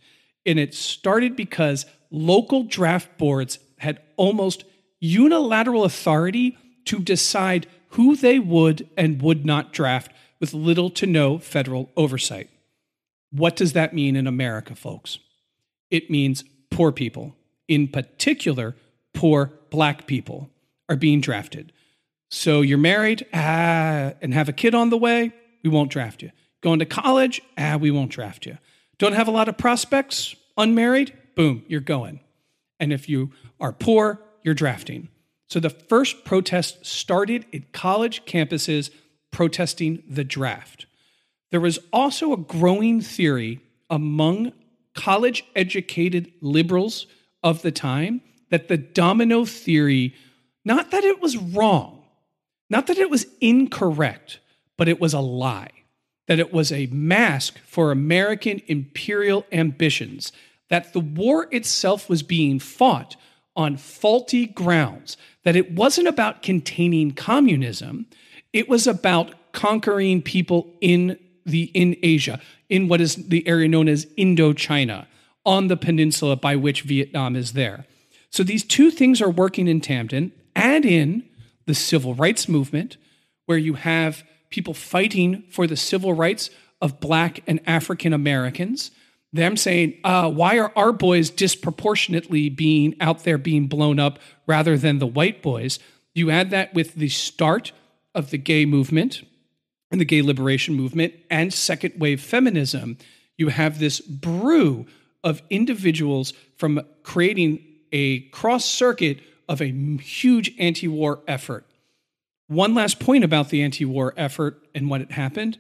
And 0.46 0.60
it 0.60 0.74
started 0.74 1.38
because 1.38 1.86
local 2.12 2.64
draft 2.64 3.18
boards 3.18 3.60
had 3.78 4.02
almost 4.18 4.66
unilateral 5.00 5.86
authority 5.86 6.58
to 6.84 7.00
decide 7.00 7.66
who 7.92 8.18
they 8.18 8.40
would 8.40 8.90
and 8.98 9.22
would 9.22 9.46
not 9.46 9.72
draft 9.72 10.12
with 10.42 10.54
little 10.54 10.90
to 10.90 11.06
no 11.06 11.38
federal 11.38 11.92
oversight. 11.96 12.50
What 13.32 13.56
does 13.56 13.72
that 13.72 13.94
mean 13.94 14.18
in 14.18 14.28
America, 14.28 14.76
folks? 14.76 15.20
It 15.90 16.10
means 16.10 16.44
poor 16.70 16.92
people, 16.92 17.38
in 17.68 17.88
particular, 17.88 18.76
poor 19.14 19.52
black 19.70 20.08
people, 20.08 20.50
are 20.90 20.96
being 20.96 21.22
drafted. 21.22 21.72
So 22.30 22.62
you're 22.62 22.78
married 22.78 23.26
ah, 23.34 24.14
and 24.22 24.34
have 24.34 24.50
a 24.50 24.54
kid 24.54 24.76
on 24.76 24.90
the 24.90 24.98
way, 24.98 25.32
we 25.64 25.70
won't 25.70 25.92
draft 25.92 26.22
you. 26.22 26.32
Going 26.62 26.80
to 26.80 26.86
college, 26.86 27.42
ah, 27.58 27.78
we 27.80 27.92
won't 27.92 28.12
draft 28.12 28.46
you. 28.46 28.58
Don't 28.98 29.14
have 29.14 29.28
a 29.28 29.32
lot 29.32 29.48
of 29.48 29.58
prospects, 29.58 30.36
unmarried, 30.58 31.14
boom, 31.36 31.64
you're 31.68 31.80
going. 31.82 32.20
And 32.80 32.92
if 32.92 33.08
you 33.08 33.32
are 33.60 33.72
poor, 33.72 34.20
you're 34.44 34.54
drafting. 34.54 35.10
So 35.48 35.60
the 35.60 35.70
first 35.70 36.26
protest 36.26 36.86
started 36.86 37.46
at 37.54 37.72
college 37.72 38.26
campuses 38.26 38.90
protesting 39.32 40.04
the 40.08 40.24
draft. 40.24 40.86
There 41.52 41.60
was 41.60 41.80
also 41.92 42.34
a 42.34 42.38
growing 42.38 43.02
theory 43.02 43.60
among 43.90 44.54
college 44.96 45.46
educated 45.56 46.32
liberals 46.42 47.06
of 47.44 47.62
the 47.62 47.72
time 47.72 48.22
that 48.50 48.68
the 48.68 48.78
domino 48.78 49.46
theory, 49.46 50.16
not 50.64 50.92
that 50.92 51.04
it 51.04 51.22
was 51.22 51.38
wrong, 51.38 52.04
not 52.70 52.88
that 52.88 52.98
it 52.98 53.10
was 53.10 53.26
incorrect, 53.42 54.40
but 54.78 54.88
it 54.88 55.00
was 55.00 55.14
a 55.14 55.20
lie, 55.20 55.72
that 56.28 56.40
it 56.40 56.54
was 56.54 56.72
a 56.72 56.88
mask 56.88 57.60
for 57.66 57.92
American 57.92 58.62
imperial 58.68 59.46
ambitions, 59.52 60.32
that 60.70 60.94
the 60.94 61.00
war 61.00 61.48
itself 61.52 62.10
was 62.10 62.24
being 62.24 62.60
fought 62.60 63.16
on 63.56 63.78
faulty 63.78 64.48
grounds, 64.48 65.18
that 65.44 65.56
it 65.56 65.72
wasn't 65.74 66.08
about 66.08 66.42
containing 66.42 67.12
communism, 67.12 68.08
it 68.52 68.68
was 68.68 68.88
about 68.88 69.34
conquering 69.52 70.22
people 70.22 70.74
in 70.82 71.18
the 71.46 71.64
in 71.74 71.96
Asia, 72.02 72.40
in 72.70 72.88
what 72.88 73.02
is 73.02 73.16
the 73.16 73.48
area 73.48 73.68
known 73.68 73.88
as 73.88 74.06
Indochina, 74.18 75.06
on 75.46 75.68
the 75.68 75.78
peninsula 75.78 76.36
by 76.36 76.56
which 76.56 76.82
Vietnam 76.82 77.36
is 77.36 77.54
there. 77.54 77.86
So 78.30 78.44
these 78.44 78.64
two 78.64 78.90
things 78.90 79.22
are 79.22 79.30
working 79.30 79.68
in 79.68 79.82
tandem. 79.82 80.32
Add 80.56 80.86
in 80.86 81.24
the 81.66 81.74
civil 81.74 82.16
rights 82.16 82.48
movement, 82.50 82.98
where 83.46 83.58
you 83.58 83.76
have 83.76 84.24
people 84.50 84.74
fighting 84.74 85.44
for 85.50 85.68
the 85.68 85.78
civil 85.78 86.14
rights 86.14 86.50
of 86.82 87.00
Black 87.00 87.42
and 87.48 87.60
African 87.66 88.14
Americans. 88.14 88.92
Them 89.32 89.58
saying, 89.58 89.98
uh, 90.04 90.30
why 90.30 90.60
are 90.60 90.72
our 90.76 90.92
boys 90.92 91.30
disproportionately 91.30 92.50
being 92.50 92.96
out 93.00 93.24
there 93.24 93.38
being 93.38 93.68
blown 93.68 94.00
up 94.00 94.20
rather 94.46 94.78
than 94.78 95.00
the 95.00 95.08
white 95.08 95.42
boys? 95.42 95.80
You 96.14 96.30
add 96.30 96.52
that 96.52 96.74
with 96.74 96.96
the 96.96 97.10
start 97.10 97.72
of 98.14 98.30
the 98.30 98.38
gay 98.38 98.66
movement 98.66 99.24
and 99.90 100.00
the 100.00 100.06
gay 100.06 100.22
liberation 100.22 100.76
movement 100.76 101.14
and 101.30 101.54
second 101.54 101.96
wave 101.98 102.22
feminism. 102.22 102.98
You 103.38 103.50
have 103.50 103.80
this 103.80 104.00
brew 104.00 104.86
of 105.24 105.42
individuals 105.50 106.34
from 106.58 106.82
creating 107.04 107.64
a 107.92 108.22
cross 108.30 108.66
circuit 108.66 109.20
of 109.48 109.62
a 109.62 109.72
huge 109.98 110.52
anti 110.60 110.88
war 110.88 111.22
effort. 111.28 111.66
One 112.48 112.74
last 112.74 113.00
point 113.00 113.24
about 113.24 113.50
the 113.50 113.62
anti 113.62 113.86
war 113.86 114.14
effort 114.18 114.68
and 114.76 114.90
what 114.90 115.02
it 115.02 115.12
happened 115.12 115.60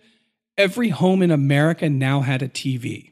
every 0.58 0.90
home 0.90 1.22
in 1.22 1.32
America 1.32 1.90
now 1.90 2.22
had 2.22 2.42
a 2.42 2.48
TV. 2.48 3.12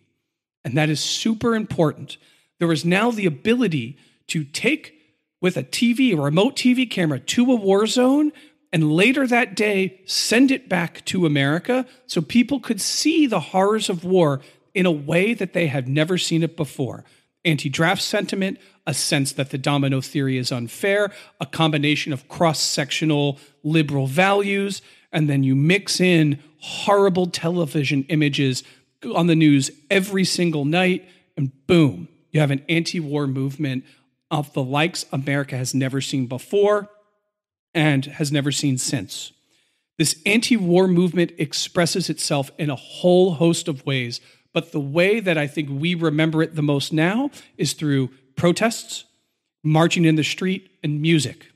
And 0.64 0.78
that 0.78 0.90
is 0.90 1.00
super 1.00 1.56
important. 1.56 2.18
There 2.60 2.68
was 2.68 2.86
now 2.86 3.10
the 3.10 3.26
ability 3.26 3.98
to 4.28 4.44
take 4.44 4.94
with 5.42 5.58
a 5.58 5.64
TV, 5.64 6.14
a 6.14 6.22
remote 6.22 6.56
TV 6.56 6.90
camera, 6.90 7.20
to 7.20 7.52
a 7.52 7.56
war 7.56 7.88
zone 7.88 8.32
and 8.72 8.94
later 8.94 9.28
that 9.28 9.56
day 9.56 10.00
send 10.06 10.52
it 10.52 10.70
back 10.70 11.04
to 11.06 11.26
America 11.26 11.86
so 12.06 12.22
people 12.22 12.60
could 12.60 12.80
see 12.80 13.26
the 13.26 13.40
horrors 13.40 13.90
of 13.90 14.04
war 14.04 14.40
in 14.74 14.86
a 14.86 14.92
way 14.92 15.34
that 15.34 15.54
they 15.54 15.68
have 15.68 15.88
never 15.88 16.18
seen 16.18 16.44
it 16.44 16.56
before. 16.56 17.04
Anti 17.44 17.70
draft 17.70 18.02
sentiment, 18.02 18.60
a 18.86 18.94
sense 18.94 19.32
that 19.34 19.50
the 19.50 19.58
domino 19.58 20.02
theory 20.02 20.38
is 20.38 20.52
unfair, 20.52 21.12
a 21.40 21.46
combination 21.46 22.14
of 22.14 22.28
cross 22.28 22.60
sectional 22.60 23.40
liberal 23.64 24.08
values, 24.08 24.82
and 25.12 25.30
then 25.30 25.44
you 25.44 25.56
mix 25.56 26.00
in 26.00 26.40
horrible 26.60 27.28
television 27.28 28.04
images 28.10 28.64
on 29.16 29.28
the 29.28 29.36
news 29.36 29.72
every 29.90 30.24
single 30.24 30.66
night, 30.66 31.08
and 31.36 31.52
boom, 31.66 32.08
you 32.32 32.40
have 32.40 32.52
an 32.52 32.64
anti 32.70 33.00
war 33.00 33.28
movement 33.28 33.84
of 34.30 34.54
the 34.54 34.64
likes 34.64 35.06
America 35.12 35.58
has 35.58 35.74
never 35.74 36.00
seen 36.00 36.28
before 36.28 36.90
and 37.74 38.06
has 38.06 38.32
never 38.32 38.52
seen 38.52 38.78
since. 38.78 39.34
This 39.98 40.20
anti 40.26 40.58
war 40.58 40.88
movement 40.88 41.34
expresses 41.38 42.10
itself 42.10 42.52
in 42.58 42.70
a 42.70 42.76
whole 42.76 43.34
host 43.34 43.68
of 43.68 43.86
ways, 43.86 44.22
but 44.54 44.72
the 44.72 44.80
way 44.80 45.20
that 45.20 45.38
I 45.38 45.48
think 45.48 45.70
we 45.72 45.96
remember 45.96 46.42
it 46.42 46.56
the 46.56 46.62
most 46.62 46.92
now 46.92 47.32
is 47.58 47.74
through 47.74 48.10
protests, 48.36 49.06
marching 49.64 50.06
in 50.06 50.16
the 50.16 50.24
street, 50.24 50.70
and 50.84 51.02
music. 51.02 51.48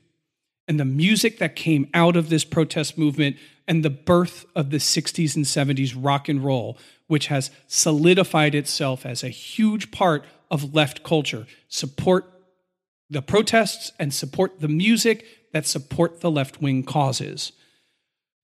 And 0.68 0.80
the 0.80 0.84
music 0.84 1.38
that 1.38 1.56
came 1.56 1.88
out 1.94 2.16
of 2.16 2.28
this 2.28 2.44
protest 2.44 2.98
movement 2.98 3.36
and 3.68 3.84
the 3.84 3.90
birth 3.90 4.46
of 4.54 4.70
the 4.70 4.78
60s 4.78 5.36
and 5.36 5.44
70s 5.44 5.94
rock 5.96 6.28
and 6.28 6.44
roll, 6.44 6.78
which 7.06 7.26
has 7.28 7.50
solidified 7.66 8.54
itself 8.54 9.04
as 9.06 9.22
a 9.22 9.28
huge 9.28 9.90
part 9.90 10.24
of 10.50 10.74
left 10.74 11.02
culture. 11.02 11.46
Support 11.68 12.32
the 13.10 13.22
protests 13.22 13.92
and 13.98 14.12
support 14.12 14.60
the 14.60 14.68
music 14.68 15.24
that 15.52 15.66
support 15.66 16.20
the 16.20 16.30
left 16.30 16.60
wing 16.60 16.82
causes. 16.82 17.52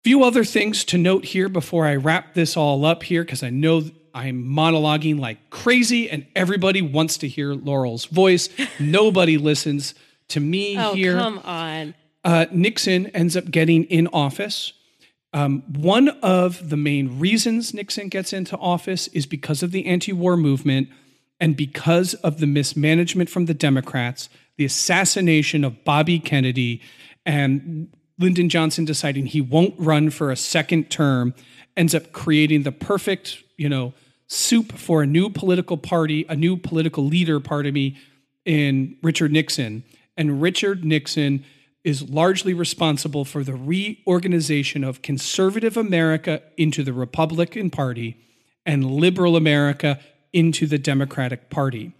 Few 0.03 0.23
other 0.23 0.43
things 0.43 0.83
to 0.85 0.97
note 0.97 1.25
here 1.25 1.49
before 1.49 1.85
I 1.85 1.95
wrap 1.95 2.33
this 2.33 2.57
all 2.57 2.85
up 2.85 3.03
here, 3.03 3.23
because 3.23 3.43
I 3.43 3.49
know 3.49 3.83
I'm 4.13 4.43
monologuing 4.43 5.19
like 5.19 5.49
crazy 5.49 6.09
and 6.09 6.25
everybody 6.35 6.81
wants 6.81 7.17
to 7.19 7.27
hear 7.27 7.53
Laurel's 7.53 8.05
voice. 8.05 8.49
Nobody 8.79 9.37
listens 9.37 9.93
to 10.29 10.39
me 10.39 10.77
oh, 10.77 10.93
here. 10.93 11.17
Come 11.17 11.39
on. 11.39 11.93
Uh, 12.23 12.45
Nixon 12.51 13.07
ends 13.07 13.35
up 13.35 13.49
getting 13.49 13.85
in 13.85 14.07
office. 14.07 14.73
Um, 15.33 15.63
one 15.67 16.09
of 16.21 16.69
the 16.69 16.77
main 16.77 17.19
reasons 17.19 17.73
Nixon 17.73 18.09
gets 18.09 18.33
into 18.33 18.57
office 18.57 19.07
is 19.09 19.25
because 19.25 19.63
of 19.63 19.71
the 19.71 19.85
anti 19.85 20.11
war 20.11 20.35
movement 20.35 20.89
and 21.39 21.55
because 21.55 22.13
of 22.15 22.39
the 22.39 22.47
mismanagement 22.47 23.29
from 23.29 23.45
the 23.45 23.53
Democrats, 23.53 24.29
the 24.57 24.65
assassination 24.65 25.63
of 25.63 25.83
Bobby 25.83 26.19
Kennedy, 26.19 26.81
and 27.25 27.89
Lyndon 28.19 28.49
Johnson 28.49 28.85
deciding 28.85 29.25
he 29.25 29.41
won't 29.41 29.73
run 29.77 30.09
for 30.09 30.31
a 30.31 30.35
second 30.35 30.91
term 30.91 31.33
ends 31.75 31.95
up 31.95 32.11
creating 32.11 32.63
the 32.63 32.71
perfect, 32.71 33.43
you 33.61 33.69
know, 33.69 33.93
soup 34.25 34.71
for 34.73 35.03
a 35.03 35.05
new 35.05 35.29
political 35.29 35.77
party, 35.77 36.25
a 36.27 36.35
new 36.35 36.57
political 36.57 37.05
leader, 37.05 37.39
pardon 37.39 37.75
me, 37.75 37.95
in 38.43 38.97
Richard 39.03 39.31
Nixon. 39.31 39.83
And 40.17 40.41
Richard 40.41 40.83
Nixon 40.83 41.45
is 41.83 42.09
largely 42.09 42.55
responsible 42.55 43.23
for 43.23 43.43
the 43.43 43.53
reorganization 43.53 44.83
of 44.83 45.03
conservative 45.03 45.77
America 45.77 46.41
into 46.57 46.81
the 46.81 46.91
Republican 46.91 47.69
Party 47.69 48.17
and 48.65 48.83
liberal 48.83 49.35
America 49.35 49.99
into 50.33 50.65
the 50.65 50.79
Democratic 50.79 51.51
Party. 51.51 51.91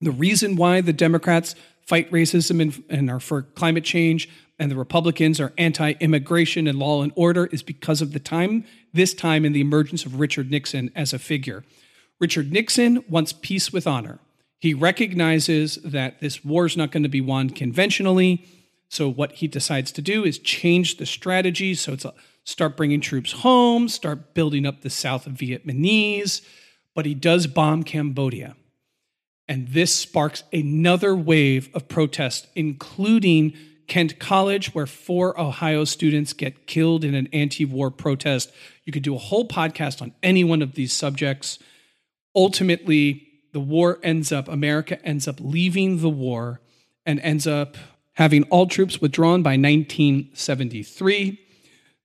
The 0.00 0.10
reason 0.10 0.56
why 0.56 0.80
the 0.80 0.94
Democrats 0.94 1.54
fight 1.86 2.10
racism 2.10 2.62
and, 2.62 2.84
and 2.88 3.10
are 3.10 3.20
for 3.20 3.42
climate 3.42 3.84
change 3.84 4.30
and 4.58 4.70
the 4.70 4.76
Republicans 4.76 5.40
are 5.40 5.52
anti 5.58 5.92
immigration 6.00 6.66
and 6.66 6.78
law 6.78 7.02
and 7.02 7.12
order 7.14 7.46
is 7.46 7.62
because 7.62 8.00
of 8.00 8.12
the 8.12 8.20
time, 8.20 8.64
this 8.92 9.14
time, 9.14 9.44
in 9.44 9.52
the 9.52 9.60
emergence 9.60 10.06
of 10.06 10.18
Richard 10.18 10.50
Nixon 10.50 10.90
as 10.94 11.12
a 11.12 11.18
figure. 11.18 11.64
Richard 12.18 12.50
Nixon 12.50 13.04
wants 13.08 13.32
peace 13.32 13.72
with 13.72 13.86
honor. 13.86 14.18
He 14.58 14.72
recognizes 14.72 15.76
that 15.76 16.20
this 16.20 16.44
war 16.44 16.64
is 16.64 16.76
not 16.76 16.90
going 16.90 17.02
to 17.02 17.08
be 17.08 17.20
won 17.20 17.50
conventionally, 17.50 18.46
So 18.88 19.08
what 19.08 19.32
he 19.32 19.48
decides 19.48 19.92
to 19.92 20.02
do 20.02 20.24
is 20.24 20.38
change 20.38 20.96
the 20.96 21.06
strategy. 21.06 21.74
So 21.74 21.92
it's 21.92 22.04
a, 22.04 22.14
start 22.44 22.76
bringing 22.76 23.00
troops 23.00 23.32
home, 23.32 23.88
start 23.88 24.32
building 24.32 24.64
up 24.64 24.80
the 24.80 24.90
South 24.90 25.26
Vietnamese, 25.26 26.40
but 26.94 27.04
he 27.04 27.14
does 27.14 27.46
bomb 27.46 27.82
Cambodia. 27.82 28.56
And 29.48 29.68
this 29.68 29.94
sparks 29.94 30.44
another 30.52 31.14
wave 31.14 31.68
of 31.74 31.88
protest, 31.88 32.46
including 32.54 33.54
Kent 33.86 34.18
College, 34.18 34.74
where 34.74 34.86
four 34.86 35.38
Ohio 35.40 35.84
students 35.84 36.32
get 36.32 36.66
killed 36.66 37.04
in 37.04 37.14
an 37.14 37.28
anti 37.32 37.64
war 37.64 37.90
protest. 37.90 38.52
You 38.84 38.92
could 38.92 39.02
do 39.02 39.14
a 39.14 39.18
whole 39.18 39.46
podcast 39.46 40.02
on 40.02 40.12
any 40.22 40.44
one 40.44 40.62
of 40.62 40.74
these 40.74 40.92
subjects. 40.92 41.58
Ultimately, 42.34 43.26
the 43.52 43.60
war 43.60 43.98
ends 44.02 44.32
up, 44.32 44.48
America 44.48 45.02
ends 45.04 45.26
up 45.26 45.36
leaving 45.40 46.00
the 46.00 46.10
war 46.10 46.60
and 47.06 47.20
ends 47.20 47.46
up 47.46 47.76
having 48.14 48.42
all 48.44 48.66
troops 48.66 49.00
withdrawn 49.00 49.42
by 49.42 49.52
1973. 49.52 51.38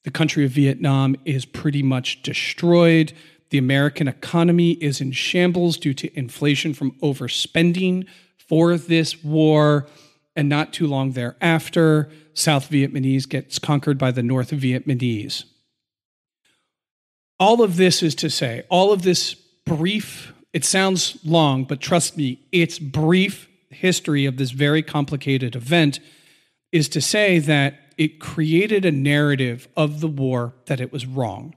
The 0.04 0.12
country 0.12 0.46
of 0.46 0.52
Vietnam 0.52 1.16
is 1.26 1.46
pretty 1.46 1.84
much 1.84 2.22
destroyed. 2.22 3.14
The 3.50 3.58
American 3.58 4.08
economy 4.08 4.72
is 4.74 5.02
in 5.02 5.12
shambles 5.12 5.78
due 5.78 5.94
to 5.96 6.18
inflation 6.18 6.74
from 6.74 6.92
overspending 7.02 8.08
for 8.38 8.78
this 8.78 9.24
war. 9.24 9.88
And 10.36 10.48
not 10.48 10.72
too 10.72 10.88
long 10.88 11.12
thereafter, 11.12 12.10
South 12.34 12.70
Vietnamese 12.70 13.28
gets 13.28 13.60
conquered 13.60 13.98
by 13.98 14.12
the 14.12 14.24
North 14.24 14.52
Vietnamese. 14.52 15.44
All 17.40 17.62
of 17.62 17.76
this 17.76 18.02
is 18.02 18.16
to 18.16 18.30
say, 18.30 18.64
all 18.70 18.94
of 18.94 19.02
this 19.02 19.34
brief, 19.66 20.34
it 20.54 20.64
sounds 20.64 21.18
long, 21.26 21.66
but 21.66 21.82
trust 21.82 22.16
me, 22.16 22.40
it's 22.52 22.80
brief 22.80 23.50
history 23.70 24.26
of 24.26 24.38
this 24.38 24.52
very 24.52 24.84
complicated 24.84 25.56
event 25.56 26.00
is 26.72 26.88
to 26.90 27.02
say 27.02 27.40
that 27.40 27.80
it 27.98 28.20
created 28.20 28.86
a 28.86 28.92
narrative 28.92 29.68
of 29.76 30.02
the 30.02 30.08
war 30.08 30.54
that 30.66 30.80
it 30.80 30.92
was 30.92 31.06
wrong. 31.06 31.56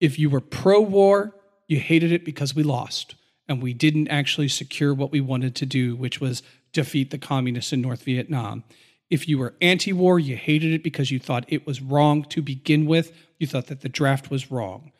If 0.00 0.18
you 0.18 0.30
were 0.30 0.40
pro 0.40 0.80
war, 0.80 1.34
you 1.68 1.78
hated 1.78 2.12
it 2.12 2.24
because 2.24 2.54
we 2.54 2.62
lost 2.62 3.14
and 3.48 3.62
we 3.62 3.74
didn't 3.74 4.08
actually 4.08 4.48
secure 4.48 4.94
what 4.94 5.12
we 5.12 5.20
wanted 5.20 5.54
to 5.56 5.66
do, 5.66 5.96
which 5.96 6.20
was 6.20 6.42
defeat 6.74 7.10
the 7.10 7.18
communists 7.18 7.72
in 7.72 7.80
North 7.80 8.02
Vietnam. 8.02 8.64
If 9.08 9.28
you 9.28 9.38
were 9.38 9.54
anti 9.60 9.92
war, 9.92 10.18
you 10.18 10.36
hated 10.36 10.72
it 10.72 10.82
because 10.82 11.10
you 11.10 11.18
thought 11.18 11.44
it 11.48 11.66
was 11.66 11.80
wrong 11.80 12.24
to 12.24 12.42
begin 12.42 12.84
with. 12.84 13.12
You 13.38 13.46
thought 13.46 13.68
that 13.68 13.80
the 13.80 13.88
draft 13.88 14.30
was 14.30 14.50
wrong. 14.50 14.92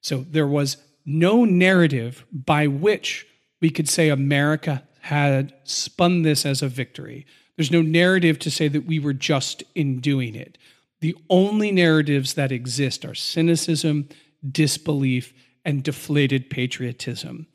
So 0.00 0.18
there 0.18 0.46
was 0.46 0.76
no 1.04 1.44
narrative 1.44 2.24
by 2.32 2.66
which 2.66 3.26
we 3.60 3.70
could 3.70 3.88
say 3.88 4.08
America 4.08 4.82
had 5.00 5.54
spun 5.64 6.22
this 6.22 6.46
as 6.46 6.62
a 6.62 6.68
victory. 6.68 7.26
There's 7.56 7.70
no 7.70 7.82
narrative 7.82 8.38
to 8.40 8.50
say 8.50 8.68
that 8.68 8.86
we 8.86 8.98
were 8.98 9.12
just 9.12 9.62
in 9.74 10.00
doing 10.00 10.34
it. 10.34 10.58
The 11.00 11.16
only 11.28 11.72
narratives 11.72 12.34
that 12.34 12.52
exist 12.52 13.04
are 13.04 13.14
cynicism, 13.14 14.08
disbelief, 14.48 15.32
and 15.64 15.82
deflated 15.82 16.50
patriotism. 16.50 17.46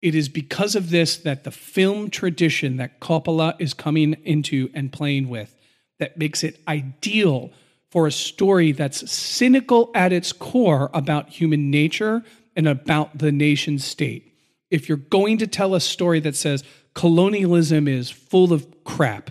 It 0.00 0.14
is 0.14 0.28
because 0.28 0.76
of 0.76 0.90
this 0.90 1.16
that 1.18 1.44
the 1.44 1.50
film 1.50 2.10
tradition 2.10 2.76
that 2.76 3.00
Coppola 3.00 3.54
is 3.58 3.74
coming 3.74 4.14
into 4.24 4.70
and 4.74 4.92
playing 4.92 5.28
with 5.28 5.56
that 5.98 6.16
makes 6.16 6.44
it 6.44 6.60
ideal 6.68 7.50
for 7.90 8.06
a 8.06 8.12
story 8.12 8.72
that's 8.72 9.10
cynical 9.10 9.90
at 9.94 10.12
its 10.12 10.32
core 10.32 10.90
about 10.92 11.30
human 11.30 11.70
nature 11.70 12.22
and 12.54 12.68
about 12.68 13.18
the 13.18 13.32
nation 13.32 13.78
state. 13.78 14.34
If 14.70 14.88
you're 14.88 14.98
going 14.98 15.38
to 15.38 15.46
tell 15.46 15.74
a 15.74 15.80
story 15.80 16.20
that 16.20 16.36
says 16.36 16.62
colonialism 16.94 17.88
is 17.88 18.10
full 18.10 18.52
of 18.52 18.84
crap, 18.84 19.30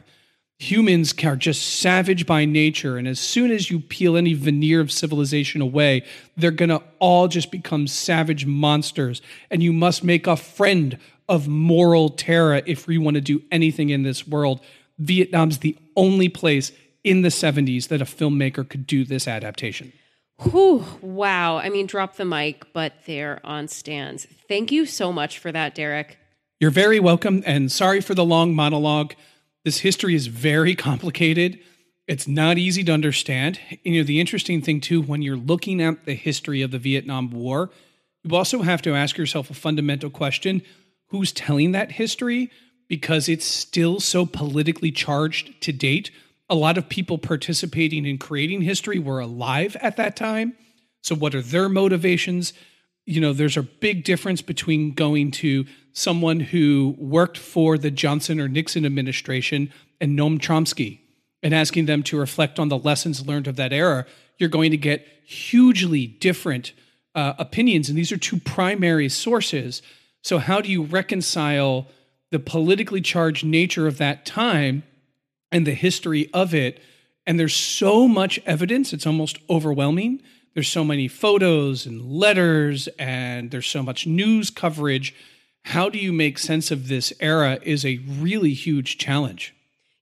humans 0.59 1.13
are 1.23 1.35
just 1.35 1.79
savage 1.79 2.25
by 2.25 2.45
nature. 2.45 2.97
And 2.97 3.07
as 3.07 3.19
soon 3.19 3.51
as 3.51 3.69
you 3.69 3.79
peel 3.79 4.17
any 4.17 4.33
veneer 4.33 4.81
of 4.81 4.91
civilization 4.91 5.61
away, 5.61 6.03
they're 6.35 6.51
going 6.51 6.69
to 6.69 6.81
all 6.99 7.27
just 7.27 7.51
become 7.51 7.87
savage 7.87 8.45
monsters. 8.45 9.21
And 9.51 9.61
you 9.61 9.71
must 9.71 10.03
make 10.03 10.25
a 10.25 10.35
friend 10.35 10.97
of 11.29 11.47
moral 11.47 12.09
terror 12.09 12.61
if 12.65 12.87
we 12.87 12.97
want 12.97 13.15
to 13.15 13.21
do 13.21 13.41
anything 13.51 13.89
in 13.89 14.03
this 14.03 14.27
world. 14.27 14.61
Vietnam's 14.97 15.59
the 15.59 15.77
only 15.95 16.29
place 16.29 16.71
in 17.03 17.21
the 17.21 17.29
70s 17.29 17.89
that 17.89 18.01
a 18.01 18.05
filmmaker 18.05 18.67
could 18.67 18.87
do 18.87 19.05
this 19.05 19.27
adaptation. 19.27 19.93
Whew, 20.41 20.85
wow. 21.01 21.57
I 21.57 21.69
mean, 21.69 21.87
drop 21.87 22.15
the 22.15 22.25
mic, 22.25 22.71
but 22.73 22.93
they're 23.05 23.39
on 23.43 23.67
stands. 23.67 24.27
Thank 24.47 24.71
you 24.71 24.85
so 24.85 25.11
much 25.11 25.39
for 25.39 25.51
that, 25.51 25.75
Derek. 25.75 26.17
You're 26.59 26.71
very 26.71 26.99
welcome. 26.99 27.43
And 27.45 27.71
sorry 27.71 28.01
for 28.01 28.15
the 28.15 28.25
long 28.25 28.55
monologue. 28.55 29.13
This 29.67 29.79
history 29.79 30.15
is 30.15 30.27
very 30.27 30.75
complicated. 30.75 31.59
It's 32.07 32.25
not 32.25 32.57
easy 32.57 32.85
to 32.85 32.93
understand. 32.93 33.59
You 33.83 33.99
know, 33.99 34.05
the 34.05 34.21
interesting 34.21 34.61
thing 34.61 34.79
too, 34.79 35.01
when 35.01 35.21
you're 35.21 35.35
looking 35.35 35.81
at 35.81 36.05
the 36.05 36.13
history 36.13 36.61
of 36.61 36.71
the 36.71 36.79
Vietnam 36.79 37.31
War, 37.31 37.69
you 38.23 38.33
also 38.33 38.61
have 38.61 38.81
to 38.83 38.95
ask 38.95 39.17
yourself 39.17 39.49
a 39.49 39.53
fundamental 39.53 40.09
question 40.09 40.61
who's 41.07 41.33
telling 41.33 41.73
that 41.73 41.91
history? 41.91 42.49
Because 42.87 43.27
it's 43.27 43.43
still 43.43 43.99
so 43.99 44.25
politically 44.25 44.89
charged 44.89 45.59
to 45.63 45.73
date. 45.73 46.11
A 46.49 46.55
lot 46.55 46.77
of 46.77 46.87
people 46.87 47.17
participating 47.17 48.05
in 48.05 48.17
creating 48.17 48.61
history 48.61 48.99
were 48.99 49.19
alive 49.19 49.75
at 49.81 49.97
that 49.97 50.15
time. 50.15 50.55
So, 51.01 51.13
what 51.13 51.35
are 51.35 51.41
their 51.41 51.67
motivations? 51.67 52.53
You 53.05 53.19
know, 53.19 53.33
there's 53.33 53.57
a 53.57 53.63
big 53.63 54.05
difference 54.05 54.41
between 54.41 54.93
going 54.93 55.31
to 55.31 55.65
someone 55.97 56.39
who 56.39 56.95
worked 56.99 57.39
for 57.39 57.75
the 57.75 57.89
Johnson 57.89 58.39
or 58.39 58.47
Nixon 58.47 58.85
administration 58.85 59.73
and 59.99 60.17
Noam 60.17 60.37
Chomsky 60.37 60.99
and 61.41 61.55
asking 61.55 61.87
them 61.87 62.03
to 62.03 62.19
reflect 62.19 62.59
on 62.59 62.69
the 62.69 62.77
lessons 62.77 63.25
learned 63.25 63.47
of 63.47 63.55
that 63.55 63.73
era, 63.73 64.05
you're 64.37 64.47
going 64.47 64.69
to 64.69 64.77
get 64.77 65.07
hugely 65.25 66.05
different 66.05 66.73
uh, 67.15 67.33
opinions. 67.39 67.89
And 67.89 67.97
these 67.97 68.11
are 68.11 68.17
two 68.17 68.39
primary 68.39 69.09
sources. 69.09 69.81
So, 70.21 70.37
how 70.37 70.61
do 70.61 70.71
you 70.71 70.83
reconcile 70.83 71.87
the 72.29 72.39
politically 72.39 73.01
charged 73.01 73.43
nature 73.43 73.87
of 73.87 73.97
that 73.97 74.23
time 74.23 74.83
and 75.51 75.65
the 75.65 75.73
history 75.73 76.29
of 76.31 76.53
it? 76.53 76.79
And 77.25 77.39
there's 77.39 77.55
so 77.55 78.07
much 78.07 78.39
evidence, 78.45 78.93
it's 78.93 79.07
almost 79.07 79.39
overwhelming. 79.49 80.21
There's 80.53 80.67
so 80.67 80.83
many 80.83 81.07
photos 81.07 81.87
and 81.87 82.03
letters, 82.03 82.87
and 82.99 83.49
there's 83.49 83.67
so 83.67 83.81
much 83.81 84.05
news 84.05 84.49
coverage 84.51 85.15
how 85.71 85.89
do 85.89 85.97
you 85.99 86.13
make 86.13 86.39
sense 86.39 86.71
of 86.71 86.87
this 86.87 87.11
era 87.19 87.59
is 87.61 87.85
a 87.85 87.99
really 88.07 88.53
huge 88.53 88.97
challenge. 88.97 89.53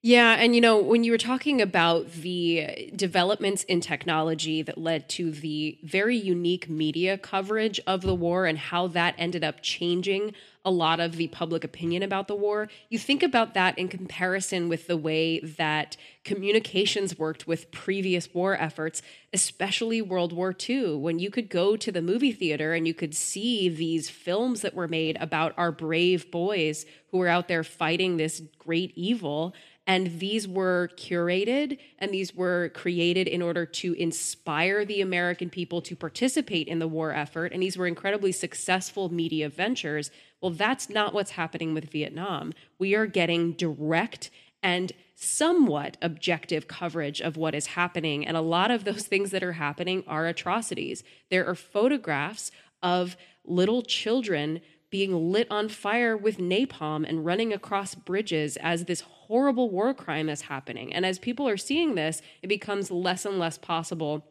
Yeah, 0.08 0.34
and 0.34 0.54
you 0.54 0.62
know, 0.62 0.78
when 0.78 1.04
you 1.04 1.12
were 1.12 1.18
talking 1.18 1.64
about 1.64 2.12
the 2.12 2.92
developments 2.96 3.64
in 3.64 3.82
technology 3.82 4.62
that 4.62 4.78
led 4.78 5.10
to 5.10 5.32
the 5.32 5.80
very 5.82 6.16
unique 6.16 6.70
media 6.70 7.18
coverage 7.18 7.80
of 7.88 8.04
the 8.04 8.14
war 8.14 8.46
and 8.46 8.56
how 8.56 8.86
that 8.90 9.16
ended 9.18 9.44
up 9.44 9.64
changing 9.64 10.36
a 10.64 10.70
lot 10.70 11.00
of 11.00 11.16
the 11.16 11.28
public 11.30 11.64
opinion 11.64 12.04
about 12.04 12.28
the 12.28 12.36
war, 12.36 12.70
you 12.90 13.00
think 13.00 13.24
about 13.24 13.56
that 13.56 13.80
in 13.80 13.88
comparison 13.88 14.70
with 14.70 14.86
the 14.86 14.98
way 14.98 15.40
that 15.40 15.98
communications 16.24 17.18
worked 17.18 17.48
with 17.48 17.72
previous 17.72 18.32
war 18.32 18.56
efforts, 18.60 19.02
especially 19.34 20.04
World 20.04 20.34
War 20.34 20.56
II, 20.70 20.98
when 20.98 21.18
you 21.18 21.32
could 21.32 21.50
go 21.50 21.76
to 21.78 21.92
the 21.92 22.02
movie 22.02 22.32
theater 22.32 22.74
and 22.74 22.88
you 22.88 22.94
could 22.94 23.16
see 23.16 23.70
these 23.70 24.10
films 24.10 24.62
that 24.62 24.76
were 24.76 24.88
made 24.88 25.18
about 25.20 25.54
our 25.58 25.72
brave 25.72 26.30
boys 26.30 26.86
who 27.12 27.18
were 27.20 27.28
out 27.28 27.48
there 27.48 27.64
fighting 27.64 28.18
this 28.18 28.42
great 28.60 28.92
evil 28.96 29.54
and 29.88 30.20
these 30.20 30.48
were 30.48 30.90
curated 30.98 31.78
and 32.00 32.12
these 32.12 32.34
were 32.34 32.70
created 32.70 33.28
in 33.28 33.42
order 33.42 33.66
to 33.66 33.94
inspire 33.94 34.84
the 34.84 35.02
American 35.02 35.50
people 35.50 35.82
to 35.84 35.96
participate 35.96 36.68
in 36.68 36.80
the 36.80 36.88
war 36.88 37.14
effort. 37.14 37.54
And 37.54 37.62
these 37.62 37.78
were 37.78 37.86
incredibly 37.86 38.32
successful 38.32 39.14
media 39.14 39.48
ventures. 39.48 40.10
Well, 40.42 40.52
that's 40.52 40.90
not 40.90 41.14
what's 41.14 41.32
happening 41.32 41.74
with 41.74 41.92
Vietnam. 41.92 42.54
We 42.80 42.96
are 42.96 43.06
getting 43.06 43.54
direct 43.54 44.32
and 44.64 44.92
somewhat 45.14 45.98
objective 46.02 46.68
coverage 46.68 47.22
of 47.22 47.38
what 47.38 47.54
is 47.54 47.68
happening. 47.68 48.26
And 48.26 48.36
a 48.36 48.42
lot 48.42 48.72
of 48.72 48.84
those 48.84 49.06
things 49.06 49.30
that 49.32 49.44
are 49.44 49.54
happening 49.54 50.04
are 50.08 50.26
atrocities. 50.26 51.04
There 51.30 51.48
are 51.48 51.56
photographs 51.56 52.50
of 52.82 53.16
little 53.46 53.84
children 53.84 54.62
being 54.96 55.30
lit 55.30 55.46
on 55.52 55.68
fire 55.68 56.16
with 56.16 56.38
napalm 56.38 57.06
and 57.06 57.26
running 57.26 57.52
across 57.52 57.96
bridges 57.96 58.56
as 58.56 58.86
this 58.86 59.02
horrible 59.02 59.70
war 59.70 59.94
crime 59.94 60.30
is 60.30 60.44
happening. 60.44 60.94
And 60.94 61.06
as 61.06 61.20
people 61.20 61.50
are 61.50 61.58
seeing 61.58 61.96
this, 61.96 62.22
it 62.42 62.48
becomes 62.48 62.90
less 62.90 63.26
and 63.26 63.38
less 63.38 63.58
possible 63.58 64.26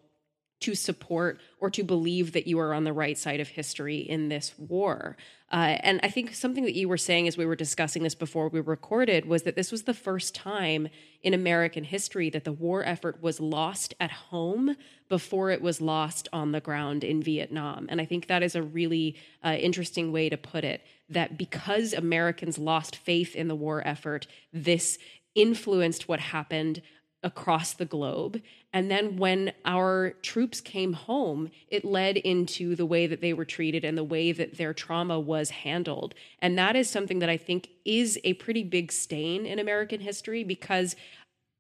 to 0.61 0.75
support 0.75 1.41
or 1.61 1.71
to 1.71 1.83
believe 1.83 2.33
that 2.33 2.47
you 2.47 2.59
are 2.59 2.73
on 2.73 2.85
the 2.85 2.93
right 2.93 3.19
side 3.19 3.41
of 3.41 3.49
history 3.49 3.99
in 3.99 4.29
this 4.29 4.55
war. 4.59 5.17
Uh, 5.53 5.77
and 5.81 6.01
I 6.03 6.09
think 6.09 6.35
something 6.35 6.65
that 6.65 6.75
you 6.75 6.89
were 6.89 6.97
saying 6.97 7.29
as 7.29 7.37
we 7.37 7.47
were 7.47 7.55
discussing 7.55 8.03
this 8.03 8.15
before 8.15 8.49
we 8.49 8.61
recorded 8.61 9.27
was 9.27 9.43
that 9.43 9.57
this 9.57 9.71
was 9.71 9.83
the 9.83 9.95
first 9.95 10.35
time 10.35 10.89
in 11.23 11.35
American 11.35 11.85
history 11.85 12.29
that 12.31 12.45
the 12.45 12.53
war 12.53 12.85
effort 12.85 13.23
was 13.23 13.41
lost 13.41 13.95
at 14.01 14.11
home 14.11 14.75
before 15.09 15.51
it 15.51 15.63
was 15.63 15.81
lost 15.81 16.29
on 16.33 16.53
the 16.53 16.61
ground 16.61 17.05
in 17.05 17.23
Vietnam. 17.23 17.87
And 17.89 18.01
I 18.01 18.05
think 18.05 18.27
that 18.27 18.43
is 18.43 18.57
a 18.57 18.63
really 18.63 19.17
uh, 19.45 19.57
interesting 19.61 20.13
way 20.13 20.29
to 20.29 20.37
put 20.37 20.65
it 20.65 20.83
that 21.09 21.37
because 21.37 21.93
Americans 21.93 22.59
lost 22.59 22.97
faith 22.97 23.37
in 23.37 23.49
the 23.49 23.55
war 23.55 23.87
effort, 23.87 24.27
this 24.53 24.99
influenced 25.35 26.09
what 26.09 26.21
happened 26.21 26.81
across 27.25 27.73
the 27.73 27.85
globe. 27.85 28.41
And 28.73 28.91
then 28.91 29.17
when 29.17 29.53
our 29.65 30.11
troops 30.23 30.61
came 30.61 30.93
home, 30.93 31.51
it 31.69 31.85
led 31.85 32.19
into 32.19 32.77
the 32.77 32.87
way 32.87 33.07
that 33.07 33.21
they 33.21 33.33
were 33.33 33.45
treated 33.45 33.85
and 33.85 33.99
the 33.99 34.05
way 34.05 34.31
that 34.31 34.59
their 34.59 34.75
trauma 34.75 35.19
was 35.19 35.51
handled. 35.51 36.15
And 36.41 36.57
that 36.59 36.77
is 36.77 36.89
something 36.89 37.19
that 37.21 37.31
I 37.31 37.37
think 37.37 37.71
is 37.85 38.21
a 38.23 38.35
pretty 38.35 38.63
big 38.63 38.93
stain 38.93 39.47
in 39.47 39.59
American 39.59 40.01
history 40.01 40.45
because. 40.45 40.95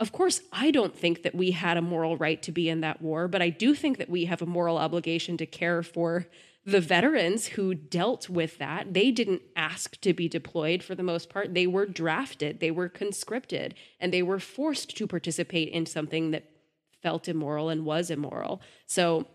Of 0.01 0.11
course, 0.11 0.41
I 0.53 0.73
don't 0.73 0.95
think 0.95 1.23
that 1.23 1.37
we 1.37 1.53
had 1.53 1.77
a 1.77 1.81
moral 1.81 2.17
right 2.17 2.43
to 2.43 2.51
be 2.51 2.69
in 2.69 2.81
that 2.81 3.01
war, 3.01 3.29
but 3.29 3.41
I 3.41 3.49
do 3.49 3.77
think 3.77 3.99
that 3.99 4.11
we 4.11 4.25
have 4.25 4.43
a 4.43 4.47
moral 4.47 4.77
obligation 4.77 5.37
to 5.37 5.47
care 5.47 5.85
for 5.85 6.27
the 6.67 6.81
veterans 6.81 7.49
who 7.49 7.75
dealt 7.75 8.29
with 8.29 8.59
that. 8.59 8.95
They 8.95 9.11
didn't 9.11 9.43
ask 9.55 10.01
to 10.01 10.15
be 10.15 10.29
deployed 10.29 10.83
for 10.83 10.95
the 10.95 11.03
most 11.03 11.29
part. 11.29 11.53
They 11.53 11.67
were 11.67 11.87
drafted, 11.87 12.61
they 12.61 12.71
were 12.71 12.89
conscripted, 12.89 13.75
and 14.01 14.12
they 14.12 14.23
were 14.23 14.39
forced 14.39 14.97
to 14.97 15.07
participate 15.07 15.69
in 15.69 15.85
something 15.85 16.31
that 16.31 16.51
felt 17.03 17.29
immoral 17.29 17.69
and 17.69 17.85
was 17.85 18.11
immoral. 18.11 18.62
So 18.87 19.27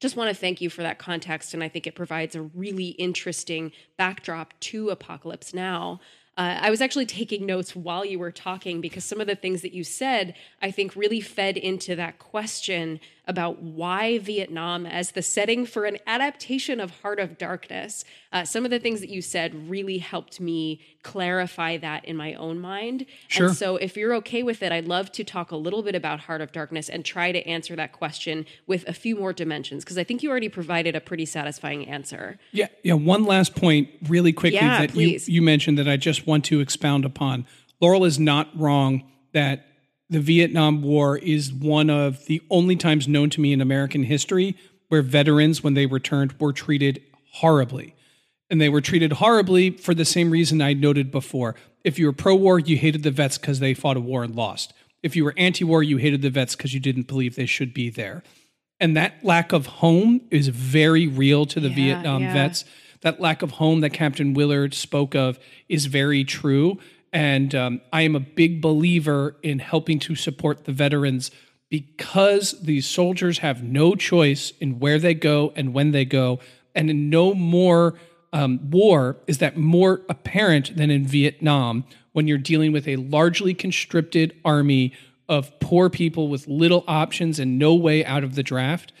just 0.00 0.16
want 0.16 0.28
to 0.28 0.34
thank 0.34 0.60
you 0.60 0.68
for 0.68 0.82
that 0.82 0.98
context. 0.98 1.54
And 1.54 1.62
I 1.62 1.68
think 1.68 1.86
it 1.86 1.94
provides 1.94 2.34
a 2.34 2.42
really 2.42 2.88
interesting 2.88 3.70
backdrop 3.96 4.52
to 4.60 4.90
Apocalypse 4.90 5.54
Now. 5.54 6.00
Uh, 6.36 6.58
I 6.60 6.70
was 6.70 6.80
actually 6.80 7.06
taking 7.06 7.46
notes 7.46 7.76
while 7.76 8.04
you 8.04 8.18
were 8.18 8.32
talking 8.32 8.80
because 8.80 9.04
some 9.04 9.20
of 9.20 9.28
the 9.28 9.36
things 9.36 9.62
that 9.62 9.72
you 9.72 9.84
said, 9.84 10.34
I 10.60 10.72
think, 10.72 10.96
really 10.96 11.20
fed 11.20 11.56
into 11.56 11.94
that 11.94 12.18
question 12.18 12.98
about 13.26 13.62
why 13.62 14.18
Vietnam 14.18 14.86
as 14.86 15.12
the 15.12 15.22
setting 15.22 15.64
for 15.64 15.84
an 15.84 15.98
adaptation 16.06 16.80
of 16.80 16.90
Heart 17.00 17.20
of 17.20 17.38
Darkness. 17.38 18.04
Uh, 18.32 18.44
some 18.44 18.64
of 18.64 18.70
the 18.70 18.78
things 18.78 19.00
that 19.00 19.08
you 19.08 19.22
said 19.22 19.70
really 19.70 19.98
helped 19.98 20.40
me 20.40 20.80
clarify 21.02 21.76
that 21.76 22.04
in 22.04 22.16
my 22.16 22.34
own 22.34 22.58
mind. 22.58 23.06
Sure. 23.28 23.48
And 23.48 23.56
so, 23.56 23.76
if 23.76 23.96
you're 23.96 24.14
okay 24.16 24.42
with 24.42 24.62
it, 24.62 24.72
I'd 24.72 24.86
love 24.86 25.10
to 25.12 25.24
talk 25.24 25.50
a 25.50 25.56
little 25.56 25.82
bit 25.82 25.94
about 25.94 26.20
Heart 26.20 26.40
of 26.40 26.52
Darkness 26.52 26.88
and 26.88 27.04
try 27.04 27.32
to 27.32 27.46
answer 27.46 27.76
that 27.76 27.92
question 27.92 28.46
with 28.66 28.86
a 28.88 28.92
few 28.92 29.16
more 29.16 29.32
dimensions 29.32 29.84
because 29.84 29.98
I 29.98 30.04
think 30.04 30.22
you 30.22 30.30
already 30.30 30.48
provided 30.48 30.94
a 30.94 31.00
pretty 31.00 31.26
satisfying 31.26 31.88
answer. 31.88 32.38
Yeah, 32.52 32.68
yeah. 32.82 32.94
One 32.94 33.24
last 33.24 33.54
point, 33.54 33.88
really 34.08 34.32
quickly, 34.32 34.58
Yeah, 34.58 34.86
that 34.86 34.94
you, 34.94 35.18
you 35.26 35.42
mentioned 35.42 35.78
that 35.78 35.88
I 35.88 35.96
just 35.96 36.26
want 36.26 36.44
to 36.46 36.60
expound 36.60 37.04
upon. 37.04 37.46
Laurel 37.80 38.04
is 38.04 38.18
not 38.18 38.48
wrong 38.58 39.04
that 39.32 39.66
the 40.10 40.20
Vietnam 40.20 40.82
War 40.82 41.16
is 41.18 41.52
one 41.52 41.90
of 41.90 42.26
the 42.26 42.42
only 42.50 42.76
times 42.76 43.08
known 43.08 43.30
to 43.30 43.40
me 43.40 43.52
in 43.52 43.60
American 43.60 44.04
history 44.04 44.56
where 44.88 45.02
veterans, 45.02 45.62
when 45.62 45.74
they 45.74 45.86
returned, 45.86 46.34
were 46.38 46.52
treated 46.52 47.02
horribly. 47.32 47.94
And 48.50 48.60
they 48.60 48.68
were 48.68 48.82
treated 48.82 49.14
horribly 49.14 49.70
for 49.70 49.94
the 49.94 50.04
same 50.04 50.30
reason 50.30 50.60
I 50.60 50.74
noted 50.74 51.10
before. 51.10 51.54
If 51.82 51.98
you 51.98 52.06
were 52.06 52.12
pro 52.12 52.34
war, 52.34 52.58
you 52.58 52.76
hated 52.76 53.02
the 53.02 53.10
vets 53.10 53.38
because 53.38 53.60
they 53.60 53.74
fought 53.74 53.96
a 53.96 54.00
war 54.00 54.22
and 54.22 54.36
lost. 54.36 54.72
If 55.02 55.16
you 55.16 55.24
were 55.24 55.34
anti 55.36 55.64
war, 55.64 55.82
you 55.82 55.96
hated 55.96 56.22
the 56.22 56.30
vets 56.30 56.54
because 56.54 56.74
you 56.74 56.80
didn't 56.80 57.06
believe 57.08 57.34
they 57.34 57.46
should 57.46 57.74
be 57.74 57.90
there. 57.90 58.22
And 58.80 58.96
that 58.96 59.24
lack 59.24 59.52
of 59.52 59.66
home 59.66 60.22
is 60.30 60.48
very 60.48 61.06
real 61.06 61.46
to 61.46 61.60
the 61.60 61.68
Yeah, 61.68 61.74
Vietnam 61.74 62.22
yeah. 62.22 62.32
vets. 62.32 62.64
That 63.00 63.20
lack 63.20 63.42
of 63.42 63.52
home 63.52 63.80
that 63.80 63.90
Captain 63.90 64.34
Willard 64.34 64.74
spoke 64.74 65.14
of 65.14 65.38
is 65.68 65.86
very 65.86 66.24
true. 66.24 66.78
And 67.14 67.54
um, 67.54 67.80
I 67.92 68.02
am 68.02 68.16
a 68.16 68.20
big 68.20 68.60
believer 68.60 69.36
in 69.42 69.60
helping 69.60 70.00
to 70.00 70.16
support 70.16 70.64
the 70.64 70.72
veterans 70.72 71.30
because 71.70 72.60
these 72.60 72.86
soldiers 72.86 73.38
have 73.38 73.62
no 73.62 73.94
choice 73.94 74.52
in 74.60 74.80
where 74.80 74.98
they 74.98 75.14
go 75.14 75.52
and 75.54 75.72
when 75.72 75.92
they 75.92 76.04
go. 76.04 76.40
And 76.74 76.90
in 76.90 77.08
no 77.10 77.32
more 77.32 77.94
um, 78.32 78.68
war 78.68 79.16
is 79.28 79.38
that 79.38 79.56
more 79.56 80.02
apparent 80.08 80.76
than 80.76 80.90
in 80.90 81.06
Vietnam 81.06 81.84
when 82.12 82.26
you're 82.26 82.36
dealing 82.36 82.72
with 82.72 82.88
a 82.88 82.96
largely 82.96 83.54
conscripted 83.54 84.34
army 84.44 84.92
of 85.28 85.58
poor 85.60 85.88
people 85.88 86.28
with 86.28 86.48
little 86.48 86.84
options 86.88 87.38
and 87.38 87.60
no 87.60 87.74
way 87.74 88.04
out 88.04 88.24
of 88.24 88.34
the 88.34 88.42
draft. 88.42 88.92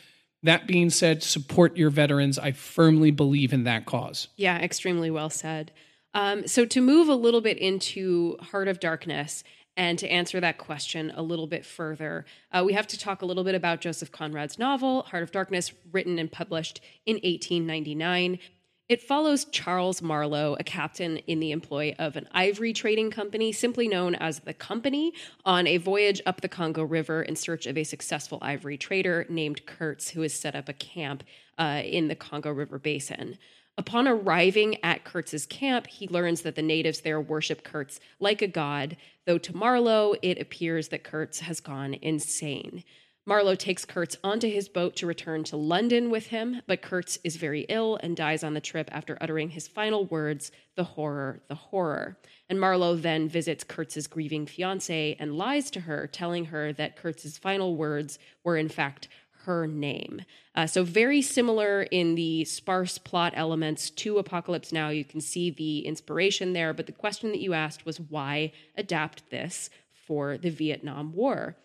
That 0.44 0.68
being 0.68 0.90
said, 0.90 1.22
support 1.22 1.76
your 1.76 1.90
veterans. 1.90 2.38
I 2.38 2.52
firmly 2.52 3.10
believe 3.10 3.52
in 3.52 3.64
that 3.64 3.86
cause. 3.86 4.28
Yeah, 4.36 4.58
extremely 4.58 5.10
well 5.10 5.30
said. 5.30 5.72
Um, 6.14 6.46
so, 6.46 6.64
to 6.64 6.80
move 6.80 7.08
a 7.08 7.14
little 7.14 7.40
bit 7.40 7.58
into 7.58 8.36
Heart 8.40 8.68
of 8.68 8.80
Darkness 8.80 9.42
and 9.76 9.98
to 9.98 10.08
answer 10.08 10.40
that 10.40 10.58
question 10.58 11.12
a 11.16 11.22
little 11.22 11.48
bit 11.48 11.66
further, 11.66 12.24
uh, 12.52 12.62
we 12.64 12.72
have 12.74 12.86
to 12.86 12.98
talk 12.98 13.20
a 13.20 13.26
little 13.26 13.42
bit 13.42 13.56
about 13.56 13.80
Joseph 13.80 14.12
Conrad's 14.12 14.58
novel, 14.58 15.02
Heart 15.02 15.24
of 15.24 15.32
Darkness, 15.32 15.72
written 15.90 16.18
and 16.18 16.30
published 16.30 16.80
in 17.04 17.14
1899. 17.16 18.38
It 18.86 19.00
follows 19.00 19.46
Charles 19.46 20.02
Marlow, 20.02 20.56
a 20.60 20.62
captain 20.62 21.16
in 21.16 21.40
the 21.40 21.52
employ 21.52 21.94
of 21.98 22.16
an 22.16 22.28
ivory 22.32 22.74
trading 22.74 23.10
company, 23.10 23.50
simply 23.50 23.88
known 23.88 24.14
as 24.14 24.40
the 24.40 24.52
Company, 24.52 25.14
on 25.44 25.66
a 25.66 25.78
voyage 25.78 26.20
up 26.26 26.42
the 26.42 26.50
Congo 26.50 26.84
River 26.84 27.22
in 27.22 27.34
search 27.34 27.66
of 27.66 27.78
a 27.78 27.84
successful 27.84 28.38
ivory 28.42 28.76
trader 28.76 29.24
named 29.30 29.64
Kurtz, 29.64 30.10
who 30.10 30.20
has 30.20 30.34
set 30.34 30.54
up 30.54 30.68
a 30.68 30.74
camp 30.74 31.24
uh, 31.56 31.80
in 31.82 32.08
the 32.08 32.14
Congo 32.14 32.52
River 32.52 32.78
basin. 32.78 33.38
Upon 33.76 34.06
arriving 34.06 34.82
at 34.84 35.04
Kurtz's 35.04 35.46
camp, 35.46 35.88
he 35.88 36.06
learns 36.06 36.42
that 36.42 36.54
the 36.54 36.62
natives 36.62 37.00
there 37.00 37.20
worship 37.20 37.64
Kurtz 37.64 37.98
like 38.20 38.40
a 38.40 38.46
god, 38.46 38.96
though 39.26 39.38
to 39.38 39.56
Marlow, 39.56 40.14
it 40.22 40.40
appears 40.40 40.88
that 40.88 41.02
Kurtz 41.02 41.40
has 41.40 41.58
gone 41.60 41.94
insane. 41.94 42.84
Marlow 43.26 43.54
takes 43.54 43.86
Kurtz 43.86 44.18
onto 44.22 44.50
his 44.50 44.68
boat 44.68 44.96
to 44.96 45.06
return 45.06 45.44
to 45.44 45.56
London 45.56 46.10
with 46.10 46.26
him, 46.26 46.60
but 46.66 46.82
Kurtz 46.82 47.18
is 47.24 47.36
very 47.36 47.62
ill 47.70 47.96
and 48.02 48.14
dies 48.14 48.44
on 48.44 48.52
the 48.52 48.60
trip 48.60 48.90
after 48.92 49.16
uttering 49.18 49.48
his 49.48 49.66
final 49.66 50.04
words, 50.04 50.52
the 50.76 50.84
horror, 50.84 51.40
the 51.48 51.54
horror. 51.54 52.18
And 52.50 52.60
Marlow 52.60 52.96
then 52.96 53.30
visits 53.30 53.64
Kurtz's 53.64 54.06
grieving 54.06 54.44
fiancee 54.44 55.16
and 55.18 55.38
lies 55.38 55.70
to 55.70 55.80
her, 55.80 56.06
telling 56.06 56.46
her 56.46 56.74
that 56.74 56.96
Kurtz's 56.96 57.38
final 57.38 57.76
words 57.76 58.18
were 58.44 58.58
in 58.58 58.68
fact 58.68 59.08
her 59.46 59.66
name. 59.66 60.22
Uh, 60.54 60.66
so, 60.66 60.84
very 60.84 61.22
similar 61.22 61.82
in 61.82 62.14
the 62.14 62.44
sparse 62.44 62.98
plot 62.98 63.32
elements 63.36 63.90
to 63.90 64.18
Apocalypse 64.18 64.72
Now. 64.72 64.88
You 64.88 65.04
can 65.04 65.20
see 65.20 65.50
the 65.50 65.80
inspiration 65.86 66.52
there, 66.52 66.72
but 66.72 66.86
the 66.86 66.92
question 66.92 67.30
that 67.30 67.40
you 67.40 67.54
asked 67.54 67.86
was 67.86 68.00
why 68.00 68.52
adapt 68.76 69.30
this 69.30 69.70
for 70.06 70.36
the 70.36 70.50
Vietnam 70.50 71.12
War? 71.12 71.56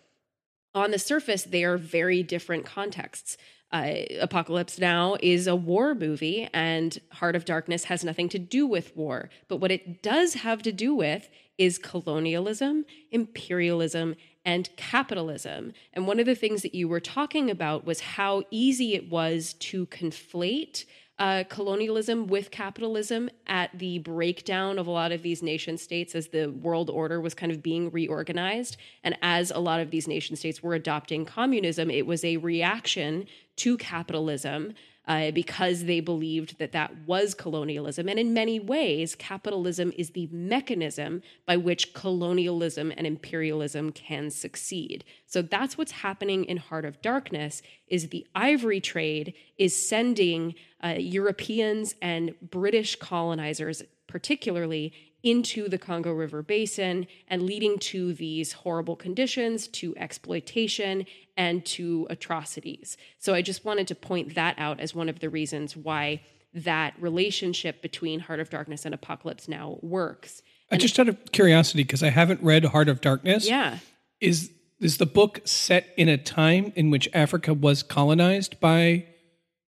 On 0.74 0.90
the 0.90 0.98
surface, 0.98 1.42
they 1.42 1.64
are 1.64 1.76
very 1.76 2.22
different 2.22 2.64
contexts. 2.64 3.36
Uh, 3.72 4.02
Apocalypse 4.20 4.78
Now 4.78 5.16
is 5.22 5.46
a 5.46 5.54
war 5.54 5.94
movie, 5.94 6.48
and 6.52 6.98
Heart 7.12 7.36
of 7.36 7.44
Darkness 7.44 7.84
has 7.84 8.04
nothing 8.04 8.28
to 8.30 8.38
do 8.38 8.66
with 8.66 8.96
war. 8.96 9.30
But 9.48 9.58
what 9.58 9.70
it 9.70 10.02
does 10.02 10.34
have 10.34 10.62
to 10.62 10.72
do 10.72 10.94
with 10.94 11.28
is 11.60 11.76
colonialism, 11.76 12.86
imperialism, 13.10 14.16
and 14.46 14.74
capitalism. 14.78 15.74
And 15.92 16.06
one 16.06 16.18
of 16.18 16.24
the 16.24 16.34
things 16.34 16.62
that 16.62 16.74
you 16.74 16.88
were 16.88 17.00
talking 17.00 17.50
about 17.50 17.84
was 17.84 18.00
how 18.00 18.44
easy 18.50 18.94
it 18.94 19.10
was 19.10 19.52
to 19.68 19.84
conflate 19.88 20.86
uh, 21.18 21.44
colonialism 21.50 22.28
with 22.28 22.50
capitalism 22.50 23.28
at 23.46 23.78
the 23.78 23.98
breakdown 23.98 24.78
of 24.78 24.86
a 24.86 24.90
lot 24.90 25.12
of 25.12 25.20
these 25.20 25.42
nation 25.42 25.76
states 25.76 26.14
as 26.14 26.28
the 26.28 26.46
world 26.46 26.88
order 26.88 27.20
was 27.20 27.34
kind 27.34 27.52
of 27.52 27.62
being 27.62 27.90
reorganized. 27.90 28.78
And 29.04 29.18
as 29.20 29.50
a 29.50 29.58
lot 29.58 29.80
of 29.80 29.90
these 29.90 30.08
nation 30.08 30.36
states 30.36 30.62
were 30.62 30.72
adopting 30.72 31.26
communism, 31.26 31.90
it 31.90 32.06
was 32.06 32.24
a 32.24 32.38
reaction 32.38 33.26
to 33.56 33.76
capitalism 33.76 34.72
uh, 35.10 35.32
because 35.32 35.86
they 35.86 35.98
believed 35.98 36.56
that 36.60 36.70
that 36.70 36.92
was 37.04 37.34
colonialism. 37.34 38.08
And 38.08 38.16
in 38.16 38.32
many 38.32 38.60
ways, 38.60 39.16
capitalism 39.16 39.92
is 39.98 40.10
the 40.10 40.28
mechanism 40.30 41.22
by 41.46 41.56
which 41.56 41.92
colonialism 41.94 42.92
and 42.96 43.08
imperialism 43.08 43.90
can 43.90 44.30
succeed. 44.30 45.02
So 45.26 45.42
that's 45.42 45.76
what's 45.76 45.90
happening 45.90 46.44
in 46.44 46.58
Heart 46.58 46.84
of 46.84 47.02
Darkness 47.02 47.60
is 47.88 48.10
the 48.10 48.24
ivory 48.36 48.80
trade 48.80 49.34
is 49.58 49.74
sending 49.88 50.54
uh, 50.80 50.94
Europeans 50.96 51.96
and 52.00 52.36
British 52.48 52.94
colonizers 52.94 53.82
particularly 54.06 54.92
into 55.22 55.68
the 55.68 55.78
Congo 55.78 56.12
River 56.12 56.42
basin 56.42 57.06
and 57.28 57.42
leading 57.42 57.78
to 57.78 58.12
these 58.14 58.52
horrible 58.52 58.96
conditions, 58.96 59.68
to 59.68 59.94
exploitation, 59.96 61.04
and 61.40 61.64
to 61.64 62.06
atrocities. 62.10 62.98
So 63.18 63.32
I 63.32 63.40
just 63.40 63.64
wanted 63.64 63.88
to 63.88 63.94
point 63.94 64.34
that 64.34 64.54
out 64.58 64.78
as 64.78 64.94
one 64.94 65.08
of 65.08 65.20
the 65.20 65.30
reasons 65.30 65.74
why 65.74 66.20
that 66.52 66.92
relationship 67.00 67.80
between 67.80 68.20
Heart 68.20 68.40
of 68.40 68.50
Darkness 68.50 68.84
and 68.84 68.94
Apocalypse 68.94 69.48
Now 69.48 69.78
works. 69.80 70.42
Uh, 70.70 70.74
I 70.74 70.76
just 70.76 70.98
out 71.00 71.08
of 71.08 71.16
curiosity, 71.32 71.82
because 71.82 72.02
I 72.02 72.10
haven't 72.10 72.42
read 72.42 72.66
Heart 72.66 72.90
of 72.90 73.00
Darkness, 73.00 73.48
Yeah. 73.48 73.78
is 74.20 74.52
is 74.80 74.96
the 74.98 75.06
book 75.06 75.40
set 75.44 75.86
in 75.96 76.08
a 76.08 76.16
time 76.18 76.72
in 76.74 76.90
which 76.90 77.06
Africa 77.14 77.52
was 77.54 77.82
colonized 77.82 78.58
by 78.60 79.06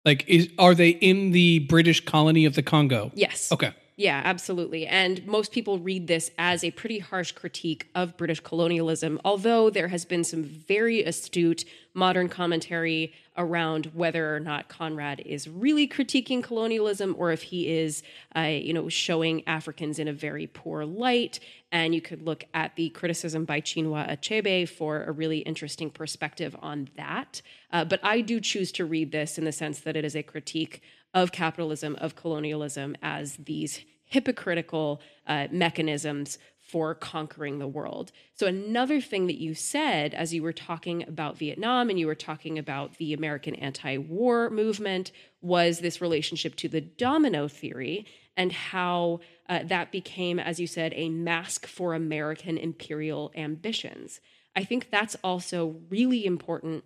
like 0.06 0.26
is 0.28 0.50
are 0.58 0.76
they 0.76 0.90
in 0.90 1.32
the 1.32 1.60
British 1.60 2.04
colony 2.04 2.44
of 2.46 2.56
the 2.56 2.64
Congo? 2.64 3.12
Yes. 3.16 3.50
Okay. 3.52 3.72
Yeah, 4.02 4.20
absolutely. 4.26 4.88
And 4.88 5.24
most 5.28 5.52
people 5.52 5.78
read 5.78 6.08
this 6.08 6.32
as 6.40 6.64
a 6.64 6.72
pretty 6.72 6.98
harsh 6.98 7.34
critique 7.34 7.88
of 7.94 8.18
British 8.18 8.40
colonialism, 8.40 9.22
although 9.24 9.70
there 9.70 9.90
has 9.90 10.06
been 10.06 10.24
some 10.24 10.44
very 10.44 11.04
astute 11.04 11.66
modern 11.94 12.28
commentary 12.28 13.14
around 13.38 13.92
whether 13.94 14.36
or 14.36 14.40
not 14.40 14.70
Conrad 14.70 15.20
is 15.20 15.48
really 15.48 15.88
critiquing 15.88 16.42
colonialism 16.42 17.14
or 17.16 17.32
if 17.32 17.44
he 17.44 17.70
is, 17.70 18.02
uh, 18.36 18.40
you 18.40 18.74
know, 18.74 18.90
showing 18.90 19.48
Africans 19.48 20.00
in 20.00 20.08
a 20.08 20.14
very 20.14 20.48
poor 20.48 20.84
light. 20.84 21.40
And 21.72 21.94
you 21.94 22.02
could 22.02 22.24
look 22.24 22.46
at 22.56 22.76
the 22.78 22.90
criticism 22.90 23.46
by 23.46 23.62
Chinua 23.62 24.10
Achebe 24.10 24.68
for 24.68 25.04
a 25.04 25.12
really 25.12 25.40
interesting 25.40 25.92
perspective 25.92 26.56
on 26.60 26.90
that. 26.98 27.44
Uh, 27.72 27.86
but 27.86 28.00
I 28.02 28.22
do 28.22 28.42
choose 28.42 28.72
to 28.74 28.84
read 28.86 29.12
this 29.12 29.38
in 29.38 29.46
the 29.46 29.52
sense 29.52 29.80
that 29.82 29.96
it 29.96 30.04
is 30.04 30.16
a 30.16 30.24
critique 30.24 30.82
of 31.14 31.32
capitalism, 31.32 31.96
of 31.98 32.16
colonialism, 32.16 32.96
as 33.04 33.36
these 33.36 33.82
hypocritical 34.12 35.02
uh, 35.26 35.48
mechanisms 35.52 36.38
for 36.60 36.94
conquering 36.94 37.60
the 37.60 37.68
world. 37.68 38.12
So, 38.36 38.46
another 38.46 39.02
thing 39.02 39.28
that 39.28 39.42
you 39.42 39.54
said 39.54 40.14
as 40.14 40.34
you 40.34 40.44
were 40.44 40.54
talking 40.54 41.04
about 41.08 41.38
Vietnam 41.38 41.90
and 41.90 42.00
you 42.00 42.08
were 42.08 42.16
talking 42.16 42.58
about 42.60 42.98
the 42.98 43.14
American 43.14 43.56
anti 43.56 43.98
war 43.98 44.50
movement 44.50 45.12
was 45.42 45.80
this 45.80 46.02
relationship 46.02 46.56
to 46.58 46.70
the 46.70 46.82
domino 46.82 47.48
theory 47.48 48.06
and 48.38 48.52
how 48.52 49.20
uh, 49.50 49.60
that 49.64 49.92
became, 49.92 50.40
as 50.40 50.60
you 50.60 50.68
said, 50.68 50.94
a 50.96 51.10
mask 51.10 51.66
for 51.66 51.94
American 51.94 52.58
imperial 52.58 53.32
ambitions. 53.36 54.22
I 54.56 54.64
think 54.64 54.90
that's 54.92 55.16
also 55.24 55.78
really 55.90 56.26
important 56.26 56.84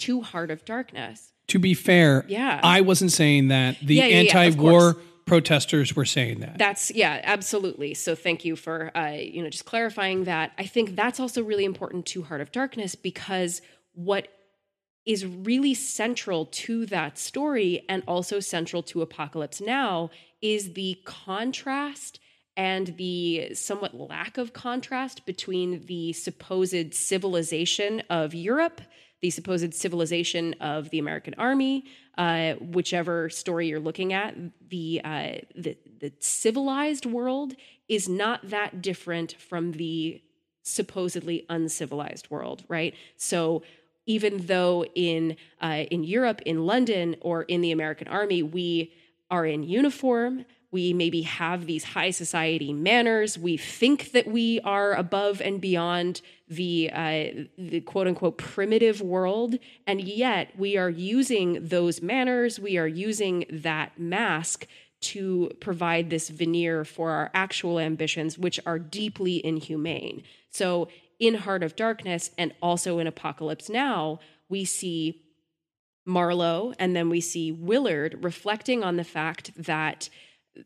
to 0.00 0.22
Heart 0.22 0.50
of 0.50 0.64
Darkness. 0.64 1.32
To 1.48 1.58
be 1.58 1.74
fair, 1.74 2.24
Yeah. 2.28 2.60
I 2.62 2.82
wasn't 2.82 3.12
saying 3.12 3.48
that. 3.48 3.78
The 3.80 3.96
Yeah, 3.96 4.06
yeah, 4.06 4.20
yeah, 4.20 4.38
anti-war 4.38 4.94
course. 4.94 5.04
Protesters 5.28 5.94
were 5.94 6.04
saying 6.04 6.40
that. 6.40 6.58
That's 6.58 6.90
yeah, 6.90 7.20
absolutely. 7.22 7.94
So 7.94 8.14
thank 8.14 8.44
you 8.44 8.56
for 8.56 8.96
uh, 8.96 9.10
you 9.10 9.42
know 9.42 9.50
just 9.50 9.64
clarifying 9.64 10.24
that. 10.24 10.52
I 10.58 10.64
think 10.64 10.96
that's 10.96 11.20
also 11.20 11.42
really 11.42 11.64
important 11.64 12.06
to 12.06 12.22
Heart 12.22 12.40
of 12.40 12.52
Darkness 12.52 12.94
because 12.94 13.60
what 13.94 14.28
is 15.06 15.24
really 15.24 15.72
central 15.74 16.46
to 16.46 16.84
that 16.86 17.18
story 17.18 17.84
and 17.88 18.02
also 18.06 18.40
central 18.40 18.82
to 18.82 19.00
Apocalypse 19.00 19.60
Now 19.60 20.10
is 20.42 20.74
the 20.74 20.98
contrast 21.04 22.20
and 22.58 22.88
the 22.96 23.54
somewhat 23.54 23.94
lack 23.94 24.36
of 24.36 24.52
contrast 24.52 25.24
between 25.24 25.86
the 25.86 26.12
supposed 26.12 26.92
civilization 26.92 28.02
of 28.10 28.34
Europe, 28.34 28.80
the 29.20 29.30
supposed 29.30 29.74
civilization 29.74 30.54
of 30.60 30.90
the 30.90 30.98
American 30.98 31.34
army, 31.38 31.84
uh, 32.16 32.54
whichever 32.54 33.28
story 33.28 33.68
you're 33.68 33.80
looking 33.80 34.12
at, 34.12 34.34
the, 34.68 35.00
uh, 35.04 35.32
the 35.54 35.76
the 36.00 36.12
civilized 36.20 37.06
world 37.06 37.54
is 37.88 38.08
not 38.08 38.48
that 38.50 38.80
different 38.82 39.32
from 39.32 39.72
the 39.72 40.22
supposedly 40.62 41.46
uncivilized 41.48 42.30
world, 42.30 42.64
right? 42.68 42.94
So 43.16 43.62
even 44.06 44.46
though 44.46 44.84
in 44.94 45.36
uh, 45.60 45.84
in 45.90 46.04
Europe, 46.04 46.40
in 46.46 46.66
London, 46.66 47.16
or 47.20 47.42
in 47.42 47.60
the 47.60 47.72
American 47.72 48.08
Army, 48.08 48.42
we 48.42 48.92
are 49.30 49.44
in 49.44 49.62
uniform. 49.62 50.44
We 50.70 50.92
maybe 50.92 51.22
have 51.22 51.66
these 51.66 51.84
high 51.84 52.10
society 52.10 52.72
manners. 52.72 53.38
We 53.38 53.56
think 53.56 54.12
that 54.12 54.26
we 54.26 54.60
are 54.60 54.94
above 54.94 55.40
and 55.40 55.60
beyond 55.60 56.20
the 56.48 56.90
uh, 56.92 57.44
the 57.56 57.80
quote 57.82 58.06
unquote 58.06 58.38
primitive 58.38 59.00
world, 59.00 59.56
and 59.86 60.00
yet 60.00 60.50
we 60.58 60.76
are 60.76 60.90
using 60.90 61.66
those 61.66 62.00
manners. 62.02 62.58
We 62.58 62.78
are 62.78 62.88
using 62.88 63.44
that 63.50 63.98
mask 63.98 64.66
to 65.00 65.50
provide 65.60 66.10
this 66.10 66.28
veneer 66.28 66.84
for 66.84 67.10
our 67.10 67.30
actual 67.34 67.78
ambitions, 67.78 68.38
which 68.38 68.58
are 68.66 68.78
deeply 68.78 69.44
inhumane. 69.44 70.22
So, 70.50 70.88
in 71.18 71.34
Heart 71.34 71.62
of 71.62 71.76
Darkness 71.76 72.30
and 72.38 72.54
also 72.62 72.98
in 72.98 73.06
Apocalypse 73.06 73.68
Now, 73.68 74.20
we 74.48 74.64
see 74.64 75.22
Marlow 76.06 76.72
and 76.78 76.96
then 76.96 77.10
we 77.10 77.20
see 77.20 77.52
Willard 77.52 78.24
reflecting 78.24 78.82
on 78.82 78.96
the 78.96 79.04
fact 79.04 79.52
that 79.56 80.08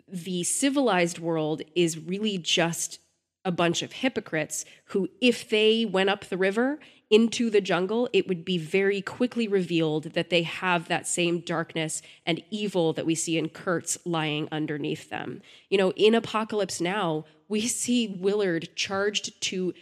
the 0.08 0.44
civilized 0.44 1.18
world 1.18 1.62
is 1.74 1.98
really 1.98 2.38
just 2.38 3.00
a 3.44 3.52
bunch 3.52 3.82
of 3.82 3.92
hypocrites 3.92 4.64
who, 4.86 5.08
if 5.20 5.48
they 5.48 5.84
went 5.84 6.10
up 6.10 6.26
the 6.26 6.36
river 6.36 6.78
into 7.10 7.50
the 7.50 7.60
jungle, 7.60 8.08
it 8.12 8.26
would 8.26 8.44
be 8.44 8.56
very 8.56 9.02
quickly 9.02 9.46
revealed 9.46 10.04
that 10.14 10.30
they 10.30 10.42
have 10.42 10.88
that 10.88 11.06
same 11.06 11.40
darkness 11.40 12.00
and 12.24 12.42
evil 12.50 12.92
that 12.94 13.04
we 13.04 13.14
see 13.14 13.36
in 13.36 13.50
Kurtz 13.50 13.98
lying 14.06 14.48
underneath 14.50 15.10
them. 15.10 15.42
You 15.68 15.76
know, 15.76 15.92
in 15.92 16.14
Apocalypse 16.14 16.80
Now, 16.80 17.26
we 17.48 17.60
see 17.68 18.16
Willard 18.18 18.70
charged 18.76 19.40
to 19.42 19.74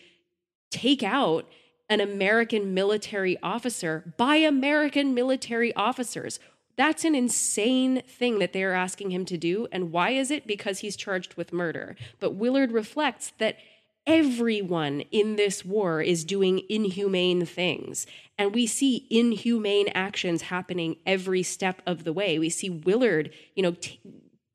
take 0.71 1.03
out 1.03 1.47
an 1.89 2.01
American 2.01 2.73
military 2.73 3.37
officer 3.43 4.15
by 4.17 4.37
American 4.37 5.13
military 5.13 5.75
officers. 5.75 6.39
That's 6.81 7.05
an 7.05 7.15
insane 7.15 8.01
thing 8.09 8.39
that 8.39 8.55
they're 8.55 8.73
asking 8.73 9.11
him 9.11 9.27
to 9.27 9.37
do. 9.37 9.69
And 9.71 9.93
why 9.93 10.13
is 10.13 10.31
it? 10.31 10.47
Because 10.47 10.79
he's 10.79 10.97
charged 10.97 11.35
with 11.35 11.53
murder. 11.53 11.95
But 12.21 12.37
Willard 12.37 12.73
reflects 12.73 13.35
that 13.37 13.59
everyone 14.07 15.03
in 15.13 15.37
this 15.37 15.63
war 15.63 16.01
is 16.01 16.25
doing 16.25 16.63
inhumane 16.71 17.45
things. 17.45 18.07
And 18.39 18.55
we 18.55 18.67
see 18.67 19.07
inhumane 19.11 19.89
actions 19.89 20.41
happening 20.41 20.97
every 21.05 21.43
step 21.43 21.83
of 21.87 22.05
the 22.05 22.15
way. 22.15 22.39
We 22.39 22.49
see 22.49 22.71
Willard, 22.71 23.31
you 23.55 23.63
know, 23.63 23.73
t- 23.73 24.01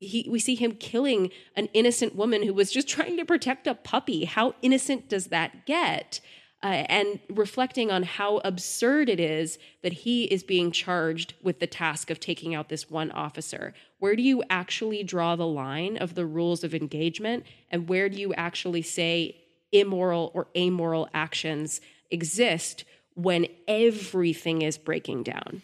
he, 0.00 0.26
we 0.28 0.40
see 0.40 0.56
him 0.56 0.72
killing 0.72 1.30
an 1.54 1.68
innocent 1.74 2.16
woman 2.16 2.42
who 2.42 2.54
was 2.54 2.72
just 2.72 2.88
trying 2.88 3.18
to 3.18 3.24
protect 3.24 3.68
a 3.68 3.74
puppy. 3.76 4.24
How 4.24 4.56
innocent 4.62 5.08
does 5.08 5.28
that 5.28 5.64
get? 5.64 6.20
Uh, 6.62 6.84
and 6.88 7.20
reflecting 7.28 7.90
on 7.90 8.02
how 8.02 8.38
absurd 8.38 9.08
it 9.08 9.20
is 9.20 9.58
that 9.82 9.92
he 9.92 10.24
is 10.24 10.42
being 10.42 10.72
charged 10.72 11.34
with 11.42 11.60
the 11.60 11.66
task 11.66 12.10
of 12.10 12.18
taking 12.18 12.54
out 12.54 12.70
this 12.70 12.90
one 12.90 13.10
officer. 13.10 13.74
Where 13.98 14.16
do 14.16 14.22
you 14.22 14.42
actually 14.48 15.02
draw 15.02 15.36
the 15.36 15.46
line 15.46 15.96
of 15.98 16.14
the 16.14 16.24
rules 16.24 16.64
of 16.64 16.74
engagement? 16.74 17.44
And 17.70 17.88
where 17.88 18.08
do 18.08 18.18
you 18.18 18.32
actually 18.34 18.82
say 18.82 19.36
immoral 19.70 20.30
or 20.34 20.48
amoral 20.56 21.08
actions 21.12 21.80
exist 22.10 22.84
when 23.14 23.46
everything 23.68 24.62
is 24.62 24.78
breaking 24.78 25.24
down? 25.24 25.62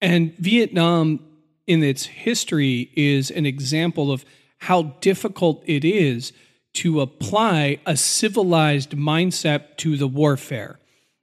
And 0.00 0.34
Vietnam, 0.38 1.20
in 1.66 1.82
its 1.82 2.06
history, 2.06 2.90
is 2.96 3.30
an 3.30 3.44
example 3.44 4.10
of 4.10 4.24
how 4.58 4.82
difficult 5.00 5.62
it 5.66 5.84
is 5.84 6.32
to 6.72 7.00
apply 7.00 7.78
a 7.86 7.96
civilized 7.96 8.90
mindset 8.90 9.76
to 9.78 9.96
the 9.96 10.06
warfare. 10.06 10.78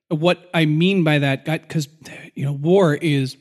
What 0.10 0.50
I 0.54 0.66
mean 0.66 1.04
by 1.04 1.20
that, 1.20 1.46
because 1.46 1.88
you 2.36 2.46
know, 2.46 2.54
war 2.54 2.96
is 2.96 3.38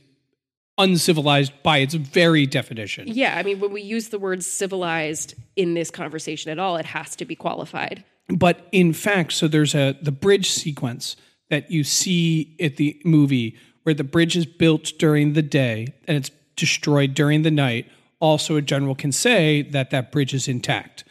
uncivilized 0.79 1.53
by 1.63 1.79
its 1.79 1.95
very 1.95 2.47
definition. 2.47 3.09
Yeah, 3.09 3.37
I 3.37 3.43
mean, 3.43 3.61
when 3.61 3.73
we 3.73 3.83
use 3.83 4.09
the 4.09 4.19
word 4.19 4.45
civilized 4.45 5.35
in 5.57 5.75
this 5.75 5.91
conversation 5.91 6.51
at 6.51 6.59
all, 6.59 6.77
it 6.77 6.87
has 6.87 7.17
to 7.17 7.25
be 7.25 7.35
qualified. 7.35 8.05
But 8.29 8.67
in 8.73 8.93
fact, 8.93 9.33
so 9.33 9.49
there's 9.49 9.75
a 9.75 9.97
the 10.03 10.13
bridge 10.13 10.51
sequence 10.51 11.17
that 11.49 11.71
you 11.71 11.85
see 11.85 12.57
at 12.61 12.77
the 12.77 13.01
movie 13.05 13.57
where 13.85 13.95
the 13.95 14.05
bridge 14.05 14.37
is 14.37 14.47
built 14.47 14.93
during 14.99 15.35
the 15.35 15.43
day 15.43 15.95
and 16.09 16.17
it's 16.17 16.31
destroyed 16.57 17.15
during 17.15 17.43
the 17.43 17.51
night. 17.51 17.87
Also, 18.19 18.57
a 18.57 18.63
general 18.63 18.95
can 18.95 19.13
say 19.13 19.63
that 19.63 19.91
that 19.91 20.11
bridge 20.11 20.35
is 20.35 20.49
intact. 20.49 21.05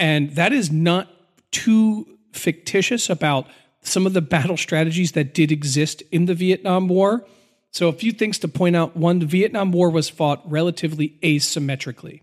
And 0.00 0.34
that 0.34 0.52
is 0.52 0.72
not 0.72 1.08
too 1.52 2.18
fictitious 2.32 3.10
about 3.10 3.46
some 3.82 4.06
of 4.06 4.14
the 4.14 4.22
battle 4.22 4.56
strategies 4.56 5.12
that 5.12 5.34
did 5.34 5.52
exist 5.52 6.02
in 6.10 6.24
the 6.24 6.34
Vietnam 6.34 6.88
War. 6.88 7.26
So, 7.70 7.86
a 7.88 7.92
few 7.92 8.10
things 8.10 8.38
to 8.40 8.48
point 8.48 8.74
out. 8.74 8.96
One, 8.96 9.20
the 9.20 9.26
Vietnam 9.26 9.70
War 9.70 9.90
was 9.90 10.08
fought 10.08 10.42
relatively 10.50 11.18
asymmetrically, 11.22 12.22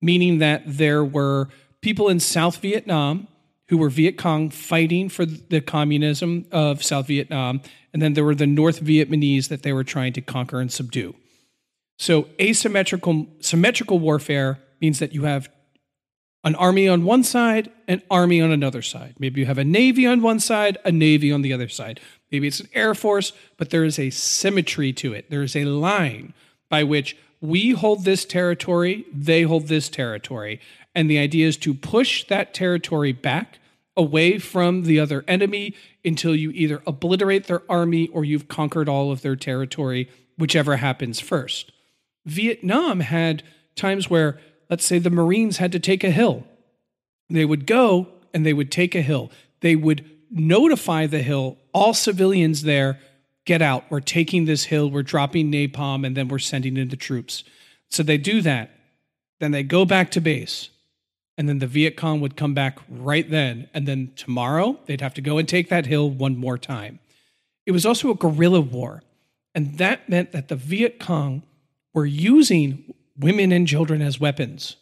meaning 0.00 0.38
that 0.38 0.62
there 0.66 1.04
were 1.04 1.48
people 1.80 2.08
in 2.08 2.20
South 2.20 2.58
Vietnam 2.58 3.26
who 3.68 3.78
were 3.78 3.90
Viet 3.90 4.16
Cong 4.16 4.50
fighting 4.50 5.08
for 5.08 5.26
the 5.26 5.60
communism 5.60 6.46
of 6.52 6.84
South 6.84 7.08
Vietnam, 7.08 7.60
and 7.92 8.00
then 8.00 8.12
there 8.12 8.24
were 8.24 8.34
the 8.34 8.46
North 8.46 8.80
Vietnamese 8.80 9.48
that 9.48 9.62
they 9.62 9.72
were 9.72 9.82
trying 9.82 10.12
to 10.12 10.20
conquer 10.20 10.60
and 10.60 10.70
subdue. 10.70 11.16
So 11.98 12.28
asymmetrical 12.40 13.26
symmetrical 13.40 13.98
warfare 13.98 14.60
means 14.80 14.98
that 14.98 15.12
you 15.14 15.24
have 15.24 15.48
an 16.46 16.54
army 16.54 16.86
on 16.86 17.02
one 17.02 17.24
side, 17.24 17.68
an 17.88 18.00
army 18.08 18.40
on 18.40 18.52
another 18.52 18.80
side. 18.80 19.16
Maybe 19.18 19.40
you 19.40 19.46
have 19.46 19.58
a 19.58 19.64
navy 19.64 20.06
on 20.06 20.22
one 20.22 20.38
side, 20.38 20.78
a 20.84 20.92
navy 20.92 21.32
on 21.32 21.42
the 21.42 21.52
other 21.52 21.68
side. 21.68 21.98
Maybe 22.30 22.46
it's 22.46 22.60
an 22.60 22.68
air 22.72 22.94
force, 22.94 23.32
but 23.56 23.70
there 23.70 23.84
is 23.84 23.98
a 23.98 24.10
symmetry 24.10 24.92
to 24.92 25.12
it. 25.12 25.28
There 25.28 25.42
is 25.42 25.56
a 25.56 25.64
line 25.64 26.34
by 26.70 26.84
which 26.84 27.16
we 27.40 27.72
hold 27.72 28.04
this 28.04 28.24
territory, 28.24 29.06
they 29.12 29.42
hold 29.42 29.66
this 29.66 29.88
territory. 29.88 30.60
And 30.94 31.10
the 31.10 31.18
idea 31.18 31.48
is 31.48 31.56
to 31.58 31.74
push 31.74 32.24
that 32.28 32.54
territory 32.54 33.10
back 33.10 33.58
away 33.96 34.38
from 34.38 34.84
the 34.84 35.00
other 35.00 35.24
enemy 35.26 35.74
until 36.04 36.36
you 36.36 36.52
either 36.52 36.80
obliterate 36.86 37.48
their 37.48 37.62
army 37.68 38.06
or 38.08 38.24
you've 38.24 38.46
conquered 38.46 38.88
all 38.88 39.10
of 39.10 39.22
their 39.22 39.36
territory, 39.36 40.08
whichever 40.38 40.76
happens 40.76 41.18
first. 41.18 41.72
Vietnam 42.24 43.00
had 43.00 43.42
times 43.74 44.08
where 44.08 44.38
let's 44.68 44.84
say 44.84 44.98
the 44.98 45.10
Marines 45.10 45.58
had 45.58 45.72
to 45.72 45.78
take 45.78 46.04
a 46.04 46.10
hill. 46.10 46.44
They 47.28 47.44
would 47.44 47.66
go 47.66 48.08
and 48.32 48.44
they 48.44 48.52
would 48.52 48.70
take 48.70 48.94
a 48.94 49.02
hill. 49.02 49.30
They 49.60 49.76
would 49.76 50.08
notify 50.30 51.06
the 51.06 51.22
hill, 51.22 51.58
all 51.72 51.94
civilians 51.94 52.62
there, 52.62 52.98
get 53.44 53.62
out. 53.62 53.84
We're 53.90 54.00
taking 54.00 54.44
this 54.44 54.64
hill, 54.64 54.90
we're 54.90 55.02
dropping 55.02 55.50
napalm, 55.50 56.06
and 56.06 56.16
then 56.16 56.28
we're 56.28 56.38
sending 56.38 56.76
in 56.76 56.88
the 56.88 56.96
troops. 56.96 57.44
So 57.90 58.02
they 58.02 58.18
do 58.18 58.42
that. 58.42 58.70
Then 59.40 59.52
they 59.52 59.62
go 59.62 59.84
back 59.84 60.10
to 60.12 60.20
base. 60.20 60.70
And 61.38 61.48
then 61.48 61.58
the 61.58 61.66
Viet 61.66 61.96
Cong 61.96 62.20
would 62.20 62.36
come 62.36 62.54
back 62.54 62.78
right 62.88 63.30
then. 63.30 63.68
And 63.74 63.86
then 63.86 64.12
tomorrow, 64.16 64.78
they'd 64.86 65.02
have 65.02 65.14
to 65.14 65.20
go 65.20 65.38
and 65.38 65.48
take 65.48 65.68
that 65.68 65.86
hill 65.86 66.10
one 66.10 66.36
more 66.36 66.56
time. 66.56 66.98
It 67.66 67.72
was 67.72 67.84
also 67.84 68.10
a 68.10 68.14
guerrilla 68.14 68.60
war. 68.60 69.02
And 69.54 69.78
that 69.78 70.08
meant 70.08 70.32
that 70.32 70.48
the 70.48 70.56
Viet 70.56 70.98
Cong 70.98 71.42
were 71.92 72.06
using 72.06 72.94
women 73.18 73.52
and 73.52 73.66
children 73.66 74.02
as 74.02 74.20
weapons. 74.20 74.76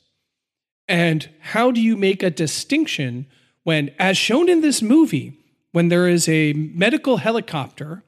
And 0.88 1.28
how 1.40 1.70
do 1.70 1.80
you 1.80 1.96
make 1.96 2.22
a 2.22 2.30
distinction 2.30 3.26
when, 3.62 3.90
as 3.98 4.16
shown 4.16 4.48
in 4.48 4.60
this 4.60 4.82
movie, 4.82 5.38
when 5.72 5.88
there 5.88 6.06
is 6.06 6.28
a 6.28 6.52
medical 6.52 7.18
helicopter 7.18 8.02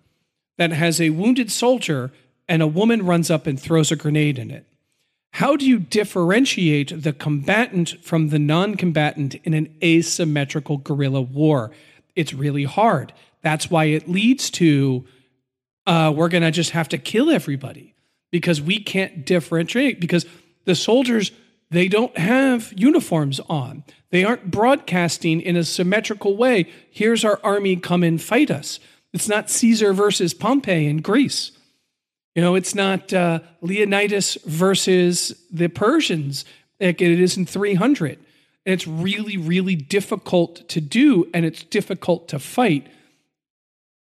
that 0.58 0.72
has 0.72 1.00
a 1.00 1.10
wounded 1.10 1.50
soldier 1.50 2.12
and 2.48 2.62
a 2.62 2.66
woman 2.66 3.04
runs 3.04 3.30
up 3.30 3.46
and 3.46 3.58
throws 3.58 3.90
a 3.90 3.96
grenade 3.96 4.38
in 4.38 4.50
it? 4.50 4.66
How 5.32 5.56
do 5.56 5.66
you 5.66 5.78
differentiate 5.78 7.02
the 7.02 7.12
combatant 7.12 7.96
from 8.02 8.28
the 8.28 8.38
non 8.38 8.74
combatant 8.74 9.34
in 9.44 9.52
an 9.52 9.74
asymmetrical 9.82 10.78
guerrilla 10.78 11.20
war? 11.20 11.72
It's 12.14 12.32
really 12.32 12.64
hard. 12.64 13.12
That's 13.42 13.70
why 13.70 13.84
it 13.84 14.08
leads 14.08 14.50
to 14.52 15.04
uh, 15.86 16.12
we're 16.16 16.28
going 16.28 16.42
to 16.42 16.50
just 16.50 16.70
have 16.70 16.88
to 16.88 16.98
kill 16.98 17.30
everybody 17.30 17.95
because 18.30 18.60
we 18.60 18.78
can't 18.78 19.24
differentiate 19.24 20.00
because 20.00 20.26
the 20.64 20.74
soldiers 20.74 21.32
they 21.70 21.88
don't 21.88 22.16
have 22.16 22.72
uniforms 22.76 23.40
on. 23.48 23.84
They 24.10 24.24
aren't 24.24 24.50
broadcasting 24.50 25.40
in 25.40 25.56
a 25.56 25.64
symmetrical 25.64 26.36
way. 26.36 26.70
Here's 26.90 27.24
our 27.24 27.40
army, 27.42 27.76
come 27.76 28.02
and 28.02 28.22
fight 28.22 28.50
us. 28.50 28.78
It's 29.12 29.28
not 29.28 29.50
Caesar 29.50 29.92
versus 29.92 30.32
Pompey 30.32 30.86
in 30.86 30.98
Greece. 30.98 31.52
You 32.34 32.42
know, 32.42 32.54
it's 32.54 32.74
not 32.74 33.12
uh, 33.12 33.40
Leonidas 33.62 34.36
versus 34.44 35.34
the 35.50 35.68
Persians 35.68 36.44
like 36.80 37.00
it 37.00 37.18
is 37.18 37.36
in 37.36 37.46
300. 37.46 38.18
And 38.66 38.72
it's 38.72 38.86
really, 38.86 39.36
really 39.36 39.74
difficult 39.74 40.68
to 40.68 40.80
do, 40.80 41.30
and 41.32 41.46
it's 41.46 41.62
difficult 41.64 42.28
to 42.28 42.38
fight. 42.38 42.86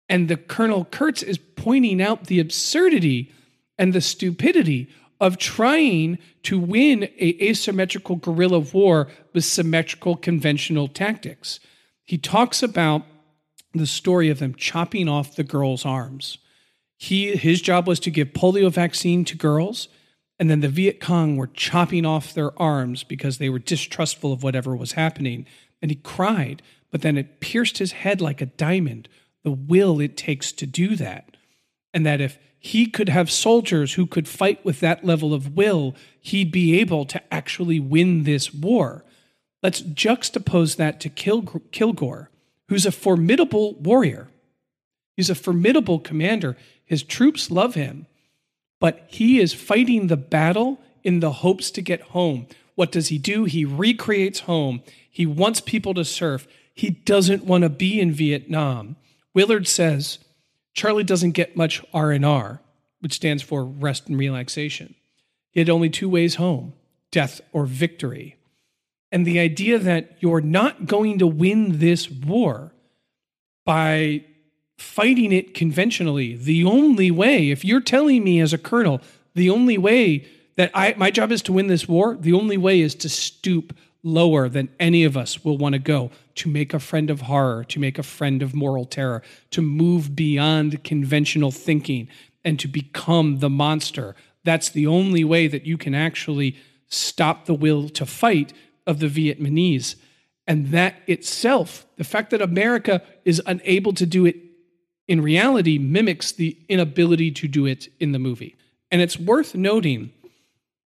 And 0.09 0.29
the 0.29 0.37
Colonel 0.37 0.85
Kurtz 0.85 1.23
is 1.23 1.39
pointing 1.39 2.03
out 2.03 2.25
the 2.25 2.41
absurdity 2.41 3.33
and 3.79 3.93
the 3.93 4.01
stupidity 4.01 4.89
of 5.21 5.39
trying 5.39 6.19
to 6.45 6.59
win 6.59 7.05
a 7.19 7.37
asymmetrical 7.43 8.17
guerrilla 8.17 8.61
war 8.61 9.09
with 9.33 9.45
symmetrical 9.45 10.17
conventional 10.17 10.89
tactics. 10.89 11.61
He 12.05 12.19
talks 12.19 12.63
about 12.63 13.03
the 13.75 13.87
story 13.87 14.31
of 14.31 14.39
them 14.39 14.55
chopping 14.55 15.09
off 15.09 15.37
the 15.37 15.45
girls' 15.45 15.85
arms. 15.85 16.39
He 16.97 17.37
his 17.37 17.61
job 17.61 17.87
was 17.87 18.01
to 18.01 18.11
give 18.11 18.29
polio 18.29 18.71
vaccine 18.71 19.25
to 19.27 19.37
girls, 19.37 19.89
and 20.39 20.49
then 20.49 20.61
the 20.61 20.69
Viet 20.69 21.01
Cong 21.01 21.37
were 21.37 21.49
chopping 21.49 22.07
off 22.07 22.35
their 22.35 22.61
arms 22.61 23.05
because 23.05 23.39
they 23.39 23.49
were 23.49 23.59
distrustful 23.59 24.33
of 24.33 24.43
whatever 24.43 24.77
was 24.77 24.93
happening. 24.93 25.47
And 25.83 25.91
he 25.91 25.97
cried, 25.97 26.63
but 26.91 27.03
then 27.03 27.17
it 27.17 27.41
pierced 27.41 27.79
his 27.79 27.93
head 27.93 28.21
like 28.21 28.41
a 28.41 28.47
diamond, 28.47 29.09
the 29.45 29.51
will 29.51 30.01
it 30.01 30.17
takes 30.17 30.53
to 30.53 30.67
do 30.67 30.97
that. 30.97 31.37
And 31.93 32.05
that 32.07 32.21
if 32.21 32.39
he 32.59 32.87
could 32.87 33.09
have 33.09 33.31
soldiers 33.31 33.95
who 33.95 34.07
could 34.07 34.29
fight 34.29 34.65
with 34.65 34.81
that 34.81 35.05
level 35.05 35.33
of 35.33 35.57
will, 35.57 35.95
he'd 36.21 36.51
be 36.51 36.79
able 36.81 37.05
to 37.07 37.23
actually 37.33 37.79
win 37.79 38.25
this 38.25 38.53
war. 38.53 39.05
Let's 39.63 39.83
juxtapose 39.83 40.77
that 40.77 41.01
to 41.01 41.09
Kil- 41.09 41.63
Kilgore, 41.73 42.31
who's 42.69 42.87
a 42.87 42.93
formidable 42.93 43.75
warrior. 43.75 44.29
He's 45.17 45.31
a 45.31 45.35
formidable 45.35 45.99
commander. 45.99 46.57
His 46.85 47.03
troops 47.03 47.51
love 47.51 47.75
him, 47.75 48.07
but 48.81 49.05
he 49.09 49.41
is 49.41 49.53
fighting 49.53 50.07
the 50.07 50.17
battle 50.17 50.81
in 51.03 51.21
the 51.21 51.33
hopes 51.33 51.71
to 51.73 51.83
get 51.83 52.01
home. 52.01 52.47
What 52.75 52.93
does 52.93 53.09
he 53.09 53.19
do? 53.19 53.45
He 53.45 53.65
recreates 53.65 54.41
home. 54.41 54.83
He 55.11 55.27
wants 55.27 55.61
people 55.61 55.95
to 55.95 56.05
surf. 56.05 56.47
He 56.75 56.91
doesn't 56.91 57.45
want 57.45 57.63
to 57.63 57.69
be 57.69 58.01
in 58.01 58.13
Vietnam. 58.13 58.97
Willard 59.35 59.67
says, 59.67 60.19
Charlie 60.79 61.03
doesn't 61.03 61.33
get 61.33 61.57
much 61.57 61.83
R&R, 61.93 62.63
which 63.01 63.13
stands 63.13 63.43
for 63.43 63.65
rest 63.65 64.07
and 64.07 64.17
relaxation. 64.17 64.95
He 65.51 65.59
had 65.59 65.69
only 65.69 65.91
two 65.91 66.09
ways 66.09 66.37
home, 66.37 66.73
death 67.11 67.41
or 67.53 67.67
victory. 67.67 68.37
And 69.11 69.27
the 69.27 69.41
idea 69.41 69.81
that 69.81 70.19
you're 70.21 70.41
not 70.41 70.87
going 70.87 71.19
to 71.19 71.27
win 71.27 71.81
this 71.81 72.09
war 72.09 72.73
by 73.67 74.25
fighting 74.77 75.33
it 75.33 75.53
conventionally, 75.53 76.37
the 76.37 76.65
only 76.65 77.11
way, 77.11 77.51
if 77.51 77.65
you're 77.65 77.81
telling 77.81 78.23
me 78.23 78.41
as 78.41 78.53
a 78.53 78.59
colonel, 78.59 79.01
the 79.35 79.51
only 79.51 79.79
way 79.79 80.27
that 80.57 80.71
I 80.75 80.95
my 80.97 81.11
job 81.11 81.33
is 81.33 81.43
to 81.43 81.53
win 81.53 81.67
this 81.67 81.89
war, 81.89 82.17
the 82.17 82.35
only 82.35 82.57
way 82.57 82.81
is 82.81 82.95
to 82.97 83.09
stoop 83.09 83.77
lower 84.09 84.49
than 84.49 84.69
any 84.81 85.05
of 85.05 85.17
us 85.17 85.45
will 85.45 85.59
want 85.59 85.75
to 85.75 85.79
go 85.79 86.11
to 86.37 86.49
make 86.49 86.75
a 86.75 86.81
friend 86.81 87.11
of 87.11 87.23
horror, 87.23 87.65
to 87.65 87.79
make 87.79 87.99
a 87.99 88.03
friend 88.03 88.43
of 88.43 88.55
moral 88.55 88.85
terror, 88.85 89.23
to 89.51 89.63
move 89.63 90.17
beyond 90.17 90.83
conventional 90.85 91.51
thinking 91.51 92.09
and 92.45 92.59
to 92.59 92.69
become 92.69 93.39
the 93.39 93.51
monster. 93.51 94.17
That's 94.45 94.69
the 94.69 94.87
only 94.87 95.25
way 95.25 95.47
that 95.49 95.67
you 95.67 95.77
can 95.77 95.95
actually 95.95 96.57
stop 96.89 97.45
the 97.45 97.55
will 97.55 97.89
to 97.91 98.07
fight 98.07 98.53
of 98.87 99.01
the 99.01 99.09
Vietnamese. 99.09 99.97
And 100.47 100.69
that 100.69 100.97
itself, 101.07 101.87
the 101.97 102.05
fact 102.05 102.31
that 102.31 102.41
America 102.41 103.03
is 103.25 103.43
unable 103.47 103.93
to 103.93 104.07
do 104.07 104.25
it 104.25 104.37
in 105.07 105.21
reality, 105.23 105.79
mimics 105.79 106.33
the 106.33 106.57
inability 106.69 107.31
to 107.33 107.49
do 107.49 107.67
it 107.67 107.89
in 107.99 108.13
the 108.13 108.19
movie. 108.19 108.57
And 108.91 109.03
it's 109.03 109.19
worth 109.19 109.55
noting 109.55 110.13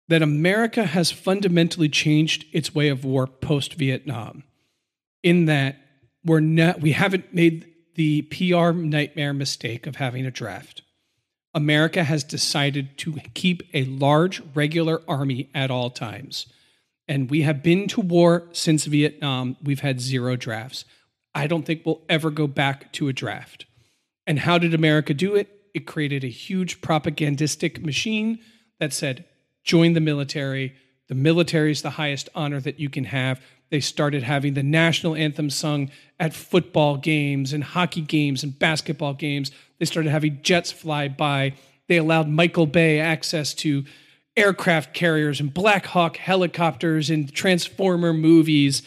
that 0.09 0.21
America 0.23 0.85
has 0.85 1.11
fundamentally 1.11 1.87
changed 1.87 2.45
its 2.51 2.73
way 2.73 2.89
of 2.89 3.05
war 3.05 3.27
post 3.27 3.75
Vietnam, 3.75 4.43
in 5.23 5.45
that 5.45 5.77
we're 6.25 6.39
not, 6.39 6.81
we 6.81 6.91
haven't 6.91 7.33
made 7.33 7.65
the 7.95 8.23
PR 8.23 8.71
nightmare 8.71 9.33
mistake 9.33 9.85
of 9.87 9.97
having 9.97 10.25
a 10.25 10.31
draft. 10.31 10.81
America 11.53 12.03
has 12.03 12.23
decided 12.23 12.97
to 12.97 13.17
keep 13.33 13.63
a 13.73 13.85
large 13.85 14.41
regular 14.53 15.01
army 15.07 15.49
at 15.53 15.71
all 15.71 15.89
times. 15.89 16.47
And 17.07 17.29
we 17.29 17.41
have 17.41 17.63
been 17.63 17.87
to 17.89 18.01
war 18.01 18.47
since 18.51 18.85
Vietnam. 18.85 19.57
We've 19.63 19.79
had 19.79 19.99
zero 20.01 20.35
drafts. 20.35 20.85
I 21.33 21.47
don't 21.47 21.65
think 21.65 21.85
we'll 21.85 22.01
ever 22.09 22.29
go 22.29 22.47
back 22.47 22.91
to 22.93 23.07
a 23.07 23.13
draft. 23.13 23.65
And 24.27 24.39
how 24.39 24.57
did 24.57 24.73
America 24.73 25.13
do 25.13 25.35
it? 25.35 25.49
It 25.73 25.87
created 25.87 26.23
a 26.23 26.27
huge 26.27 26.81
propagandistic 26.81 27.83
machine 27.83 28.39
that 28.79 28.93
said, 28.93 29.25
join 29.69 29.93
the 29.93 30.01
military. 30.01 30.73
The 31.09 31.15
military 31.15 31.69
is 31.69 31.83
the 31.83 31.91
highest 31.91 32.27
honor 32.33 32.59
that 32.59 32.79
you 32.79 32.89
can 32.89 33.03
have. 33.03 33.39
They 33.69 33.81
started 33.81 34.23
having 34.23 34.55
the 34.55 34.63
national 34.63 35.13
anthem 35.13 35.51
sung 35.51 35.91
at 36.19 36.33
football 36.33 36.97
games 36.97 37.53
and 37.53 37.63
hockey 37.63 38.01
games 38.01 38.41
and 38.41 38.57
basketball 38.57 39.13
games. 39.13 39.51
They 39.77 39.85
started 39.85 40.09
having 40.09 40.41
jets 40.41 40.71
fly 40.71 41.07
by. 41.07 41.53
They 41.87 41.97
allowed 41.97 42.27
Michael 42.29 42.65
Bay 42.65 42.99
access 42.99 43.53
to 43.55 43.85
aircraft 44.35 44.95
carriers 44.95 45.39
and 45.39 45.53
Black 45.53 45.85
Hawk 45.85 46.17
helicopters 46.17 47.11
and 47.11 47.31
Transformer 47.31 48.11
movies. 48.11 48.81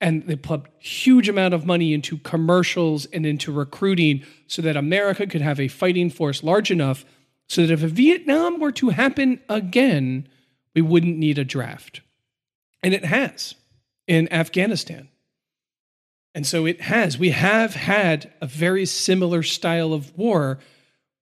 And 0.00 0.26
they 0.26 0.34
pumped 0.34 0.82
huge 0.82 1.28
amount 1.28 1.54
of 1.54 1.64
money 1.64 1.94
into 1.94 2.18
commercials 2.18 3.06
and 3.06 3.24
into 3.24 3.52
recruiting 3.52 4.24
so 4.48 4.62
that 4.62 4.76
America 4.76 5.28
could 5.28 5.42
have 5.42 5.60
a 5.60 5.68
fighting 5.68 6.10
force 6.10 6.42
large 6.42 6.72
enough 6.72 7.04
so 7.48 7.62
that 7.62 7.72
if 7.72 7.82
a 7.82 7.88
Vietnam 7.88 8.58
were 8.58 8.72
to 8.72 8.90
happen 8.90 9.40
again, 9.48 10.28
we 10.74 10.82
wouldn't 10.82 11.18
need 11.18 11.38
a 11.38 11.44
draft. 11.44 12.00
And 12.82 12.92
it 12.94 13.04
has 13.04 13.54
in 14.06 14.32
Afghanistan. 14.32 15.08
And 16.34 16.46
so 16.46 16.66
it 16.66 16.80
has. 16.80 17.16
We 17.16 17.30
have 17.30 17.74
had 17.74 18.32
a 18.40 18.46
very 18.46 18.86
similar 18.86 19.42
style 19.42 19.92
of 19.92 20.16
war 20.18 20.58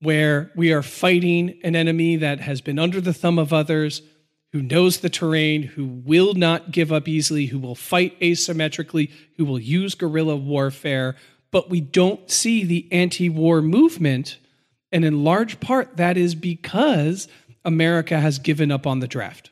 where 0.00 0.50
we 0.56 0.72
are 0.72 0.82
fighting 0.82 1.60
an 1.62 1.76
enemy 1.76 2.16
that 2.16 2.40
has 2.40 2.60
been 2.60 2.78
under 2.78 3.00
the 3.00 3.12
thumb 3.12 3.38
of 3.38 3.52
others, 3.52 4.02
who 4.50 4.62
knows 4.62 4.98
the 4.98 5.10
terrain, 5.10 5.62
who 5.62 5.86
will 5.86 6.34
not 6.34 6.72
give 6.72 6.92
up 6.92 7.06
easily, 7.06 7.46
who 7.46 7.58
will 7.58 7.74
fight 7.74 8.18
asymmetrically, 8.20 9.10
who 9.36 9.44
will 9.44 9.60
use 9.60 9.94
guerrilla 9.94 10.36
warfare. 10.36 11.14
But 11.50 11.70
we 11.70 11.80
don't 11.80 12.30
see 12.30 12.64
the 12.64 12.88
anti 12.90 13.28
war 13.28 13.62
movement 13.62 14.38
and 14.93 15.05
in 15.05 15.24
large 15.24 15.59
part, 15.61 15.97
that 15.97 16.16
is 16.16 16.34
because 16.34 17.28
America 17.64 18.20
has 18.20 18.38
given 18.38 18.70
up 18.70 18.86
on 18.86 19.01
the 19.01 19.09
draft. 19.09 19.51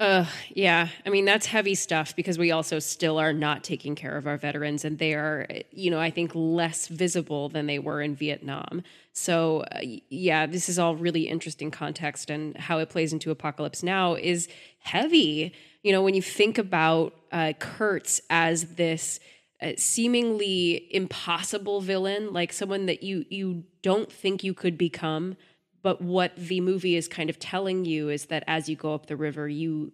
Uh, 0.00 0.24
yeah. 0.54 0.88
I 1.04 1.10
mean, 1.10 1.26
that's 1.26 1.44
heavy 1.44 1.74
stuff 1.74 2.16
because 2.16 2.38
we 2.38 2.52
also 2.52 2.78
still 2.78 3.18
are 3.18 3.34
not 3.34 3.62
taking 3.62 3.94
care 3.94 4.16
of 4.16 4.26
our 4.26 4.38
veterans 4.38 4.82
and 4.82 4.98
they 4.98 5.12
are, 5.12 5.46
you 5.72 5.90
know, 5.90 6.00
I 6.00 6.08
think 6.08 6.32
less 6.34 6.88
visible 6.88 7.50
than 7.50 7.66
they 7.66 7.78
were 7.78 8.00
in 8.00 8.16
Vietnam. 8.16 8.82
So, 9.12 9.60
uh, 9.60 9.80
yeah, 10.08 10.46
this 10.46 10.70
is 10.70 10.78
all 10.78 10.96
really 10.96 11.28
interesting 11.28 11.70
context 11.70 12.30
and 12.30 12.56
how 12.56 12.78
it 12.78 12.88
plays 12.88 13.12
into 13.12 13.30
Apocalypse 13.30 13.82
Now 13.82 14.14
is 14.14 14.48
heavy 14.78 15.52
You 15.82 15.92
know, 15.92 16.02
when 16.02 16.14
you 16.14 16.22
think 16.22 16.56
about 16.56 17.14
uh, 17.30 17.52
Kurtz 17.58 18.22
as 18.30 18.74
this 18.76 19.20
uh, 19.62 19.72
seemingly 19.76 20.88
impossible 20.94 21.82
villain, 21.82 22.32
like 22.32 22.52
someone 22.52 22.86
that 22.86 23.02
you 23.02 23.24
you 23.28 23.64
don't 23.82 24.10
think 24.10 24.44
you 24.44 24.54
could 24.54 24.76
become, 24.76 25.36
but 25.82 26.02
what 26.02 26.36
the 26.36 26.60
movie 26.60 26.96
is 26.96 27.08
kind 27.08 27.30
of 27.30 27.38
telling 27.38 27.84
you 27.84 28.08
is 28.08 28.26
that 28.26 28.44
as 28.46 28.68
you 28.68 28.76
go 28.76 28.94
up 28.94 29.06
the 29.06 29.16
river, 29.16 29.48
you 29.48 29.92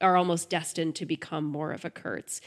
are 0.00 0.16
almost 0.16 0.50
destined 0.50 0.96
to 0.96 1.06
become 1.06 1.44
more 1.44 1.72
of 1.72 1.84
a 1.84 1.90
Kurtz. 1.90 2.40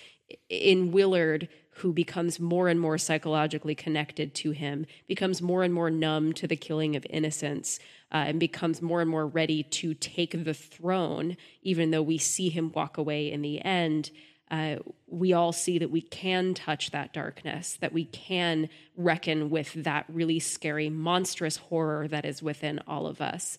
In 0.50 0.92
Willard, 0.92 1.48
who 1.76 1.94
becomes 1.94 2.40
more 2.40 2.68
and 2.68 2.80
more 2.80 2.98
psychologically 2.98 3.76
connected 3.76 4.34
to 4.36 4.52
him, 4.52 4.86
becomes 5.08 5.42
more 5.42 5.64
and 5.64 5.74
more 5.74 5.90
numb 5.90 6.34
to 6.34 6.48
the 6.48 6.56
killing 6.56 6.96
of 6.96 7.06
innocents, 7.10 7.80
uh, 8.12 8.26
and 8.28 8.40
becomes 8.40 8.82
more 8.82 9.02
and 9.02 9.10
more 9.10 9.28
ready 9.28 9.64
to 9.64 9.94
take 9.94 10.44
the 10.44 10.54
throne, 10.54 11.38
even 11.62 11.92
though 11.92 12.02
we 12.02 12.18
see 12.18 12.50
him 12.50 12.72
walk 12.74 12.98
away 12.98 13.32
in 13.32 13.42
the 13.42 13.64
end. 13.64 14.10
Uh, 14.52 14.78
we 15.08 15.34
all 15.34 15.52
see 15.52 15.80
that 15.80 15.90
we 15.90 16.02
can 16.02 16.54
touch 16.54 16.92
that 16.92 17.14
darkness, 17.14 17.78
that 17.82 17.94
we 17.94 18.06
can 18.06 18.70
reckon 18.96 19.50
with 19.50 19.74
that 19.74 20.06
really 20.08 20.40
scary, 20.40 20.90
monstrous 20.90 21.58
horror 21.58 22.08
that 22.08 22.26
is 22.26 22.44
within 22.44 22.80
all 22.88 23.08
of 23.08 23.22
us. 23.22 23.58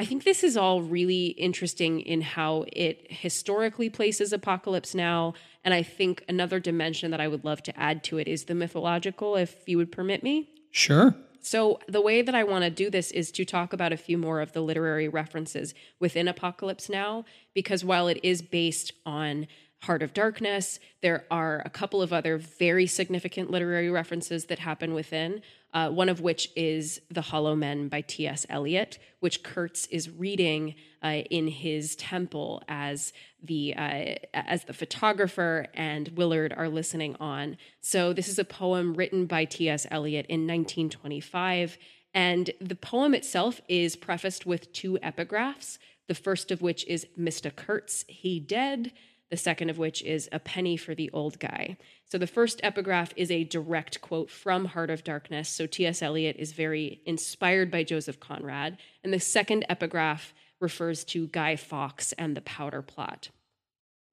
I 0.00 0.06
think 0.06 0.24
this 0.24 0.42
is 0.42 0.56
all 0.56 0.80
really 0.80 1.26
interesting 1.26 2.00
in 2.00 2.22
how 2.22 2.64
it 2.72 3.06
historically 3.10 3.90
places 3.90 4.32
Apocalypse 4.32 4.94
Now. 4.94 5.34
And 5.62 5.74
I 5.74 5.82
think 5.82 6.24
another 6.26 6.58
dimension 6.58 7.10
that 7.10 7.20
I 7.20 7.28
would 7.28 7.44
love 7.44 7.62
to 7.64 7.78
add 7.78 8.02
to 8.04 8.16
it 8.16 8.26
is 8.26 8.44
the 8.44 8.54
mythological, 8.54 9.36
if 9.36 9.68
you 9.68 9.76
would 9.76 9.92
permit 9.92 10.22
me. 10.22 10.48
Sure. 10.70 11.14
So, 11.42 11.80
the 11.86 12.00
way 12.00 12.22
that 12.22 12.34
I 12.34 12.44
want 12.44 12.64
to 12.64 12.70
do 12.70 12.88
this 12.88 13.10
is 13.10 13.30
to 13.32 13.44
talk 13.44 13.72
about 13.72 13.92
a 13.92 13.98
few 13.98 14.16
more 14.16 14.40
of 14.40 14.52
the 14.52 14.60
literary 14.62 15.08
references 15.08 15.74
within 15.98 16.28
Apocalypse 16.28 16.88
Now, 16.88 17.26
because 17.54 17.84
while 17.84 18.08
it 18.08 18.20
is 18.22 18.40
based 18.40 18.92
on 19.04 19.48
Heart 19.82 20.02
of 20.02 20.12
Darkness. 20.12 20.78
There 21.00 21.24
are 21.30 21.62
a 21.64 21.70
couple 21.70 22.02
of 22.02 22.12
other 22.12 22.36
very 22.36 22.86
significant 22.86 23.50
literary 23.50 23.90
references 23.90 24.44
that 24.46 24.58
happen 24.58 24.92
within, 24.92 25.40
uh, 25.72 25.88
one 25.88 26.10
of 26.10 26.20
which 26.20 26.50
is 26.54 27.00
The 27.10 27.22
Hollow 27.22 27.56
Men 27.56 27.88
by 27.88 28.02
T.S. 28.02 28.44
Eliot, 28.50 28.98
which 29.20 29.42
Kurtz 29.42 29.86
is 29.86 30.10
reading 30.10 30.74
uh, 31.02 31.22
in 31.30 31.48
his 31.48 31.96
temple 31.96 32.62
as 32.68 33.14
the 33.42 33.74
uh, 33.74 34.16
as 34.34 34.64
the 34.64 34.74
photographer 34.74 35.66
and 35.72 36.08
Willard 36.08 36.52
are 36.54 36.68
listening 36.68 37.16
on. 37.18 37.56
So 37.80 38.12
this 38.12 38.28
is 38.28 38.38
a 38.38 38.44
poem 38.44 38.92
written 38.92 39.24
by 39.24 39.46
T.S. 39.46 39.86
Eliot 39.90 40.26
in 40.26 40.40
1925, 40.40 41.78
and 42.12 42.50
the 42.60 42.74
poem 42.74 43.14
itself 43.14 43.62
is 43.66 43.96
prefaced 43.96 44.44
with 44.44 44.74
two 44.74 44.98
epigraphs. 45.02 45.78
The 46.06 46.14
first 46.14 46.50
of 46.50 46.60
which 46.60 46.84
is 46.86 47.06
Mr. 47.18 47.54
Kurtz, 47.54 48.04
he 48.08 48.40
dead 48.40 48.92
the 49.30 49.36
second 49.36 49.70
of 49.70 49.78
which 49.78 50.02
is 50.02 50.28
A 50.32 50.38
Penny 50.38 50.76
for 50.76 50.94
the 50.94 51.10
Old 51.12 51.38
Guy. 51.38 51.76
So 52.04 52.18
the 52.18 52.26
first 52.26 52.60
epigraph 52.62 53.12
is 53.16 53.30
a 53.30 53.44
direct 53.44 54.00
quote 54.00 54.30
from 54.30 54.66
Heart 54.66 54.90
of 54.90 55.04
Darkness. 55.04 55.48
So 55.48 55.66
T.S. 55.66 56.02
Eliot 56.02 56.36
is 56.38 56.52
very 56.52 57.00
inspired 57.06 57.70
by 57.70 57.84
Joseph 57.84 58.18
Conrad. 58.18 58.76
And 59.04 59.12
the 59.12 59.20
second 59.20 59.64
epigraph 59.68 60.34
refers 60.60 61.04
to 61.04 61.28
Guy 61.28 61.56
Fawkes 61.56 62.12
and 62.12 62.36
the 62.36 62.40
Powder 62.40 62.82
Plot. 62.82 63.30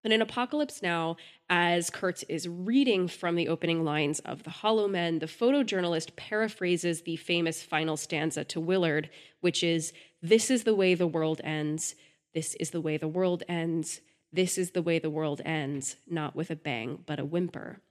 But 0.03 0.11
in 0.11 0.21
Apocalypse 0.21 0.81
Now, 0.81 1.17
as 1.49 1.89
Kurtz 1.89 2.23
is 2.29 2.47
reading 2.47 3.07
from 3.07 3.35
the 3.35 3.47
opening 3.47 3.83
lines 3.83 4.19
of 4.19 4.43
The 4.43 4.51
Hollow 4.51 4.87
Men, 4.87 5.19
the 5.19 5.25
photojournalist 5.25 6.15
paraphrases 6.15 7.01
the 7.01 7.15
famous 7.15 7.63
final 7.63 7.97
stanza 7.97 8.43
to 8.45 8.59
Willard, 8.59 9.09
which 9.41 9.63
is 9.63 9.91
This 10.21 10.51
is 10.51 10.63
the 10.63 10.75
way 10.75 10.93
the 10.93 11.07
world 11.07 11.41
ends. 11.43 11.95
This 12.33 12.53
is 12.55 12.69
the 12.69 12.81
way 12.81 12.97
the 12.97 13.07
world 13.07 13.43
ends. 13.49 14.01
This 14.31 14.57
is 14.57 14.71
the 14.71 14.81
way 14.81 14.99
the 14.99 15.09
world 15.09 15.41
ends, 15.45 15.95
not 16.07 16.35
with 16.35 16.51
a 16.51 16.55
bang, 16.55 17.03
but 17.05 17.19
a 17.19 17.25
whimper. 17.25 17.81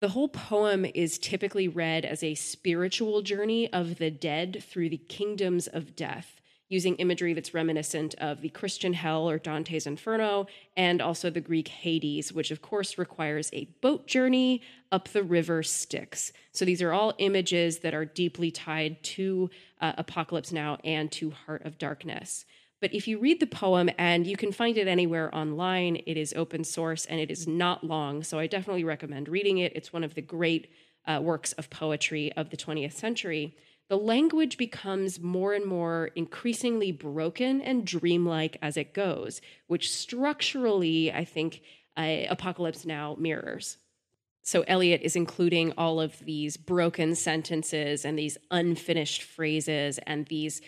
The 0.00 0.10
whole 0.10 0.28
poem 0.28 0.84
is 0.84 1.18
typically 1.18 1.66
read 1.66 2.04
as 2.04 2.22
a 2.22 2.36
spiritual 2.36 3.22
journey 3.22 3.72
of 3.72 3.98
the 3.98 4.10
dead 4.10 4.62
through 4.62 4.90
the 4.90 4.96
kingdoms 4.96 5.66
of 5.66 5.96
death, 5.96 6.40
using 6.68 6.94
imagery 6.96 7.32
that's 7.32 7.54
reminiscent 7.54 8.14
of 8.18 8.40
the 8.40 8.50
Christian 8.50 8.92
hell 8.92 9.28
or 9.28 9.38
Dante's 9.38 9.88
Inferno, 9.88 10.46
and 10.76 11.02
also 11.02 11.30
the 11.30 11.40
Greek 11.40 11.66
Hades, 11.66 12.32
which 12.32 12.52
of 12.52 12.62
course 12.62 12.96
requires 12.96 13.50
a 13.52 13.64
boat 13.80 14.06
journey 14.06 14.62
up 14.92 15.08
the 15.08 15.24
river 15.24 15.64
Styx. 15.64 16.32
So 16.52 16.64
these 16.64 16.82
are 16.82 16.92
all 16.92 17.14
images 17.18 17.80
that 17.80 17.94
are 17.94 18.04
deeply 18.04 18.52
tied 18.52 19.02
to 19.02 19.50
uh, 19.80 19.94
Apocalypse 19.98 20.52
Now 20.52 20.78
and 20.84 21.10
to 21.12 21.30
Heart 21.30 21.64
of 21.64 21.78
Darkness. 21.78 22.44
But 22.80 22.94
if 22.94 23.08
you 23.08 23.18
read 23.18 23.40
the 23.40 23.46
poem, 23.46 23.90
and 23.98 24.26
you 24.26 24.36
can 24.36 24.52
find 24.52 24.78
it 24.78 24.86
anywhere 24.86 25.34
online, 25.34 25.96
it 26.06 26.16
is 26.16 26.32
open 26.36 26.62
source 26.62 27.06
and 27.06 27.18
it 27.20 27.30
is 27.30 27.48
not 27.48 27.82
long. 27.82 28.22
So 28.22 28.38
I 28.38 28.46
definitely 28.46 28.84
recommend 28.84 29.28
reading 29.28 29.58
it. 29.58 29.72
It's 29.74 29.92
one 29.92 30.04
of 30.04 30.14
the 30.14 30.22
great 30.22 30.70
uh, 31.06 31.20
works 31.22 31.52
of 31.54 31.70
poetry 31.70 32.32
of 32.32 32.50
the 32.50 32.56
20th 32.56 32.92
century. 32.92 33.56
The 33.88 33.96
language 33.96 34.58
becomes 34.58 35.18
more 35.18 35.54
and 35.54 35.64
more 35.64 36.10
increasingly 36.14 36.92
broken 36.92 37.62
and 37.62 37.86
dreamlike 37.86 38.58
as 38.60 38.76
it 38.76 38.92
goes, 38.92 39.40
which 39.66 39.90
structurally, 39.90 41.10
I 41.12 41.24
think, 41.24 41.62
uh, 41.96 42.26
Apocalypse 42.28 42.84
Now 42.84 43.16
mirrors. 43.18 43.78
So 44.42 44.62
Eliot 44.68 45.02
is 45.02 45.16
including 45.16 45.72
all 45.76 46.00
of 46.00 46.18
these 46.20 46.56
broken 46.56 47.14
sentences 47.14 48.04
and 48.04 48.18
these 48.18 48.38
unfinished 48.50 49.22
phrases 49.22 49.98
and 50.06 50.26
these 50.26 50.60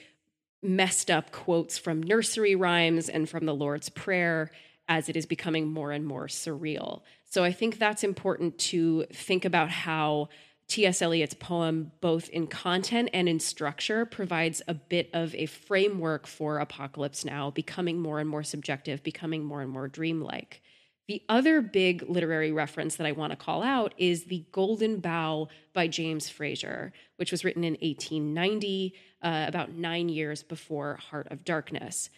messed 0.63 1.11
up 1.11 1.33
quotes 1.33 1.79
from 1.79 2.03
nursery 2.03 2.55
rhymes 2.55 3.09
and 3.09 3.29
from 3.29 3.47
the 3.47 3.55
Lord's 3.55 3.89
Prayer 3.89 4.51
as 4.89 5.09
it 5.09 5.17
is 5.17 5.27
becoming 5.27 5.69
more 5.69 5.93
and 5.93 6.05
more 6.05 6.27
surreal. 6.27 7.03
So 7.25 7.45
I 7.45 7.53
think 7.53 7.79
that's 7.79 8.03
important 8.03 8.59
to 8.59 9.05
think 9.13 9.45
about 9.45 9.71
how 9.71 10.29
T.S. 10.67 11.03
Eliot's 11.03 11.35
poem, 11.35 11.91
both 12.01 12.29
in 12.29 12.47
content 12.47 13.11
and 13.13 13.29
in 13.29 13.41
structure, 13.41 14.05
provides 14.05 14.63
a 14.69 14.75
bit 14.75 15.11
of 15.13 15.35
a 15.35 15.47
framework 15.47 16.27
for 16.27 16.59
Apocalypse 16.59 17.25
Now, 17.25 17.51
becoming 17.51 18.01
more 18.01 18.21
and 18.21 18.29
more 18.29 18.45
subjective, 18.45 19.03
becoming 19.03 19.45
more 19.45 19.63
and 19.63 19.71
more 19.71 19.89
dreamlike. 19.89 20.63
The 21.11 21.25
other 21.29 21.61
big 21.61 22.09
literary 22.09 22.53
reference 22.53 22.95
that 22.95 23.05
I 23.05 23.11
want 23.11 23.33
to 23.33 23.37
call 23.37 23.65
out 23.65 23.95
is 23.99 24.27
The 24.27 24.45
Golden 24.53 25.01
Bough 25.01 25.49
by 25.73 25.89
James 25.89 26.29
Frazer, 26.29 26.93
which 27.17 27.33
was 27.33 27.45
written 27.45 27.65
in 27.65 27.73
1890, 27.73 28.95
uh, 29.21 29.45
about 29.49 29.73
nine 29.73 30.09
years 30.09 30.45
before 30.45 31.01
Heart 31.11 31.33
of 31.33 31.45
Darkness. 31.45 32.11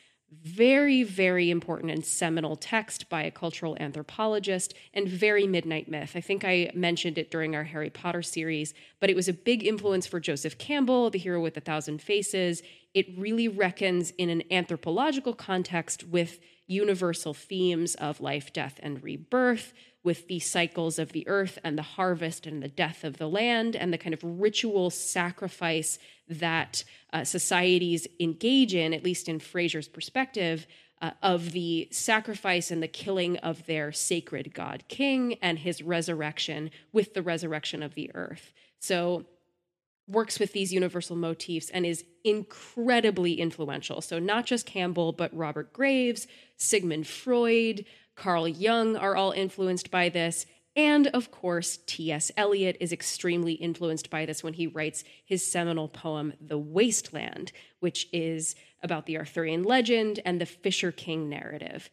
Very, 0.43 1.05
very 1.05 1.51
important 1.51 1.91
and 1.91 2.05
seminal 2.05 2.55
text 2.55 3.09
by 3.09 3.23
a 3.23 3.31
cultural 3.31 3.79
anthropologist 3.81 4.75
and 4.93 5.09
very 5.09 5.47
midnight 5.47 5.89
myth. 5.89 6.13
I 6.15 6.21
think 6.21 6.45
I 6.45 6.71
mentioned 6.75 7.17
it 7.17 7.31
during 7.31 7.57
our 7.57 7.65
Harry 7.65 7.89
Potter 7.89 8.21
series, 8.21 8.75
but 9.01 9.09
it 9.09 9.17
was 9.17 9.27
a 9.27 9.33
big 9.33 9.65
influence 9.65 10.07
for 10.07 10.21
Joseph 10.21 10.59
Campbell, 10.59 11.09
the 11.09 11.19
hero 11.19 11.41
with 11.41 11.57
a 11.57 11.61
thousand 11.61 12.03
faces. 12.03 12.63
It 12.93 13.07
really 13.17 13.49
reckons 13.49 14.11
in 14.19 14.29
an 14.29 14.43
anthropological 14.51 15.33
context 15.33 16.07
with 16.07 16.41
universal 16.67 17.35
themes 17.35 17.95
of 17.97 18.21
life, 18.21 18.53
death, 18.53 18.79
and 18.83 19.03
rebirth, 19.03 19.73
with 20.05 20.27
the 20.27 20.41
cycles 20.41 20.99
of 20.99 21.13
the 21.13 21.27
earth 21.29 21.59
and 21.63 21.79
the 21.79 21.83
harvest 21.83 22.45
and 22.47 22.61
the 22.61 22.69
death 22.69 23.05
of 23.05 23.19
the 23.19 23.29
land, 23.29 23.77
and 23.77 23.93
the 23.93 23.99
kind 23.99 24.15
of 24.15 24.21
ritual 24.25 24.91
sacrifice 24.91 25.99
that 26.29 26.83
uh, 27.13 27.23
societies 27.23 28.09
engage 28.19 28.75
in, 28.75 28.93
at 28.93 29.05
least 29.05 29.29
in 29.29 29.39
Frazer's 29.39 29.89
perspective, 29.89 30.67
uh, 31.01 31.11
of 31.23 31.53
the 31.53 31.89
sacrifice 31.91 32.71
and 32.71 32.83
the 32.83 32.89
killing 32.89 33.37
of 33.39 33.67
their 33.67 33.93
sacred 33.93 34.55
god 34.55 34.85
king 34.89 35.35
and 35.43 35.59
his 35.59 35.83
resurrection 35.83 36.71
with 36.93 37.15
the 37.15 37.23
resurrection 37.23 37.83
of 37.83 37.95
the 37.95 38.11
earth. 38.15 38.53
So 38.79 39.27
works 40.07 40.39
with 40.39 40.53
these 40.53 40.73
universal 40.73 41.17
motifs 41.17 41.71
and 41.71 41.87
is 41.87 42.05
incredibly 42.25 43.35
influential. 43.35 44.01
So, 44.01 44.19
not 44.19 44.47
just 44.47 44.67
Campbell, 44.67 45.13
but 45.13 45.35
Robert 45.37 45.73
Graves, 45.73 46.27
Sigmund 46.57 47.07
Freud, 47.07 47.85
Carl 48.15 48.47
Jung 48.47 48.97
are 48.97 49.17
all 49.17 49.33
influenced 49.33 49.91
by 49.91 50.09
this. 50.09 50.47
And 50.75 51.09
of 51.09 51.31
course, 51.31 51.79
T.S. 51.87 52.31
Eliot 52.37 52.79
is 52.81 52.93
extremely 52.93 53.55
influenced 53.55 54.09
by 54.09 54.25
this 54.25 54.43
when 54.43 54.55
he 54.55 54.67
writes 54.67 55.05
his 55.25 55.47
seminal 55.47 55.89
poem, 55.89 56.33
The 56.41 56.59
Wasteland, 56.59 57.53
which 57.81 58.09
is 58.13 58.55
about 58.83 59.07
the 59.07 59.19
Arthurian 59.19 59.65
legend 59.65 60.21
and 60.25 60.41
the 60.41 60.47
Fisher 60.47 60.91
King 60.91 61.29
narrative. 61.29 61.91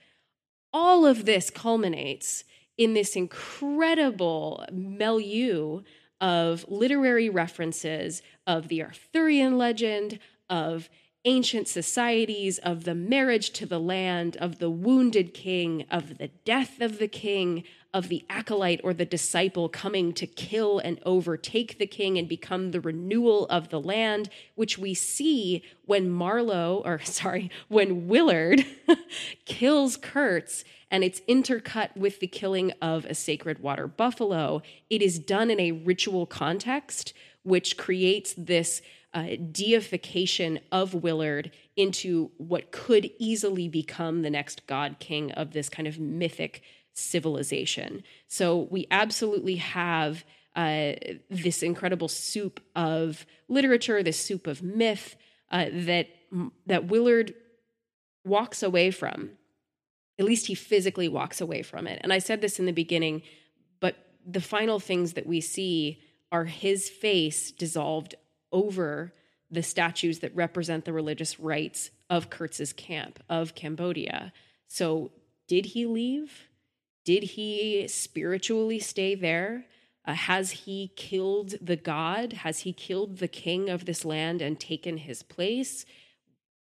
All 0.72 1.06
of 1.06 1.26
this 1.26 1.50
culminates 1.50 2.46
in 2.78 2.94
this 2.94 3.16
incredible 3.16 4.66
milieu 4.72 5.82
of 6.22 6.66
literary 6.68 7.30
references 7.30 8.22
of 8.46 8.68
the 8.68 8.84
Arthurian 8.84 9.58
legend, 9.58 10.20
of 10.50 10.90
ancient 11.26 11.68
societies, 11.68 12.58
of 12.60 12.84
the 12.86 12.96
marriage 12.96 13.52
to 13.52 13.66
the 13.66 13.80
land, 13.80 14.38
of 14.38 14.60
the 14.60 14.70
wounded 14.70 15.34
king, 15.34 15.86
of 15.91 16.18
the 16.18 16.30
death 16.46 16.82
of 16.82 17.00
the 17.00 17.08
king, 17.08 17.64
of 17.94 18.07
the 18.07 18.24
acolyte 18.30 18.82
or 18.84 18.94
the 18.94 19.06
disciple 19.06 19.68
coming 19.68 20.14
to 20.14 20.28
kill 20.28 20.80
and 20.80 20.99
overtake 21.06 21.80
the 21.80 21.88
king 21.88 22.18
and 22.18 22.28
become 22.28 22.70
the 22.72 22.82
renewal 22.82 23.48
of 23.48 23.70
the 23.70 23.80
land, 23.80 24.30
which 24.56 24.78
we 24.78 24.94
see 24.94 25.64
when 25.86 26.10
Marlow, 26.10 26.84
or 26.86 26.99
sorry, 27.03 27.49
when 27.68 28.07
Willard 28.07 28.66
kills 29.45 29.98
Kurtz 29.98 30.64
and 30.91 31.03
it's 31.03 31.22
intercut 31.22 31.95
with 31.95 32.20
the 32.20 32.28
killing 32.28 32.72
of 32.82 33.06
a 33.06 33.16
sacred 33.16 33.60
water 33.60 33.88
buffalo. 33.88 34.61
It 34.90 35.02
is 35.02 35.20
done 35.20 35.52
in 35.52 35.60
a 35.60 35.72
ritual 35.72 36.26
context, 36.26 37.14
which 37.44 37.78
creates 37.78 38.34
this 38.38 38.82
uh, 39.14 39.36
deification 39.52 40.60
of 40.72 40.94
Willard 40.94 41.52
into 41.76 42.30
what 42.38 42.72
could 42.72 43.10
easily 43.18 43.68
become 43.68 44.22
the 44.22 44.30
next 44.30 44.68
god 44.68 44.98
king 44.99 45.32
of 45.32 45.52
this 45.52 45.70
kind 45.70 45.88
of 45.88 45.98
mythic 45.98 46.61
civilization. 47.00 48.04
So 48.28 48.68
we 48.70 48.88
absolutely 48.92 49.56
have 49.58 50.26
uh, 50.56 50.94
this 51.30 51.64
incredible 51.64 52.08
soup 52.08 52.60
of 52.76 53.26
literature, 53.48 54.04
this 54.04 54.20
soup 54.20 54.48
of 54.48 54.62
myth 54.62 55.16
uh, 55.52 55.66
that 55.72 56.08
that 56.68 56.88
Willard 56.88 57.34
walks 58.26 58.62
away 58.62 58.92
from. 58.92 59.32
At 60.20 60.26
least 60.26 60.48
he 60.48 60.56
physically 60.56 61.08
walks 61.08 61.42
away 61.42 61.62
from 61.62 61.88
it. 61.88 62.00
And 62.04 62.12
I 62.12 62.20
said 62.20 62.42
this 62.42 62.60
in 62.60 62.66
the 62.66 62.74
beginning, 62.74 63.24
but 63.80 63.96
the 64.26 64.42
final 64.42 64.80
things 64.80 65.14
that 65.14 65.26
we 65.26 65.42
see 65.42 66.02
are 66.32 66.46
his 66.46 66.90
face 66.90 67.52
dissolved 67.52 68.16
over 68.52 69.14
the 69.50 69.64
statues 69.64 70.20
that 70.20 70.36
represent 70.36 70.86
the 70.86 70.94
religious 70.94 71.40
rites 71.40 71.90
of 72.10 72.30
Kurtz's 72.30 72.74
camp, 72.74 73.24
of 73.30 73.56
Cambodia. 73.56 74.32
So, 74.68 75.12
did 75.48 75.68
he 75.68 75.86
leave? 75.86 76.49
Did 77.10 77.23
he 77.23 77.88
spiritually 77.88 78.77
stay 78.77 79.15
there? 79.15 79.65
Uh, 80.06 80.14
has 80.14 80.52
he 80.52 80.91
killed 80.95 81.56
the 81.60 81.76
god? 81.76 82.34
Has 82.34 82.60
he 82.60 82.72
killed 82.72 83.18
the 83.18 83.27
king 83.27 83.68
of 83.68 83.86
this 83.86 84.06
land 84.06 84.44
and 84.44 84.60
taken 84.60 84.98
his 84.98 85.23
place? 85.23 85.88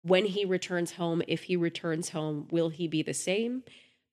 When 0.01 0.25
he 0.25 0.45
returns 0.45 0.93
home, 0.93 1.21
if 1.27 1.43
he 1.43 1.55
returns 1.55 2.09
home, 2.09 2.47
will 2.49 2.69
he 2.69 2.87
be 2.87 3.03
the 3.03 3.13
same? 3.13 3.61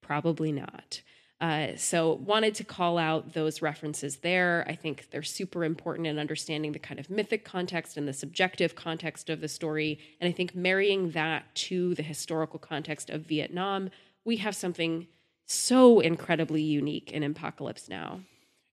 Probably 0.03 0.53
not. 0.53 1.01
Uh, 1.41 1.69
so, 1.77 2.13
wanted 2.13 2.55
to 2.57 2.65
call 2.65 2.99
out 2.99 3.33
those 3.33 3.63
references 3.63 4.19
there. 4.19 4.63
I 4.69 4.75
think 4.75 5.09
they're 5.11 5.23
super 5.23 5.65
important 5.65 6.07
in 6.07 6.19
understanding 6.19 6.73
the 6.73 6.79
kind 6.79 7.01
of 7.01 7.09
mythic 7.09 7.47
context 7.47 7.97
and 7.97 8.07
the 8.07 8.13
subjective 8.13 8.75
context 8.75 9.31
of 9.31 9.41
the 9.41 9.49
story. 9.49 9.99
And 10.21 10.29
I 10.29 10.33
think 10.33 10.55
marrying 10.55 11.13
that 11.13 11.55
to 11.55 11.95
the 11.95 12.03
historical 12.03 12.59
context 12.59 13.09
of 13.09 13.23
Vietnam, 13.23 13.89
we 14.27 14.37
have 14.37 14.55
something 14.55 15.07
so 15.47 16.01
incredibly 16.01 16.63
unique 16.63 17.13
in 17.13 17.23
Apocalypse 17.23 17.89
Now. 17.89 18.21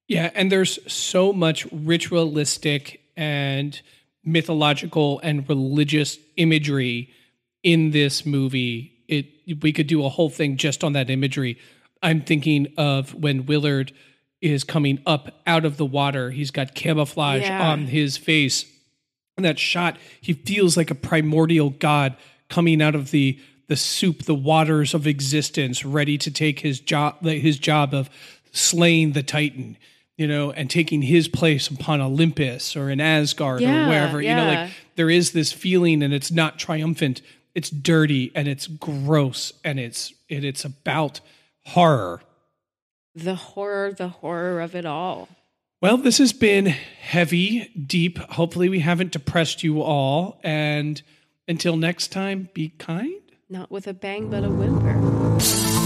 Yeah, 0.08 0.32
and 0.36 0.52
there's 0.52 0.80
so 0.92 1.32
much 1.32 1.66
ritualistic 1.72 3.02
and 3.16 3.80
mythological 4.26 5.20
and 5.24 5.48
religious 5.48 6.18
imagery 6.36 7.10
in 7.64 7.92
this 7.92 8.26
movie. 8.26 8.92
It 9.08 9.62
we 9.62 9.72
could 9.72 9.88
do 9.88 10.06
a 10.06 10.10
whole 10.10 10.30
thing 10.30 10.58
just 10.58 10.84
on 10.84 10.94
that 10.94 11.10
imagery 11.10 11.58
I'm 12.04 12.22
thinking 12.22 12.68
of 12.78 13.16
when 13.16 13.46
Willard 13.46 13.94
is 14.42 14.66
coming 14.66 15.00
up 15.06 15.42
out 15.48 15.64
of 15.64 15.78
the 15.78 15.86
water. 15.86 16.30
He's 16.30 16.52
got 16.52 16.76
camouflage 16.76 17.44
yeah. 17.44 17.72
on 17.72 17.88
his 17.88 18.18
face. 18.18 18.70
And 19.38 19.46
that 19.46 19.58
shot, 19.58 19.98
he 20.22 20.34
feels 20.34 20.78
like 20.78 20.92
a 20.92 20.96
primordial 20.96 21.70
god 21.72 22.18
coming 22.50 22.82
out 22.82 22.94
of 22.94 23.12
the 23.12 23.40
the 23.68 23.76
soup, 23.76 24.24
the 24.24 24.36
waters 24.36 24.94
of 24.94 25.08
existence, 25.08 25.86
ready 25.86 26.18
to 26.18 26.32
take 26.32 26.60
his 26.60 26.80
job 26.80 27.22
his 27.22 27.58
job 27.58 27.94
of 27.94 28.10
slaying 28.52 29.14
the 29.14 29.24
Titan, 29.24 29.78
you 30.18 30.28
know, 30.28 30.52
and 30.52 30.70
taking 30.70 31.02
his 31.02 31.28
place 31.28 31.68
upon 31.68 32.02
Olympus 32.02 32.76
or 32.76 32.90
in 32.90 33.00
Asgard 33.00 33.62
yeah, 33.62 33.86
or 33.86 33.90
wherever. 33.90 34.22
Yeah. 34.22 34.30
You 34.30 34.36
know, 34.36 34.62
like 34.62 34.72
there 34.96 35.10
is 35.10 35.32
this 35.32 35.52
feeling 35.52 36.04
and 36.04 36.14
it's 36.14 36.32
not 36.32 36.60
triumphant. 36.60 37.22
It's 37.56 37.70
dirty 37.70 38.32
and 38.36 38.48
it's 38.48 38.68
gross 38.68 39.54
and 39.64 39.80
it's 39.80 40.14
and 40.30 40.44
it's 40.44 40.66
about 40.66 41.20
horror. 41.66 42.22
The 43.16 43.36
horror, 43.36 43.94
the 43.94 44.08
horror 44.08 44.60
of 44.60 44.76
it 44.76 44.86
all. 44.86 45.30
Well, 45.84 45.98
this 45.98 46.18
has 46.20 46.32
been 46.32 46.68
heavy, 46.68 47.70
deep. 47.76 48.18
Hopefully, 48.18 48.70
we 48.70 48.80
haven't 48.80 49.12
depressed 49.12 49.64
you 49.64 49.82
all. 49.82 50.40
And 50.42 51.02
until 51.48 51.76
next 51.76 52.14
time, 52.14 52.48
be 52.54 52.70
kind. 52.70 53.23
Not 53.54 53.70
with 53.70 53.86
a 53.86 53.94
bang, 53.94 54.32
but 54.32 54.44
a 54.44 54.50
whimper. 54.50 55.83